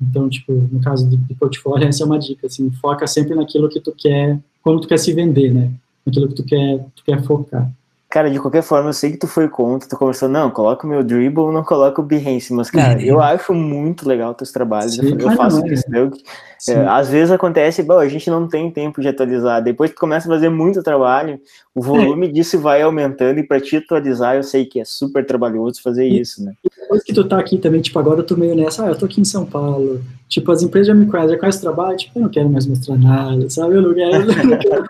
Então, 0.01 0.29
tipo, 0.29 0.53
no 0.53 0.81
caso 0.81 1.09
de, 1.09 1.17
de 1.17 1.35
portfólio, 1.35 1.89
essa 1.89 2.05
é 2.05 2.07
uma 2.07 2.19
dica, 2.19 2.47
assim, 2.47 2.71
foca 2.71 3.07
sempre 3.07 3.35
naquilo 3.35 3.69
que 3.69 3.81
tu 3.81 3.93
quer, 3.97 4.39
como 4.63 4.81
tu 4.81 4.87
quer 4.87 4.99
se 4.99 5.13
vender, 5.13 5.53
né? 5.53 5.73
Naquilo 6.07 6.29
que 6.29 6.35
tu 6.35 6.45
quer, 6.45 6.85
tu 6.95 7.03
quer 7.05 7.23
focar. 7.25 7.71
Cara, 8.11 8.31
de 8.31 8.41
qualquer 8.41 8.63
forma, 8.63 8.89
eu 8.89 8.95
sei 8.95 9.11
que 9.11 9.19
tu 9.19 9.27
foi 9.27 9.51
contra, 9.51 9.87
tu 9.87 9.95
conversou, 9.95 10.31
não, 10.31 10.51
coloca 10.51 10.87
o 10.87 10.89
meu 10.89 11.05
dribble, 11.05 11.53
não 11.53 11.63
coloca 11.63 12.01
o 12.01 12.05
Behance, 12.05 12.55
mas, 12.55 12.71
cara, 12.71 13.03
eu 13.05 13.21
acho 13.21 13.53
muito 13.53 14.09
legal 14.09 14.33
teus 14.33 14.51
trabalhos, 14.51 14.95
Sim, 14.95 15.13
eu, 15.13 15.19
eu 15.19 15.37
faço 15.37 15.63
questão 15.63 16.09
que, 16.09 16.23
é, 16.71 16.87
às 16.87 17.11
vezes 17.11 17.31
acontece, 17.31 17.83
bom, 17.83 17.99
a 17.99 18.09
gente 18.09 18.31
não 18.31 18.49
tem 18.49 18.71
tempo 18.71 19.03
de 19.03 19.09
atualizar, 19.09 19.63
depois 19.63 19.91
tu 19.91 20.01
começa 20.01 20.27
a 20.27 20.33
fazer 20.33 20.49
muito 20.49 20.83
trabalho, 20.83 21.39
o 21.75 21.83
volume 21.83 22.29
é. 22.29 22.33
disso 22.33 22.59
vai 22.59 22.81
aumentando, 22.81 23.41
e 23.41 23.43
para 23.47 23.61
te 23.61 23.77
atualizar, 23.77 24.37
eu 24.37 24.43
sei 24.43 24.65
que 24.65 24.81
é 24.81 24.87
super 24.87 25.27
trabalhoso 25.27 25.83
fazer 25.83 26.07
isso, 26.07 26.43
né? 26.43 26.55
Depois 26.89 27.05
que 27.05 27.13
tu 27.13 27.23
tá 27.29 27.39
aqui 27.39 27.59
também, 27.59 27.83
tipo, 27.83 27.99
agora 27.99 28.21
eu 28.21 28.25
tô 28.25 28.35
meio 28.35 28.57
nessa, 28.57 28.87
ah, 28.87 28.89
eu 28.89 28.99
tô 28.99 29.05
aqui 29.05 29.21
em 29.21 29.25
São 29.25 29.45
Paulo, 29.45 30.01
tipo, 30.27 30.51
as 30.51 30.63
empresas 30.63 30.87
já 30.87 30.95
me 30.95 31.05
conhecem, 31.05 31.35
já 31.35 31.39
conhecem 31.39 31.61
trabalho, 31.61 31.99
tipo, 31.99 32.19
eu 32.19 32.23
não 32.23 32.31
quero 32.31 32.49
mais 32.49 32.67
mostrar 32.67 32.97
nada, 32.97 33.51
sabe, 33.51 33.75
eu 33.75 33.83
não 33.83 33.93
quero... 33.93 34.15
Eu 34.15 34.47
não 34.47 34.59
quero 34.59 34.87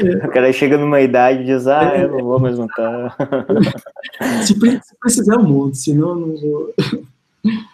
é. 0.00 0.26
O 0.26 0.30
cara 0.32 0.52
chega 0.52 0.76
numa 0.76 1.00
idade 1.00 1.42
e 1.42 1.44
diz, 1.44 1.68
ah, 1.68 1.96
eu 1.96 2.10
não 2.10 2.24
vou 2.24 2.40
mais 2.40 2.58
montar. 2.58 3.16
se, 4.42 4.54
se 4.54 4.98
precisar, 5.00 5.34
eu 5.36 5.44
monto, 5.44 5.76
senão 5.76 6.08
eu 6.08 6.16
não 6.16 6.36
vou... 6.36 6.74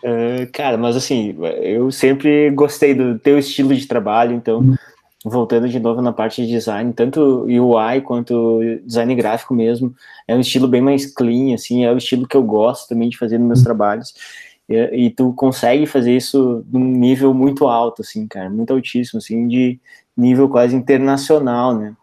Uh, 0.04 0.46
cara, 0.52 0.76
mas 0.76 0.94
assim, 0.94 1.34
eu 1.62 1.90
sempre 1.90 2.50
gostei 2.50 2.94
do 2.94 3.18
teu 3.18 3.38
estilo 3.38 3.74
de 3.74 3.86
trabalho, 3.86 4.34
então, 4.34 4.58
uhum. 4.58 4.76
Voltando 5.24 5.68
de 5.68 5.78
novo 5.78 6.02
na 6.02 6.12
parte 6.12 6.44
de 6.44 6.48
design, 6.50 6.92
tanto 6.92 7.44
UI 7.44 8.00
quanto 8.02 8.60
design 8.84 9.14
gráfico 9.14 9.54
mesmo, 9.54 9.94
é 10.26 10.34
um 10.34 10.40
estilo 10.40 10.66
bem 10.66 10.80
mais 10.80 11.06
clean, 11.06 11.54
assim, 11.54 11.84
é 11.84 11.92
o 11.92 11.96
estilo 11.96 12.26
que 12.26 12.36
eu 12.36 12.42
gosto 12.42 12.88
também 12.88 13.08
de 13.08 13.16
fazer 13.16 13.38
nos 13.38 13.46
meus 13.46 13.62
trabalhos. 13.62 14.14
E, 14.68 15.06
e, 15.06 15.10
tu 15.10 15.32
consegue 15.32 15.86
fazer 15.86 16.16
isso 16.16 16.64
num 16.70 16.84
nível 16.84 17.34
muito 17.34 17.66
alto, 17.66 18.02
assim, 18.02 18.26
cara, 18.26 18.48
muito 18.48 18.72
altíssimo, 18.72 19.18
assim, 19.18 19.46
de 19.46 19.78
nível 20.16 20.48
quase 20.48 20.74
internacional, 20.74 21.76
né? 21.76 21.94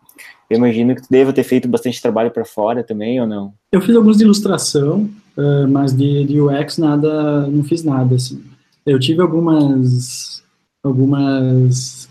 Eu 0.50 0.58
imagino 0.58 0.96
que 0.96 1.04
tu 1.04 1.08
deva 1.10 1.32
ter 1.32 1.44
feito 1.44 1.68
bastante 1.68 2.02
trabalho 2.02 2.32
para 2.32 2.44
fora 2.44 2.84
também, 2.84 3.22
ou 3.22 3.28
não? 3.28 3.54
Eu 3.72 3.82
fiz 3.82 3.96
alguns 3.96 4.18
de 4.18 4.24
ilustração, 4.24 5.10
uh, 5.38 5.68
mas 5.70 5.96
de, 5.96 6.26
de 6.26 6.42
UX 6.42 6.78
nada, 6.78 7.48
não 7.48 7.64
fiz 7.64 7.84
nada, 7.84 8.16
assim. 8.16 8.44
Eu 8.86 9.00
tive 9.00 9.22
algumas, 9.22 10.44
algumas 10.84 12.09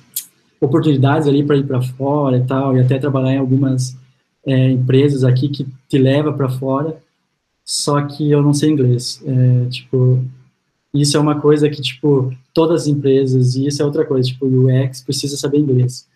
oportunidades 0.60 1.28
ali 1.28 1.42
para 1.44 1.56
ir 1.56 1.66
para 1.66 1.82
fora 1.82 2.36
e 2.38 2.44
tal, 2.44 2.76
e 2.76 2.80
até 2.80 2.98
trabalhar 2.98 3.34
em 3.34 3.38
algumas 3.38 3.96
é, 4.46 4.70
empresas 4.70 5.24
aqui 5.24 5.48
que 5.48 5.66
te 5.88 5.98
leva 5.98 6.32
para 6.32 6.48
fora, 6.48 6.96
só 7.64 8.00
que 8.02 8.30
eu 8.30 8.42
não 8.42 8.54
sei 8.54 8.70
inglês. 8.70 9.22
É, 9.24 9.68
tipo, 9.68 10.24
isso 10.92 11.16
é 11.16 11.20
uma 11.20 11.40
coisa 11.40 11.68
que, 11.68 11.80
tipo, 11.80 12.32
todas 12.52 12.82
as 12.82 12.88
empresas, 12.88 13.56
e 13.56 13.66
isso 13.66 13.82
é 13.82 13.84
outra 13.84 14.04
coisa, 14.04 14.28
tipo, 14.28 14.46
o 14.46 14.66
UX 14.66 15.02
precisa 15.02 15.36
saber 15.36 15.58
inglês 15.58 16.06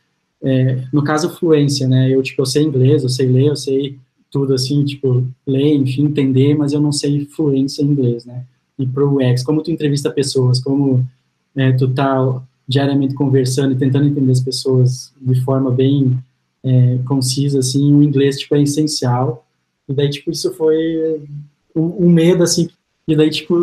é, 0.43 0.83
no 0.93 1.05
caso, 1.05 1.31
fluência, 1.31 1.87
né? 1.87 2.11
Eu, 2.11 2.23
tipo, 2.23 2.43
eu 2.43 2.47
sei 2.47 2.65
inglês, 2.65 3.03
eu 3.03 3.09
sei 3.09 3.29
ler, 3.29 3.47
eu 3.47 3.57
sei 3.57 3.99
tudo 4.31 4.55
assim, 4.55 4.85
tipo, 4.85 5.27
ler, 5.47 5.75
enfim, 5.75 6.07
entender, 6.07 6.55
mas 6.57 6.73
eu 6.73 6.81
não 6.81 6.91
sei 6.91 7.25
fluência 7.27 7.83
em 7.83 7.87
inglês, 7.87 8.25
né? 8.25 8.45
E 8.79 8.87
pro 8.87 9.19
UX, 9.19 9.45
como 9.45 9.63
tu 9.63 9.71
entrevista 9.71 10.11
pessoas, 10.11 10.59
como 10.59 11.07
é, 11.55 11.71
tu 11.73 11.89
tá 11.89 12.43
diariamente 12.69 13.15
conversando 13.15 13.73
e 13.73 13.79
tentando 13.79 14.07
entender 14.07 14.33
as 14.33 14.41
pessoas 14.41 15.13
de 15.21 15.41
forma 15.43 15.71
bem 15.71 16.19
é, 16.65 16.99
concisa, 17.07 17.59
assim, 17.59 17.95
o 17.95 18.03
inglês, 18.03 18.39
tipo, 18.39 18.55
é 18.55 18.63
essencial. 18.63 19.47
E 19.89 19.93
daí, 19.93 20.09
tipo, 20.09 20.31
isso 20.31 20.53
foi 20.55 21.21
um, 21.75 22.07
um 22.07 22.11
medo, 22.11 22.43
assim, 22.43 22.69
e 23.07 23.17
daí, 23.17 23.31
tipo, 23.31 23.55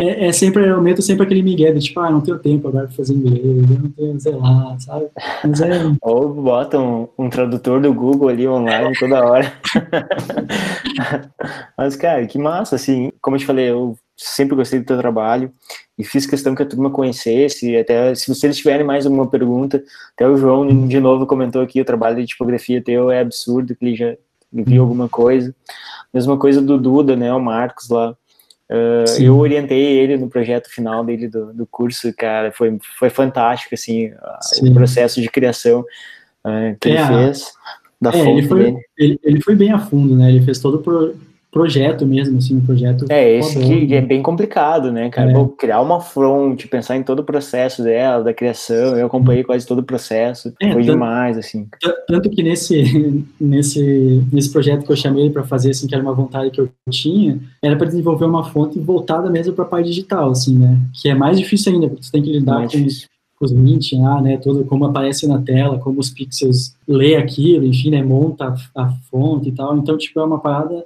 é, 0.00 0.28
é, 0.28 0.32
sempre, 0.32 0.66
eu 0.66 0.80
meto 0.80 1.02
sempre 1.02 1.24
aquele 1.24 1.42
migué 1.42 1.72
de 1.72 1.80
tipo, 1.80 2.00
ah, 2.00 2.10
não 2.10 2.20
tenho 2.20 2.38
tempo 2.38 2.68
agora 2.68 2.86
para 2.86 2.96
fazer 2.96 3.12
inglês, 3.12 3.44
eu 3.44 3.78
não 3.78 3.90
tenho, 3.90 4.20
sei 4.20 4.32
lá, 4.34 4.76
sabe? 4.78 5.08
Mas 5.44 5.60
é... 5.60 5.82
Ou 6.00 6.32
bota 6.32 6.78
um, 6.78 7.06
um 7.18 7.28
tradutor 7.28 7.80
do 7.80 7.92
Google 7.92 8.28
ali 8.28 8.48
online 8.48 8.96
toda 8.98 9.24
hora. 9.24 9.52
Mas, 11.76 11.96
cara, 11.96 12.26
que 12.26 12.38
massa, 12.38 12.76
assim, 12.76 13.12
como 13.20 13.36
eu 13.36 13.40
te 13.40 13.46
falei, 13.46 13.70
eu 13.70 13.96
sempre 14.16 14.56
gostei 14.56 14.78
do 14.78 14.86
teu 14.86 14.98
trabalho 14.98 15.52
e 15.98 16.04
fiz 16.04 16.26
questão 16.26 16.54
que 16.54 16.62
a 16.62 16.66
turma 16.66 16.90
conhecesse, 16.90 17.76
até 17.76 18.14
se 18.14 18.34
vocês 18.34 18.56
tiverem 18.56 18.86
mais 18.86 19.04
alguma 19.04 19.26
pergunta, 19.26 19.82
até 20.14 20.26
o 20.26 20.36
João 20.36 20.86
de 20.86 20.98
novo 21.00 21.26
comentou 21.26 21.60
aqui, 21.62 21.80
o 21.80 21.84
trabalho 21.84 22.16
de 22.16 22.26
tipografia 22.26 22.82
teu 22.82 23.10
é 23.10 23.20
absurdo, 23.20 23.74
que 23.74 23.84
ele 23.84 23.96
já 23.96 24.16
viu 24.52 24.82
alguma 24.82 25.08
coisa. 25.08 25.54
Mesma 26.12 26.38
coisa 26.38 26.60
do 26.60 26.78
Duda, 26.78 27.16
né, 27.16 27.32
o 27.32 27.40
Marcos 27.40 27.88
lá, 27.88 28.16
Uh, 28.70 29.20
eu 29.20 29.36
orientei 29.36 29.98
ele 29.98 30.16
no 30.16 30.28
projeto 30.28 30.70
final 30.70 31.04
dele 31.04 31.26
do, 31.26 31.52
do 31.52 31.66
curso, 31.66 32.14
cara, 32.16 32.52
foi, 32.52 32.78
foi 32.96 33.10
fantástico, 33.10 33.74
assim, 33.74 34.12
Sim. 34.42 34.70
o 34.70 34.74
processo 34.74 35.20
de 35.20 35.28
criação 35.28 35.80
uh, 35.80 36.76
que 36.80 36.88
é, 36.88 36.92
ele 36.92 37.06
fez 37.06 37.52
da 38.00 38.12
é, 38.12 38.30
ele 38.30 38.46
foi, 38.46 38.76
ele, 38.96 39.20
ele, 39.24 39.42
foi 39.42 39.56
bem 39.56 39.72
a 39.72 39.78
fundo, 39.78 40.16
né, 40.16 40.30
ele 40.30 40.42
fez 40.42 40.60
todo 40.60 40.76
o 40.76 40.82
pro, 40.82 41.16
projeto 41.50 42.06
mesmo, 42.06 42.38
assim, 42.38 42.56
um 42.56 42.60
projeto. 42.60 43.06
É, 43.08 43.36
esse 43.36 43.58
que 43.58 43.94
é 43.94 44.00
bem 44.00 44.22
complicado, 44.22 44.92
né, 44.92 45.10
cara? 45.10 45.32
É. 45.32 45.48
Criar 45.58 45.80
uma 45.80 46.00
front, 46.00 46.66
pensar 46.66 46.96
em 46.96 47.02
todo 47.02 47.20
o 47.20 47.24
processo 47.24 47.82
dela, 47.82 48.22
da 48.22 48.32
criação, 48.32 48.96
eu 48.96 49.06
acompanhei 49.06 49.42
quase 49.42 49.66
todo 49.66 49.80
o 49.80 49.84
processo, 49.84 50.54
é, 50.60 50.72
foi 50.72 50.82
tanto, 50.82 50.92
demais, 50.92 51.36
assim. 51.36 51.66
Tanto 52.06 52.30
que 52.30 52.42
nesse, 52.42 53.24
nesse, 53.40 54.24
nesse 54.32 54.50
projeto 54.50 54.84
que 54.84 54.92
eu 54.92 54.96
chamei 54.96 55.28
para 55.28 55.42
fazer, 55.42 55.70
assim, 55.70 55.88
que 55.88 55.94
era 55.94 56.02
uma 56.02 56.14
vontade 56.14 56.50
que 56.50 56.60
eu 56.60 56.70
tinha, 56.88 57.40
era 57.60 57.76
para 57.76 57.86
desenvolver 57.86 58.26
uma 58.26 58.44
fonte 58.44 58.78
voltada 58.78 59.28
mesmo 59.28 59.52
para 59.52 59.64
a 59.64 59.68
parte 59.68 59.86
digital, 59.86 60.30
assim, 60.30 60.56
né? 60.56 60.78
Que 61.02 61.08
é 61.08 61.14
mais 61.14 61.36
difícil 61.38 61.72
ainda, 61.72 61.88
porque 61.88 62.04
você 62.04 62.12
tem 62.12 62.22
que 62.22 62.30
lidar 62.30 62.68
com 62.68 62.84
os, 62.84 63.08
os 63.40 63.52
mint 63.52 63.92
lá, 63.94 64.22
né, 64.22 64.36
todo 64.36 64.64
como 64.64 64.84
aparece 64.84 65.26
na 65.26 65.40
tela, 65.40 65.78
como 65.78 65.98
os 65.98 66.10
pixels 66.10 66.76
lê 66.86 67.16
aquilo, 67.16 67.64
enfim, 67.64 67.90
né, 67.90 68.02
monta 68.02 68.54
a, 68.76 68.82
a 68.82 68.92
fonte 69.10 69.48
e 69.48 69.52
tal. 69.52 69.76
Então, 69.76 69.98
tipo, 69.98 70.20
é 70.20 70.24
uma 70.24 70.38
parada 70.38 70.84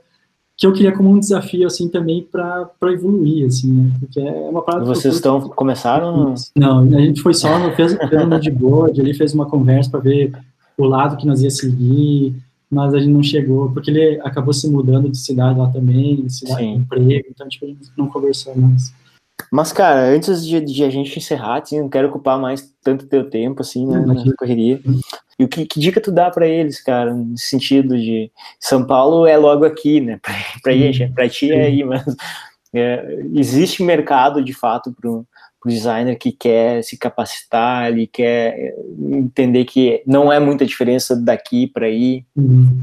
que 0.57 0.67
eu 0.67 0.73
queria 0.73 0.93
como 0.93 1.11
um 1.11 1.19
desafio 1.19 1.67
assim 1.67 1.89
também 1.89 2.23
para 2.23 2.71
evoluir 2.93 3.47
assim 3.47 3.73
né? 3.73 3.93
porque 3.99 4.21
é 4.21 4.49
uma 4.49 4.63
parada 4.63 4.85
vocês 4.85 5.15
estão 5.15 5.41
começaram 5.41 6.35
não 6.57 6.79
a 6.81 7.01
gente 7.01 7.21
foi 7.21 7.35
só 7.35 7.49
fez, 7.73 7.95
fez 7.95 8.23
um 8.23 8.39
de 8.39 8.51
board 8.51 9.01
ali 9.01 9.15
fez 9.15 9.35
uma 9.35 9.47
conversa 9.47 9.91
para 9.91 10.01
ver 10.01 10.33
o 10.79 10.85
lado 10.85 11.17
que 11.17 11.27
nós 11.27 11.43
ia 11.43 11.51
seguir 11.51 12.35
mas 12.71 12.95
a 12.95 12.99
gente 12.99 13.13
não 13.13 13.23
chegou 13.23 13.71
porque 13.71 13.91
ele 13.91 14.21
acabou 14.21 14.53
se 14.53 14.69
mudando 14.69 15.09
de 15.09 15.19
cidade 15.19 15.59
lá 15.59 15.69
também 15.69 16.23
de 16.23 16.33
cidade 16.33 16.61
Sim. 16.61 16.73
de 16.75 16.79
emprego 16.83 17.27
então 17.31 17.49
tipo 17.49 17.65
a 17.65 17.69
gente 17.69 17.91
não 17.97 18.07
conversou 18.07 18.57
mais 18.57 18.93
mas, 19.51 19.73
cara, 19.73 20.09
antes 20.11 20.45
de, 20.45 20.61
de, 20.61 20.85
a 20.85 20.91
gente 20.91 21.17
encerrar, 21.17 21.61
assim, 21.61 21.81
não 21.81 21.89
quero 21.89 22.09
ocupar 22.09 22.39
mais 22.39 22.73
tanto 22.83 23.07
teu 23.07 23.29
tempo, 23.29 23.63
assim, 23.63 23.87
né, 23.87 24.01
na 24.01 24.15
correria. 24.37 24.81
E 25.39 25.45
o 25.45 25.49
que, 25.49 25.67
que 25.67 25.81
dica 25.81 26.01
tu 26.01 26.13
dá 26.13 26.31
para 26.31 26.47
eles, 26.47 26.81
cara, 26.81 27.13
no 27.13 27.37
sentido 27.37 27.97
de 27.97 28.31
São 28.61 28.87
Paulo 28.87 29.27
é 29.27 29.37
logo 29.37 29.65
aqui, 29.65 30.01
né? 30.01 30.21
Pra 30.63 30.73
gente, 30.73 31.07
pra 31.09 31.29
ti 31.29 31.51
é 31.53 31.67
aí, 31.67 31.85
mas 31.85 32.05
é, 32.73 33.19
existe 33.35 33.83
mercado, 33.83 34.43
de 34.43 34.53
fato, 34.53 34.93
pro, 34.93 35.27
pro 35.61 35.71
designer 35.71 36.17
que 36.17 36.33
quer 36.33 36.83
se 36.83 36.97
capacitar, 36.97 37.89
ele 37.89 38.07
quer 38.07 38.75
entender 38.99 39.65
que 39.65 40.03
não 40.07 40.33
é 40.33 40.41
muita 40.41 40.67
diferença 40.67 41.15
daqui 41.17 41.67
para 41.67 41.87
aí. 41.87 42.25
Uhum. 42.37 42.81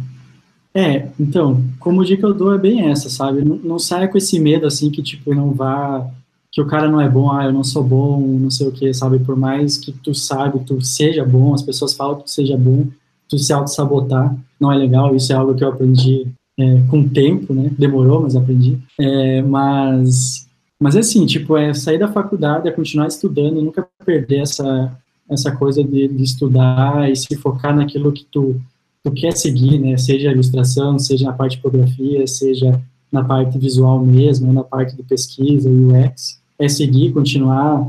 É, 0.73 1.09
então, 1.19 1.61
como 1.79 2.05
dica 2.05 2.25
eu 2.25 2.33
dou 2.33 2.53
é 2.53 2.57
bem 2.57 2.89
essa, 2.89 3.09
sabe? 3.09 3.43
Não, 3.43 3.57
não 3.57 3.79
saia 3.79 4.07
com 4.07 4.17
esse 4.17 4.39
medo, 4.39 4.65
assim, 4.65 4.89
que, 4.89 5.03
tipo, 5.03 5.35
não 5.35 5.51
vá 5.51 6.09
que 6.51 6.61
o 6.61 6.67
cara 6.67 6.89
não 6.89 6.99
é 6.99 7.07
bom, 7.07 7.31
ah, 7.31 7.45
eu 7.45 7.53
não 7.53 7.63
sou 7.63 7.81
bom, 7.81 8.19
não 8.19 8.51
sei 8.51 8.67
o 8.67 8.71
que, 8.71 8.93
sabe? 8.93 9.19
Por 9.19 9.37
mais 9.37 9.77
que 9.77 9.93
tu 9.93 10.13
sabe, 10.13 10.59
tu 10.65 10.81
seja 10.81 11.23
bom, 11.23 11.53
as 11.53 11.61
pessoas 11.61 11.93
falam 11.93 12.17
que 12.17 12.25
tu 12.25 12.29
seja 12.29 12.57
bom, 12.57 12.87
tu 13.29 13.39
se 13.39 13.53
auto-sabotar, 13.53 14.35
não 14.59 14.71
é 14.71 14.75
legal, 14.75 15.15
isso 15.15 15.31
é 15.31 15.35
algo 15.35 15.55
que 15.55 15.63
eu 15.63 15.69
aprendi 15.69 16.27
é, 16.59 16.81
com 16.89 16.99
o 16.99 17.09
tempo, 17.09 17.53
né? 17.53 17.71
Demorou, 17.79 18.21
mas 18.21 18.35
aprendi. 18.35 18.77
É, 18.99 19.41
mas, 19.41 20.45
mas 20.77 20.97
é 20.97 20.99
assim, 20.99 21.25
tipo, 21.25 21.55
é 21.55 21.73
sair 21.73 21.97
da 21.97 22.11
faculdade, 22.11 22.67
é 22.67 22.71
continuar 22.71 23.07
estudando, 23.07 23.61
nunca 23.61 23.87
perder 24.05 24.41
essa, 24.41 24.91
essa 25.29 25.55
coisa 25.55 25.81
de, 25.81 26.09
de 26.09 26.23
estudar 26.23 27.09
e 27.09 27.15
se 27.15 27.33
focar 27.37 27.73
naquilo 27.73 28.11
que 28.11 28.25
tu, 28.25 28.59
tu 29.01 29.11
quer 29.13 29.31
seguir, 29.31 29.79
né? 29.79 29.95
Seja 29.95 30.27
a 30.27 30.33
ilustração, 30.33 30.99
seja 30.99 31.27
na 31.27 31.33
parte 31.33 31.55
de 31.55 31.61
fotografia, 31.61 32.27
seja 32.27 32.81
na 33.09 33.23
parte 33.23 33.57
visual 33.57 34.05
mesmo, 34.05 34.51
na 34.51 34.65
parte 34.65 34.97
de 34.97 35.03
pesquisa, 35.03 35.69
UX 35.69 36.40
é 36.61 36.69
seguir, 36.69 37.11
continuar. 37.11 37.87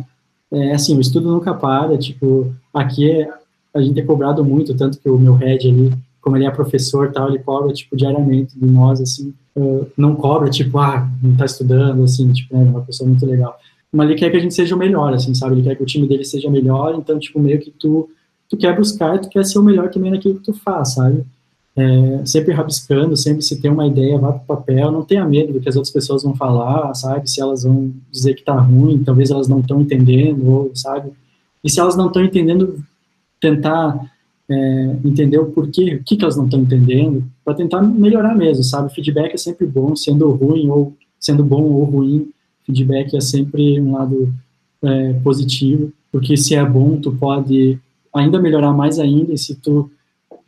É, 0.51 0.73
assim, 0.73 0.97
o 0.97 1.01
estudo 1.01 1.31
nunca 1.31 1.55
para, 1.55 1.97
tipo, 1.99 2.53
aqui 2.73 3.11
é, 3.11 3.29
a 3.75 3.81
gente 3.81 4.01
é 4.01 4.03
cobrado 4.03 4.45
muito, 4.45 4.75
tanto 4.75 4.99
que 4.99 5.09
o 5.09 5.19
meu 5.19 5.35
head 5.35 5.69
ali, 5.69 5.93
como 6.21 6.37
ele 6.37 6.47
é 6.47 6.51
professor 6.51 7.13
tal, 7.13 7.29
ele 7.29 7.39
cobra, 7.39 7.73
tipo, 7.73 7.97
diariamente 7.97 8.59
de 8.59 8.67
nós, 8.67 9.01
assim, 9.01 9.33
não 9.97 10.15
cobra, 10.15 10.49
tipo, 10.49 10.79
ah, 10.79 11.09
não 11.23 11.37
tá 11.37 11.45
estudando, 11.45 12.03
assim, 12.05 12.33
tipo, 12.33 12.57
né, 12.57 12.65
uma 12.65 12.83
pessoa 12.83 13.09
muito 13.09 13.27
legal. 13.27 13.59
Mas 13.93 14.09
ele 14.09 14.19
quer 14.19 14.31
que 14.31 14.37
a 14.37 14.41
gente 14.41 14.55
seja 14.55 14.75
o 14.75 14.79
melhor, 14.79 15.13
assim, 15.13 15.35
sabe? 15.35 15.57
Ele 15.57 15.63
quer 15.63 15.77
que 15.77 15.83
o 15.83 15.87
time 15.87 16.09
dele 16.09 16.25
seja 16.25 16.51
melhor, 16.51 16.95
então, 16.95 17.19
tipo, 17.19 17.39
meio 17.39 17.61
que 17.61 17.71
tu, 17.71 18.09
tu 18.49 18.57
quer 18.57 18.75
buscar, 18.77 19.19
tu 19.19 19.29
quer 19.29 19.45
ser 19.45 19.59
o 19.59 19.63
melhor 19.63 19.91
também 19.91 20.11
naquilo 20.11 20.37
que 20.37 20.45
tu 20.45 20.55
faz, 20.55 20.95
sabe? 20.95 21.25
É, 21.77 22.27
sempre 22.27 22.53
rabiscando, 22.53 23.17
sempre 23.17 23.43
se 23.43 23.61
tem 23.61 23.71
uma 23.71 23.87
ideia, 23.87 24.19
vá 24.19 24.33
para 24.33 24.43
o 24.43 24.47
papel, 24.47 24.93
não 24.93 25.05
tenha 25.05 25.25
medo 25.25 25.53
do 25.53 25.61
que 25.61 25.69
as 25.69 25.77
outras 25.77 25.93
pessoas 25.93 26.23
vão 26.23 26.35
falar, 26.35 26.95
sabe? 26.95 27.31
Se 27.31 27.41
elas 27.41 27.63
vão 27.63 27.93
dizer 28.11 28.35
que 28.35 28.45
tá 28.45 28.59
ruim, 28.59 29.03
talvez 29.03 29.31
elas 29.31 29.49
não 29.49 29.61
estão 29.61 29.81
entendendo, 29.81 30.47
ou, 30.47 30.71
sabe? 30.75 31.11
E 31.65 31.71
se 31.71 31.81
elas 31.81 31.97
não 31.97 32.09
estão 32.09 32.23
entendendo, 32.23 32.83
tentar 33.41 33.99
é, 34.49 34.97
entender 35.05 35.39
o 35.39 35.47
porquê, 35.47 35.95
o 35.95 36.05
que, 36.05 36.17
que 36.17 36.25
elas 36.25 36.37
não 36.37 36.45
estão 36.45 36.61
entendendo, 36.61 37.25
para 37.45 37.55
tentar 37.55 37.81
melhorar 37.81 38.35
mesmo, 38.35 38.63
sabe? 38.63 38.93
Feedback 38.93 39.33
é 39.33 39.39
sempre 39.39 39.67
bom, 39.67 39.97
sendo 39.97 40.31
ruim 40.33 40.69
ou 40.69 40.95
sendo 41.19 41.43
bom 41.43 41.63
ou 41.63 41.85
ruim, 41.85 42.31
feedback 42.67 43.17
é 43.17 43.21
sempre 43.21 43.81
um 43.81 43.93
lado 43.93 44.33
é, 44.83 45.13
positivo, 45.25 45.93
porque 46.11 46.37
se 46.37 46.55
é 46.55 46.65
bom, 46.65 47.01
tu 47.01 47.13
pode 47.13 47.79
ainda 48.15 48.39
melhorar 48.39 48.73
mais 48.73 48.99
ainda, 48.99 49.33
e 49.33 49.39
se 49.39 49.55
tu 49.55 49.91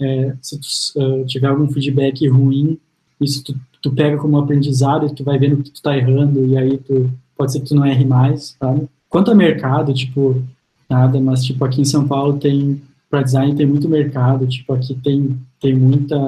é, 0.00 0.34
se 0.40 0.58
tu 0.58 0.66
uh, 1.00 1.24
tiver 1.26 1.48
algum 1.48 1.68
feedback 1.68 2.26
ruim, 2.28 2.78
isso 3.20 3.44
tu, 3.44 3.54
tu 3.80 3.90
pega 3.92 4.16
como 4.16 4.38
aprendizado 4.38 5.06
e 5.06 5.14
tu 5.14 5.24
vai 5.24 5.38
vendo 5.38 5.62
que 5.62 5.70
tu 5.70 5.82
tá 5.82 5.96
errando 5.96 6.44
e 6.46 6.56
aí 6.56 6.78
tu 6.78 7.10
pode 7.36 7.52
ser 7.52 7.60
que 7.60 7.66
tu 7.66 7.74
não 7.74 7.84
erre 7.84 8.04
mais, 8.04 8.56
sabe? 8.58 8.88
Quanto 9.08 9.30
a 9.30 9.34
mercado, 9.34 9.92
tipo, 9.94 10.42
nada, 10.88 11.20
mas 11.20 11.44
tipo 11.44 11.64
aqui 11.64 11.80
em 11.80 11.84
São 11.84 12.06
Paulo 12.06 12.38
tem 12.38 12.80
para 13.10 13.22
design 13.22 13.54
tem 13.54 13.66
muito 13.66 13.88
mercado, 13.88 14.46
tipo 14.46 14.72
aqui 14.72 14.94
tem 14.94 15.38
tem 15.60 15.74
muita 15.74 16.18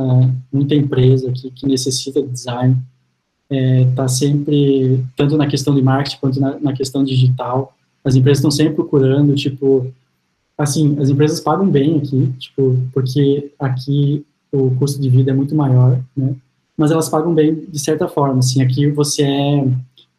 muita 0.52 0.74
empresa 0.74 1.30
aqui 1.30 1.50
que 1.50 1.66
necessita 1.66 2.22
de 2.22 2.28
design, 2.28 2.76
é, 3.50 3.84
tá 3.96 4.06
sempre 4.06 5.04
tanto 5.16 5.36
na 5.36 5.46
questão 5.46 5.74
de 5.74 5.82
marketing 5.82 6.18
quanto 6.20 6.40
na, 6.40 6.58
na 6.60 6.72
questão 6.72 7.04
digital, 7.04 7.74
as 8.04 8.14
empresas 8.14 8.38
estão 8.38 8.50
sempre 8.50 8.74
procurando, 8.74 9.34
tipo 9.34 9.92
assim, 10.56 10.98
as 10.98 11.08
empresas 11.08 11.40
pagam 11.40 11.68
bem 11.68 11.98
aqui, 11.98 12.32
tipo, 12.38 12.78
porque 12.92 13.52
aqui 13.58 14.24
o 14.52 14.70
custo 14.76 15.00
de 15.00 15.08
vida 15.08 15.30
é 15.30 15.34
muito 15.34 15.54
maior, 15.54 16.00
né? 16.16 16.34
Mas 16.76 16.90
elas 16.90 17.08
pagam 17.08 17.34
bem 17.34 17.54
de 17.68 17.78
certa 17.78 18.06
forma, 18.08 18.38
assim, 18.38 18.62
aqui 18.62 18.90
você 18.90 19.22
é 19.22 19.68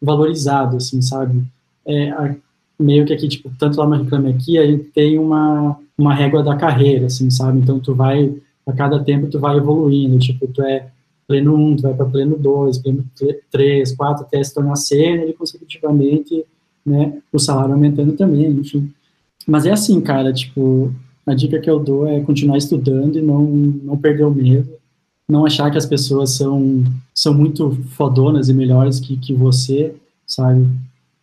valorizado, 0.00 0.76
assim, 0.76 1.00
sabe? 1.02 1.42
É, 1.86 2.10
a, 2.10 2.34
meio 2.78 3.04
que 3.04 3.12
aqui, 3.12 3.28
tipo, 3.28 3.50
tanto 3.58 3.78
lá 3.78 3.86
no 3.86 4.02
Reclame 4.02 4.30
Aqui, 4.30 4.58
a 4.58 4.66
gente 4.66 4.84
tem 4.84 5.18
uma, 5.18 5.78
uma 5.96 6.14
régua 6.14 6.42
da 6.42 6.56
carreira, 6.56 7.06
assim, 7.06 7.28
sabe? 7.30 7.58
Então, 7.58 7.80
tu 7.80 7.94
vai, 7.94 8.34
a 8.66 8.72
cada 8.72 9.02
tempo, 9.02 9.26
tu 9.26 9.40
vai 9.40 9.56
evoluindo, 9.56 10.18
tipo, 10.18 10.46
tu 10.46 10.62
é 10.62 10.88
pleno 11.26 11.54
1, 11.54 11.76
tu 11.76 11.82
vai 11.82 11.94
para 11.94 12.06
pleno 12.06 12.38
2, 12.38 12.78
pleno 12.78 13.04
3, 13.50 13.96
4, 13.96 14.24
até 14.24 14.42
se 14.42 14.54
tornar 14.54 14.76
sênior 14.76 15.28
e, 15.28 15.32
consecutivamente, 15.32 16.44
né, 16.86 17.18
o 17.32 17.38
salário 17.38 17.74
aumentando 17.74 18.12
também, 18.12 18.48
enfim. 18.50 18.90
Mas 19.48 19.64
é 19.64 19.72
assim, 19.72 19.98
cara, 20.02 20.30
tipo, 20.30 20.94
a 21.26 21.32
dica 21.32 21.58
que 21.58 21.70
eu 21.70 21.80
dou 21.80 22.06
é 22.06 22.20
continuar 22.20 22.58
estudando 22.58 23.18
e 23.18 23.22
não, 23.22 23.42
não 23.42 23.96
perder 23.96 24.24
o 24.24 24.30
medo, 24.30 24.68
não 25.26 25.46
achar 25.46 25.70
que 25.70 25.78
as 25.78 25.86
pessoas 25.86 26.34
são, 26.34 26.84
são 27.14 27.32
muito 27.32 27.72
fodonas 27.96 28.50
e 28.50 28.54
melhores 28.54 29.00
que, 29.00 29.16
que 29.16 29.32
você, 29.32 29.94
sabe? 30.26 30.68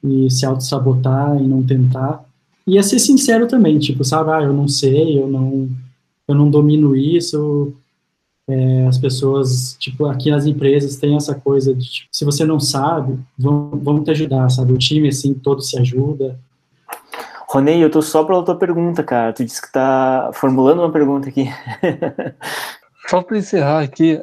E 0.04 0.28
se 0.32 0.44
auto-sabotar 0.44 1.40
e 1.40 1.48
não 1.48 1.62
tentar. 1.62 2.26
E 2.66 2.80
é 2.80 2.82
ser 2.82 2.98
sincero 2.98 3.48
também, 3.48 3.78
tipo, 3.78 4.04
sabe, 4.04 4.32
ah, 4.32 4.42
eu 4.42 4.54
não 4.54 4.68
sei, 4.68 5.20
eu 5.20 5.28
não, 5.28 5.70
eu 6.28 6.34
não 6.34 6.50
domino 6.50 6.96
isso. 6.96 7.74
É, 8.50 8.88
as 8.88 8.98
pessoas, 8.98 9.76
tipo, 9.80 10.08
aqui 10.08 10.32
nas 10.32 10.48
empresas 10.48 10.96
tem 10.96 11.16
essa 11.16 11.36
coisa 11.36 11.76
de, 11.76 11.86
tipo, 11.88 12.08
se 12.12 12.26
você 12.26 12.44
não 12.44 12.60
sabe, 12.60 13.20
vamos, 13.38 13.84
vamos 13.84 14.04
te 14.04 14.10
ajudar, 14.10 14.50
sabe? 14.50 14.74
O 14.74 14.78
time, 14.80 15.10
assim, 15.10 15.36
todo 15.36 15.62
se 15.62 15.78
ajuda. 15.78 16.40
Ronei, 17.56 17.82
eu 17.82 17.90
tô 17.90 18.02
só 18.02 18.26
pela 18.26 18.44
tua 18.44 18.58
pergunta, 18.58 19.02
cara. 19.02 19.32
Tu 19.32 19.46
disse 19.46 19.62
que 19.62 19.72
tá 19.72 20.30
formulando 20.34 20.80
uma 20.80 20.92
pergunta 20.92 21.30
aqui. 21.30 21.46
só 23.08 23.22
para 23.22 23.38
encerrar 23.38 23.82
aqui, 23.82 24.22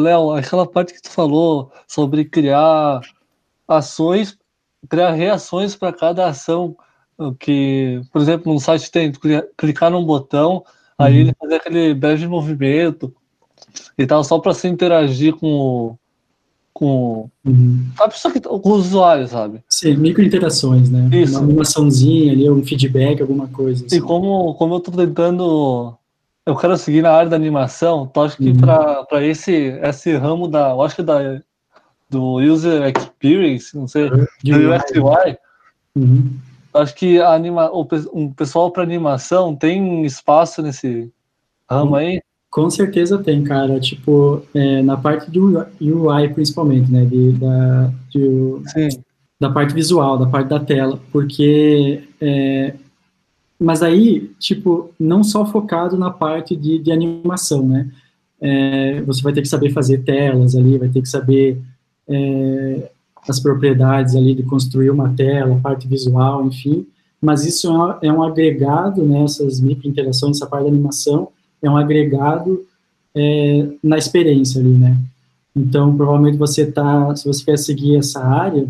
Léo, 0.00 0.32
aquela 0.32 0.66
parte 0.66 0.92
que 0.92 1.00
tu 1.00 1.08
falou 1.08 1.70
sobre 1.86 2.24
criar 2.24 3.00
ações, 3.68 4.36
criar 4.88 5.12
reações 5.12 5.76
para 5.76 5.92
cada 5.92 6.26
ação. 6.26 6.76
Que, 7.38 8.00
por 8.12 8.20
exemplo, 8.20 8.52
no 8.52 8.58
site 8.58 8.90
tem 8.90 9.12
clicar 9.56 9.88
num 9.88 10.04
botão, 10.04 10.54
uhum. 10.54 10.64
aí 10.98 11.18
ele 11.18 11.32
fazer 11.38 11.54
aquele 11.54 11.94
breve 11.94 12.26
movimento 12.26 13.14
e 13.96 14.04
tal, 14.04 14.24
só 14.24 14.40
para 14.40 14.54
se 14.54 14.66
interagir 14.66 15.36
com 15.36 15.46
o, 15.46 15.98
com. 16.72 17.28
Uhum. 17.44 17.86
Sabe, 17.96 18.18
só 18.18 18.30
que, 18.30 18.40
com 18.40 18.72
os 18.72 18.86
usuários, 18.86 19.30
sabe? 19.30 19.62
Sim, 19.68 19.96
micro-interações, 19.96 20.90
né? 20.90 21.08
Isso. 21.12 21.34
Uma 21.38 21.44
animaçãozinha 21.44 22.32
ali, 22.32 22.50
um 22.50 22.64
feedback, 22.64 23.20
alguma 23.20 23.48
coisa. 23.48 23.84
Assim. 23.86 23.96
E 23.96 24.00
como, 24.00 24.54
como 24.54 24.74
eu 24.74 24.80
tô 24.80 24.90
tentando. 24.90 25.94
Eu 26.44 26.56
quero 26.56 26.76
seguir 26.76 27.02
na 27.02 27.12
área 27.12 27.30
da 27.30 27.36
animação, 27.36 28.08
então 28.10 28.24
acho 28.24 28.36
que 28.36 28.50
uhum. 28.50 28.58
para 29.08 29.24
esse, 29.24 29.78
esse 29.82 30.16
ramo 30.16 30.48
da. 30.48 30.70
Eu 30.70 30.82
acho 30.82 30.96
que 30.96 31.02
da, 31.02 31.40
do 32.10 32.36
User 32.36 32.92
Experience, 32.96 33.76
não 33.76 33.86
sei, 33.86 34.10
do 34.10 34.18
UX. 34.20 34.92
Uhum. 35.94 36.36
Acho 36.74 36.94
que 36.94 37.20
anima, 37.20 37.70
o, 37.70 37.86
um 38.12 38.32
pessoal 38.32 38.70
para 38.70 38.82
animação 38.82 39.54
tem 39.54 40.04
espaço 40.04 40.62
nesse 40.62 41.12
ramo 41.70 41.94
aí? 41.94 42.22
Com 42.52 42.68
certeza 42.68 43.16
tem, 43.16 43.42
cara. 43.42 43.80
Tipo, 43.80 44.42
é, 44.52 44.82
na 44.82 44.94
parte 44.94 45.30
do 45.30 45.66
UI, 45.80 46.28
principalmente, 46.34 46.92
né? 46.92 47.06
De, 47.06 47.32
da, 47.32 47.90
de, 48.10 49.00
da 49.40 49.50
parte 49.50 49.72
visual, 49.72 50.18
da 50.18 50.26
parte 50.26 50.48
da 50.48 50.60
tela. 50.60 51.00
Porque. 51.10 52.04
É, 52.20 52.74
mas 53.58 53.82
aí, 53.82 54.30
tipo, 54.38 54.90
não 55.00 55.24
só 55.24 55.46
focado 55.46 55.96
na 55.96 56.10
parte 56.10 56.54
de, 56.54 56.78
de 56.78 56.92
animação, 56.92 57.66
né? 57.66 57.90
É, 58.38 59.00
você 59.00 59.22
vai 59.22 59.32
ter 59.32 59.40
que 59.40 59.48
saber 59.48 59.70
fazer 59.70 60.02
telas 60.02 60.54
ali, 60.54 60.76
vai 60.76 60.90
ter 60.90 61.00
que 61.00 61.08
saber 61.08 61.58
é, 62.06 62.90
as 63.26 63.40
propriedades 63.40 64.14
ali 64.14 64.34
de 64.34 64.42
construir 64.42 64.90
uma 64.90 65.14
tela, 65.14 65.60
parte 65.62 65.86
visual, 65.86 66.44
enfim, 66.44 66.84
mas 67.20 67.46
isso 67.46 67.70
é, 68.02 68.08
é 68.08 68.12
um 68.12 68.20
agregado, 68.20 69.04
né, 69.04 69.22
essas 69.22 69.60
microinterações, 69.60 70.36
essa 70.36 70.46
parte 70.46 70.64
da 70.64 70.70
animação, 70.70 71.28
é 71.62 71.70
um 71.70 71.76
agregado 71.76 72.64
é, 73.14 73.68
na 73.82 73.96
experiência 73.96 74.60
ali, 74.60 74.70
né. 74.70 74.96
Então, 75.54 75.94
provavelmente 75.94 76.38
você 76.38 76.70
tá, 76.70 77.14
se 77.14 77.26
você 77.26 77.44
quer 77.44 77.58
seguir 77.58 77.96
essa 77.96 78.24
área, 78.24 78.66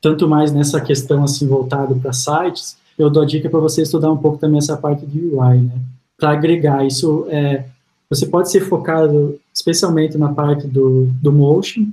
tanto 0.00 0.28
mais 0.28 0.52
nessa 0.52 0.80
questão 0.80 1.24
assim 1.24 1.46
voltado 1.46 1.96
para 1.96 2.12
sites, 2.12 2.76
eu 2.98 3.08
dou 3.08 3.22
a 3.22 3.26
dica 3.26 3.48
para 3.48 3.60
você 3.60 3.82
estudar 3.82 4.12
um 4.12 4.16
pouco 4.16 4.38
também 4.38 4.58
essa 4.58 4.76
parte 4.76 5.06
de 5.06 5.18
UI, 5.18 5.58
né, 5.58 5.72
para 6.18 6.30
agregar 6.30 6.86
isso. 6.86 7.26
É, 7.28 7.64
você 8.08 8.26
pode 8.26 8.50
ser 8.50 8.60
focado 8.60 9.38
especialmente 9.54 10.18
na 10.18 10.32
parte 10.32 10.66
do, 10.66 11.06
do 11.22 11.32
motion, 11.32 11.86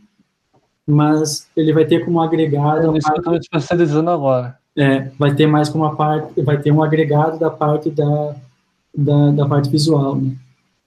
mas 0.86 1.48
ele 1.56 1.74
vai 1.74 1.86
ter 1.86 2.04
como 2.04 2.22
agregado. 2.22 2.94
É 2.94 2.98
isso 2.98 3.12
que 3.12 3.14
eu 3.14 3.18
estou 3.18 3.36
especializando 3.36 4.10
agora. 4.10 4.58
É, 4.76 5.10
vai 5.18 5.34
ter 5.34 5.48
mais 5.48 5.70
como 5.70 5.86
a 5.86 5.96
parte, 5.96 6.42
vai 6.42 6.58
ter 6.60 6.72
um 6.72 6.84
agregado 6.84 7.40
da 7.40 7.50
parte 7.50 7.90
da, 7.90 8.36
da, 8.98 9.32
da 9.32 9.46
parte 9.48 9.70
visual, 9.70 10.16
né? 10.16 10.32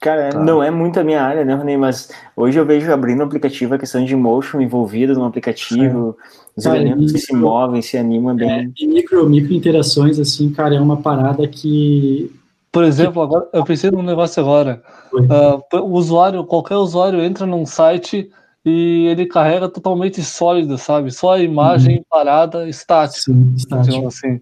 Cara, 0.01 0.29
tá. 0.31 0.39
não 0.39 0.63
é 0.63 0.71
muito 0.71 0.99
a 0.99 1.03
minha 1.03 1.21
área, 1.21 1.45
né, 1.45 1.53
Rony? 1.53 1.77
Mas 1.77 2.09
hoje 2.35 2.59
eu 2.59 2.65
vejo 2.65 2.91
abrindo 2.91 3.21
um 3.21 3.25
aplicativo 3.25 3.75
a 3.75 3.77
questão 3.77 4.03
de 4.03 4.15
motion 4.15 4.59
envolvida 4.59 5.13
no 5.13 5.23
aplicativo, 5.23 6.17
é. 6.19 6.23
os 6.57 6.63
cara, 6.63 6.77
elementos 6.77 7.13
micro, 7.13 7.13
que 7.13 7.19
se 7.19 7.35
movem, 7.35 7.81
se 7.83 7.97
animam 7.97 8.35
bem. 8.35 8.49
É, 8.49 8.67
e 8.79 8.87
micro, 8.87 9.29
micro 9.29 9.53
interações, 9.53 10.19
assim, 10.19 10.51
cara, 10.51 10.73
é 10.75 10.79
uma 10.79 10.97
parada 10.97 11.47
que. 11.47 12.31
Por 12.71 12.83
exemplo, 12.83 13.21
agora 13.21 13.47
eu 13.53 13.63
pensei 13.63 13.91
num 13.91 14.01
negócio 14.01 14.41
agora. 14.41 14.81
Uh, 15.13 15.77
o 15.77 15.91
usuário, 15.91 16.43
qualquer 16.45 16.77
usuário 16.77 17.21
entra 17.21 17.45
num 17.45 17.65
site 17.65 18.31
e 18.65 19.05
ele 19.07 19.27
carrega 19.27 19.69
totalmente 19.69 20.23
sólido, 20.23 20.79
sabe? 20.79 21.11
Só 21.11 21.33
a 21.33 21.39
imagem 21.39 21.97
uhum. 21.97 22.03
parada 22.09 22.67
estática, 22.67 23.31
Sim, 23.31 23.53
estática. 23.55 24.07
assim. 24.07 24.41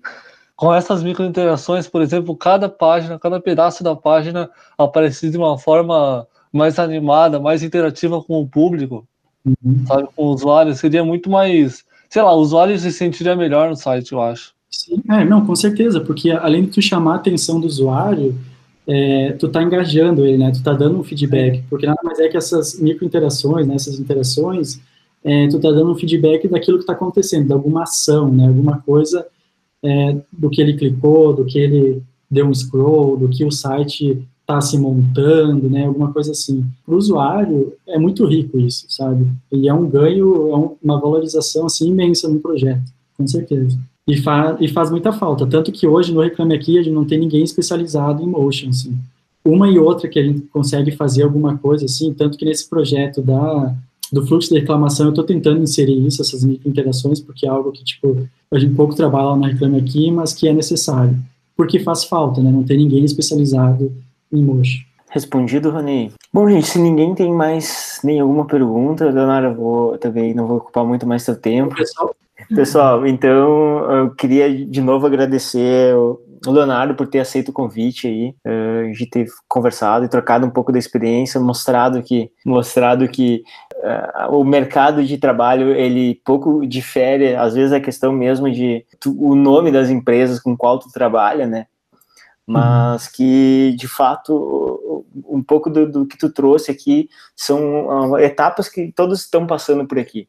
Com 0.60 0.74
essas 0.74 1.02
microinterações, 1.02 1.88
por 1.88 2.02
exemplo, 2.02 2.36
cada 2.36 2.68
página, 2.68 3.18
cada 3.18 3.40
pedaço 3.40 3.82
da 3.82 3.96
página 3.96 4.50
aparecer 4.78 5.32
de 5.32 5.38
uma 5.38 5.58
forma 5.58 6.28
mais 6.52 6.78
animada, 6.78 7.40
mais 7.40 7.64
interativa 7.64 8.22
com 8.22 8.42
o 8.42 8.46
público, 8.46 9.08
uhum. 9.46 9.86
sabe? 9.88 10.10
Com 10.14 10.26
o 10.26 10.34
usuário, 10.34 10.76
seria 10.76 11.02
muito 11.02 11.30
mais, 11.30 11.86
sei 12.10 12.22
lá, 12.22 12.36
o 12.36 12.42
usuário 12.42 12.78
se 12.78 12.92
sentiria 12.92 13.38
melhor 13.38 13.70
no 13.70 13.76
site, 13.78 14.12
eu 14.12 14.22
acho. 14.22 14.54
Sim, 14.70 15.02
é, 15.10 15.24
não, 15.24 15.46
com 15.46 15.56
certeza, 15.56 16.02
porque 16.02 16.30
além 16.30 16.66
de 16.66 16.72
tu 16.72 16.82
chamar 16.82 17.14
a 17.14 17.16
atenção 17.16 17.58
do 17.62 17.66
usuário, 17.66 18.38
é, 18.86 19.38
tu 19.40 19.48
tá 19.48 19.64
engajando 19.64 20.26
ele, 20.26 20.40
né? 20.40 20.52
Tu 20.52 20.62
tá 20.62 20.74
dando 20.74 21.00
um 21.00 21.04
feedback, 21.06 21.64
porque 21.70 21.88
nada 21.88 22.02
mais 22.04 22.20
é 22.20 22.28
que 22.28 22.36
essas 22.36 22.78
micro 22.82 23.06
interações, 23.06 23.66
né? 23.66 23.76
Essas 23.76 23.98
interações, 23.98 24.82
é, 25.24 25.48
tu 25.48 25.58
tá 25.58 25.72
dando 25.72 25.90
um 25.90 25.96
feedback 25.96 26.50
daquilo 26.50 26.80
que 26.80 26.84
está 26.84 26.92
acontecendo, 26.92 27.48
de 27.48 27.54
alguma 27.54 27.84
ação, 27.84 28.30
né? 28.30 28.46
Alguma 28.46 28.82
coisa 28.82 29.26
é, 29.84 30.18
do 30.32 30.50
que 30.50 30.62
ele 30.62 30.74
clicou, 30.74 31.34
do 31.34 31.46
que 31.46 31.60
ele 31.60 32.02
deu 32.30 32.48
um 32.48 32.54
scroll, 32.54 33.18
do 33.18 33.30
que 33.30 33.44
o 33.44 33.52
site 33.52 34.26
está 34.42 34.60
se 34.62 34.78
montando, 34.78 35.70
né? 35.70 35.86
Alguma 35.86 36.12
coisa 36.12 36.32
assim. 36.32 36.66
Para 36.86 36.96
o 36.96 36.98
usuário 36.98 37.74
é 37.88 38.00
muito 38.00 38.26
rico 38.26 38.60
isso, 38.60 38.86
sabe? 38.90 39.28
E 39.52 39.70
é 39.70 39.74
um 39.74 39.88
ganho, 39.88 40.52
é 40.52 40.56
um, 40.56 40.76
uma 40.84 41.00
valorização 41.00 41.66
assim 41.68 41.90
imensa 41.90 42.28
no 42.28 42.40
projeto, 42.40 42.92
com 43.16 43.28
certeza. 43.28 43.78
E, 44.08 44.18
fa 44.18 44.58
e 44.60 44.68
faz 44.68 44.90
muita 44.90 45.14
falta. 45.14 45.46
Tanto 45.46 45.72
que 45.72 45.88
hoje 45.88 46.12
no 46.12 46.22
Reclame 46.22 46.56
Aqui 46.56 46.80
a 46.80 46.82
gente 46.82 46.94
não 46.94 47.06
tem 47.06 47.20
ninguém 47.20 47.44
especializado 47.44 48.24
em 48.24 48.28
motion, 48.28 48.70
assim. 48.70 48.98
Uma 49.46 49.70
e 49.70 49.78
outra 49.78 50.10
que 50.10 50.20
a 50.20 50.24
gente 50.24 50.42
consegue 50.42 50.92
fazer 50.92 51.24
alguma 51.24 51.58
coisa, 51.58 51.86
assim, 51.86 52.14
tanto 52.14 52.38
que 52.38 52.44
nesse 52.44 52.68
projeto 52.68 53.22
da, 53.22 53.76
do 54.12 54.26
fluxo 54.26 54.54
de 54.54 54.60
reclamação 54.60 55.08
eu 55.08 55.12
estou 55.12 55.24
tentando 55.24 55.62
inserir 55.62 56.06
isso, 56.06 56.22
essas 56.22 56.44
micro-interações, 56.44 57.20
porque 57.20 57.46
é 57.46 57.50
algo 57.50 57.72
que, 57.72 57.84
tipo, 57.84 58.28
a 58.52 58.60
gente 58.60 58.76
pouco 58.76 58.96
trabalha 58.96 59.36
no 59.36 59.46
Reclame 59.46 59.80
Aqui, 59.80 60.12
mas 60.12 60.34
que 60.34 60.48
é 60.48 60.54
necessário. 60.54 61.18
Porque 61.56 61.80
faz 61.80 62.04
falta, 62.04 62.42
né? 62.42 62.52
Não 62.52 62.64
tem 62.64 62.78
ninguém 62.78 63.04
especializado 63.04 63.92
em 64.32 64.44
motion. 64.44 64.82
Respondido, 65.10 65.72
Rony. 65.72 66.12
Bom, 66.32 66.48
gente, 66.50 66.68
se 66.68 66.80
ninguém 66.80 67.16
tem 67.16 67.34
mais 67.34 68.00
nenhuma 68.04 68.46
pergunta, 68.46 69.10
Leonardo, 69.10 69.48
eu 69.48 69.56
vou, 69.56 69.98
também 69.98 70.34
não 70.34 70.48
vou 70.48 70.58
ocupar 70.58 70.86
muito 70.86 71.08
mais 71.08 71.24
seu 71.24 71.36
tempo. 71.36 71.76
Pessoal, 71.76 72.16
Pessoal, 72.56 73.06
então 73.06 73.92
eu 73.92 74.12
queria 74.12 74.66
de 74.66 74.82
novo 74.82 75.06
agradecer 75.06 75.94
o 75.96 76.52
Leonardo 76.52 76.96
por 76.96 77.08
ter 77.08 77.20
aceito 77.20 77.50
o 77.50 77.54
convite 77.54 78.08
aí, 78.08 78.34
uh, 78.48 78.92
de 78.94 79.06
ter 79.06 79.28
conversado 79.48 80.06
e 80.06 80.10
trocado 80.10 80.46
um 80.46 80.50
pouco 80.50 80.72
da 80.72 80.80
experiência, 80.80 81.40
mostrado 81.40 82.02
que, 82.02 82.32
mostrado 82.46 83.08
que 83.08 83.44
o 84.30 84.44
mercado 84.44 85.04
de 85.04 85.18
trabalho 85.18 85.72
ele 85.72 86.22
pouco 86.26 86.66
difere, 86.66 87.36
às 87.36 87.54
vezes 87.54 87.72
a 87.72 87.80
questão 87.80 88.12
mesmo 88.12 88.52
de 88.52 88.86
tu, 89.00 89.16
o 89.18 89.36
nome 89.36 89.72
das 89.72 89.90
empresas 89.90 90.40
com 90.40 90.56
qual 90.56 90.80
tu 90.80 90.92
trabalha, 90.92 91.48
né? 91.48 91.68
Mas 92.46 93.06
uhum. 93.06 93.12
que 93.16 93.76
de 93.78 93.88
fato 93.88 95.06
um 95.28 95.42
pouco 95.42 95.70
do, 95.70 95.90
do 95.90 96.06
que 96.06 96.18
tu 96.18 96.30
trouxe 96.32 96.72
aqui 96.72 97.10
são 97.36 98.12
uh, 98.12 98.18
etapas 98.18 98.68
que 98.68 98.92
todos 98.92 99.22
estão 99.22 99.46
passando 99.46 99.86
por 99.86 100.00
aqui. 100.00 100.28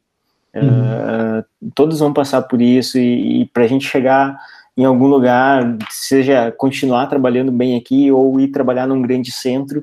Uhum. 0.54 1.40
Uh, 1.40 1.44
todos 1.74 2.00
vão 2.00 2.12
passar 2.12 2.42
por 2.42 2.60
isso 2.60 2.98
e, 2.98 3.42
e 3.42 3.46
para 3.46 3.64
a 3.64 3.66
gente 3.66 3.86
chegar 3.86 4.38
em 4.76 4.84
algum 4.84 5.06
lugar, 5.06 5.76
seja 5.90 6.52
continuar 6.52 7.06
trabalhando 7.06 7.52
bem 7.52 7.76
aqui 7.76 8.10
ou 8.10 8.38
ir 8.40 8.48
trabalhar 8.48 8.86
num 8.86 9.02
grande 9.02 9.30
centro, 9.32 9.82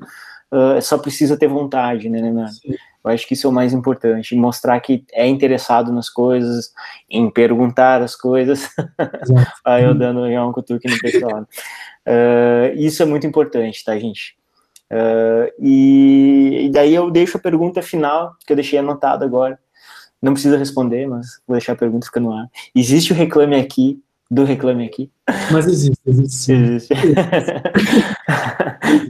uh, 0.52 0.80
só 0.80 0.98
precisa 0.98 1.36
ter 1.36 1.48
vontade, 1.48 2.08
né, 2.08 2.20
Leonardo? 2.20 2.56
Eu 3.08 3.14
acho 3.14 3.26
que 3.26 3.34
isso 3.34 3.46
é 3.46 3.50
o 3.50 3.52
mais 3.52 3.72
importante, 3.72 4.34
mostrar 4.34 4.78
que 4.80 5.04
é 5.12 5.26
interessado 5.26 5.92
nas 5.92 6.08
coisas, 6.08 6.72
em 7.08 7.30
perguntar 7.30 8.02
as 8.02 8.14
coisas. 8.14 8.68
Aí 9.64 9.84
eu 9.84 9.94
dando 9.94 10.30
já 10.30 10.46
um 10.46 10.52
cutuque 10.52 10.88
no 10.88 10.98
pessoal. 10.98 11.42
Uh, 12.06 12.74
isso 12.76 13.02
é 13.02 13.06
muito 13.06 13.26
importante, 13.26 13.84
tá, 13.84 13.98
gente? 13.98 14.36
Uh, 14.90 15.52
e, 15.58 16.66
e, 16.66 16.70
daí 16.70 16.94
eu 16.94 17.10
deixo 17.10 17.36
a 17.36 17.40
pergunta 17.40 17.82
final, 17.82 18.34
que 18.46 18.52
eu 18.52 18.56
deixei 18.56 18.78
anotado 18.78 19.24
agora. 19.24 19.58
Não 20.20 20.32
precisa 20.32 20.56
responder, 20.56 21.06
mas 21.06 21.40
vou 21.46 21.56
deixar 21.56 21.74
a 21.74 21.76
pergunta 21.76 22.06
ficar 22.06 22.20
no 22.20 22.32
ar. 22.32 22.48
Existe 22.74 23.12
o 23.12 23.14
Reclame 23.14 23.56
Aqui, 23.56 24.00
do 24.30 24.44
Reclame 24.44 24.86
Aqui? 24.86 25.10
Mas 25.50 25.66
existe, 25.66 25.98
existe 26.06 26.34
sim. 26.34 26.54
Existe. 26.54 26.94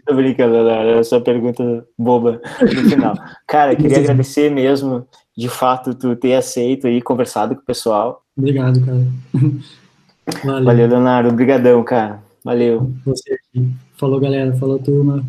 Tô 0.06 0.14
brincando, 0.14 0.56
é 0.68 1.02
só 1.02 1.20
pergunta 1.20 1.86
boba 1.98 2.40
no 2.60 2.90
final. 2.90 3.14
Cara, 3.46 3.76
queria 3.76 3.98
agradecer 3.98 4.50
mesmo, 4.50 5.06
de 5.36 5.48
fato, 5.48 5.94
tu 5.94 6.16
ter 6.16 6.34
aceito 6.34 6.88
e 6.88 7.02
conversado 7.02 7.54
com 7.54 7.62
o 7.62 7.64
pessoal. 7.64 8.22
Obrigado, 8.36 8.84
cara. 8.84 9.04
Valeu, 10.44 10.64
Valeu 10.64 10.88
Leonardo. 10.88 11.30
Obrigadão, 11.30 11.82
cara. 11.82 12.22
Valeu. 12.44 12.92
Você 13.04 13.34
aqui. 13.34 13.68
Falou, 13.96 14.20
galera. 14.20 14.54
Falou, 14.56 14.78
turma. 14.78 15.24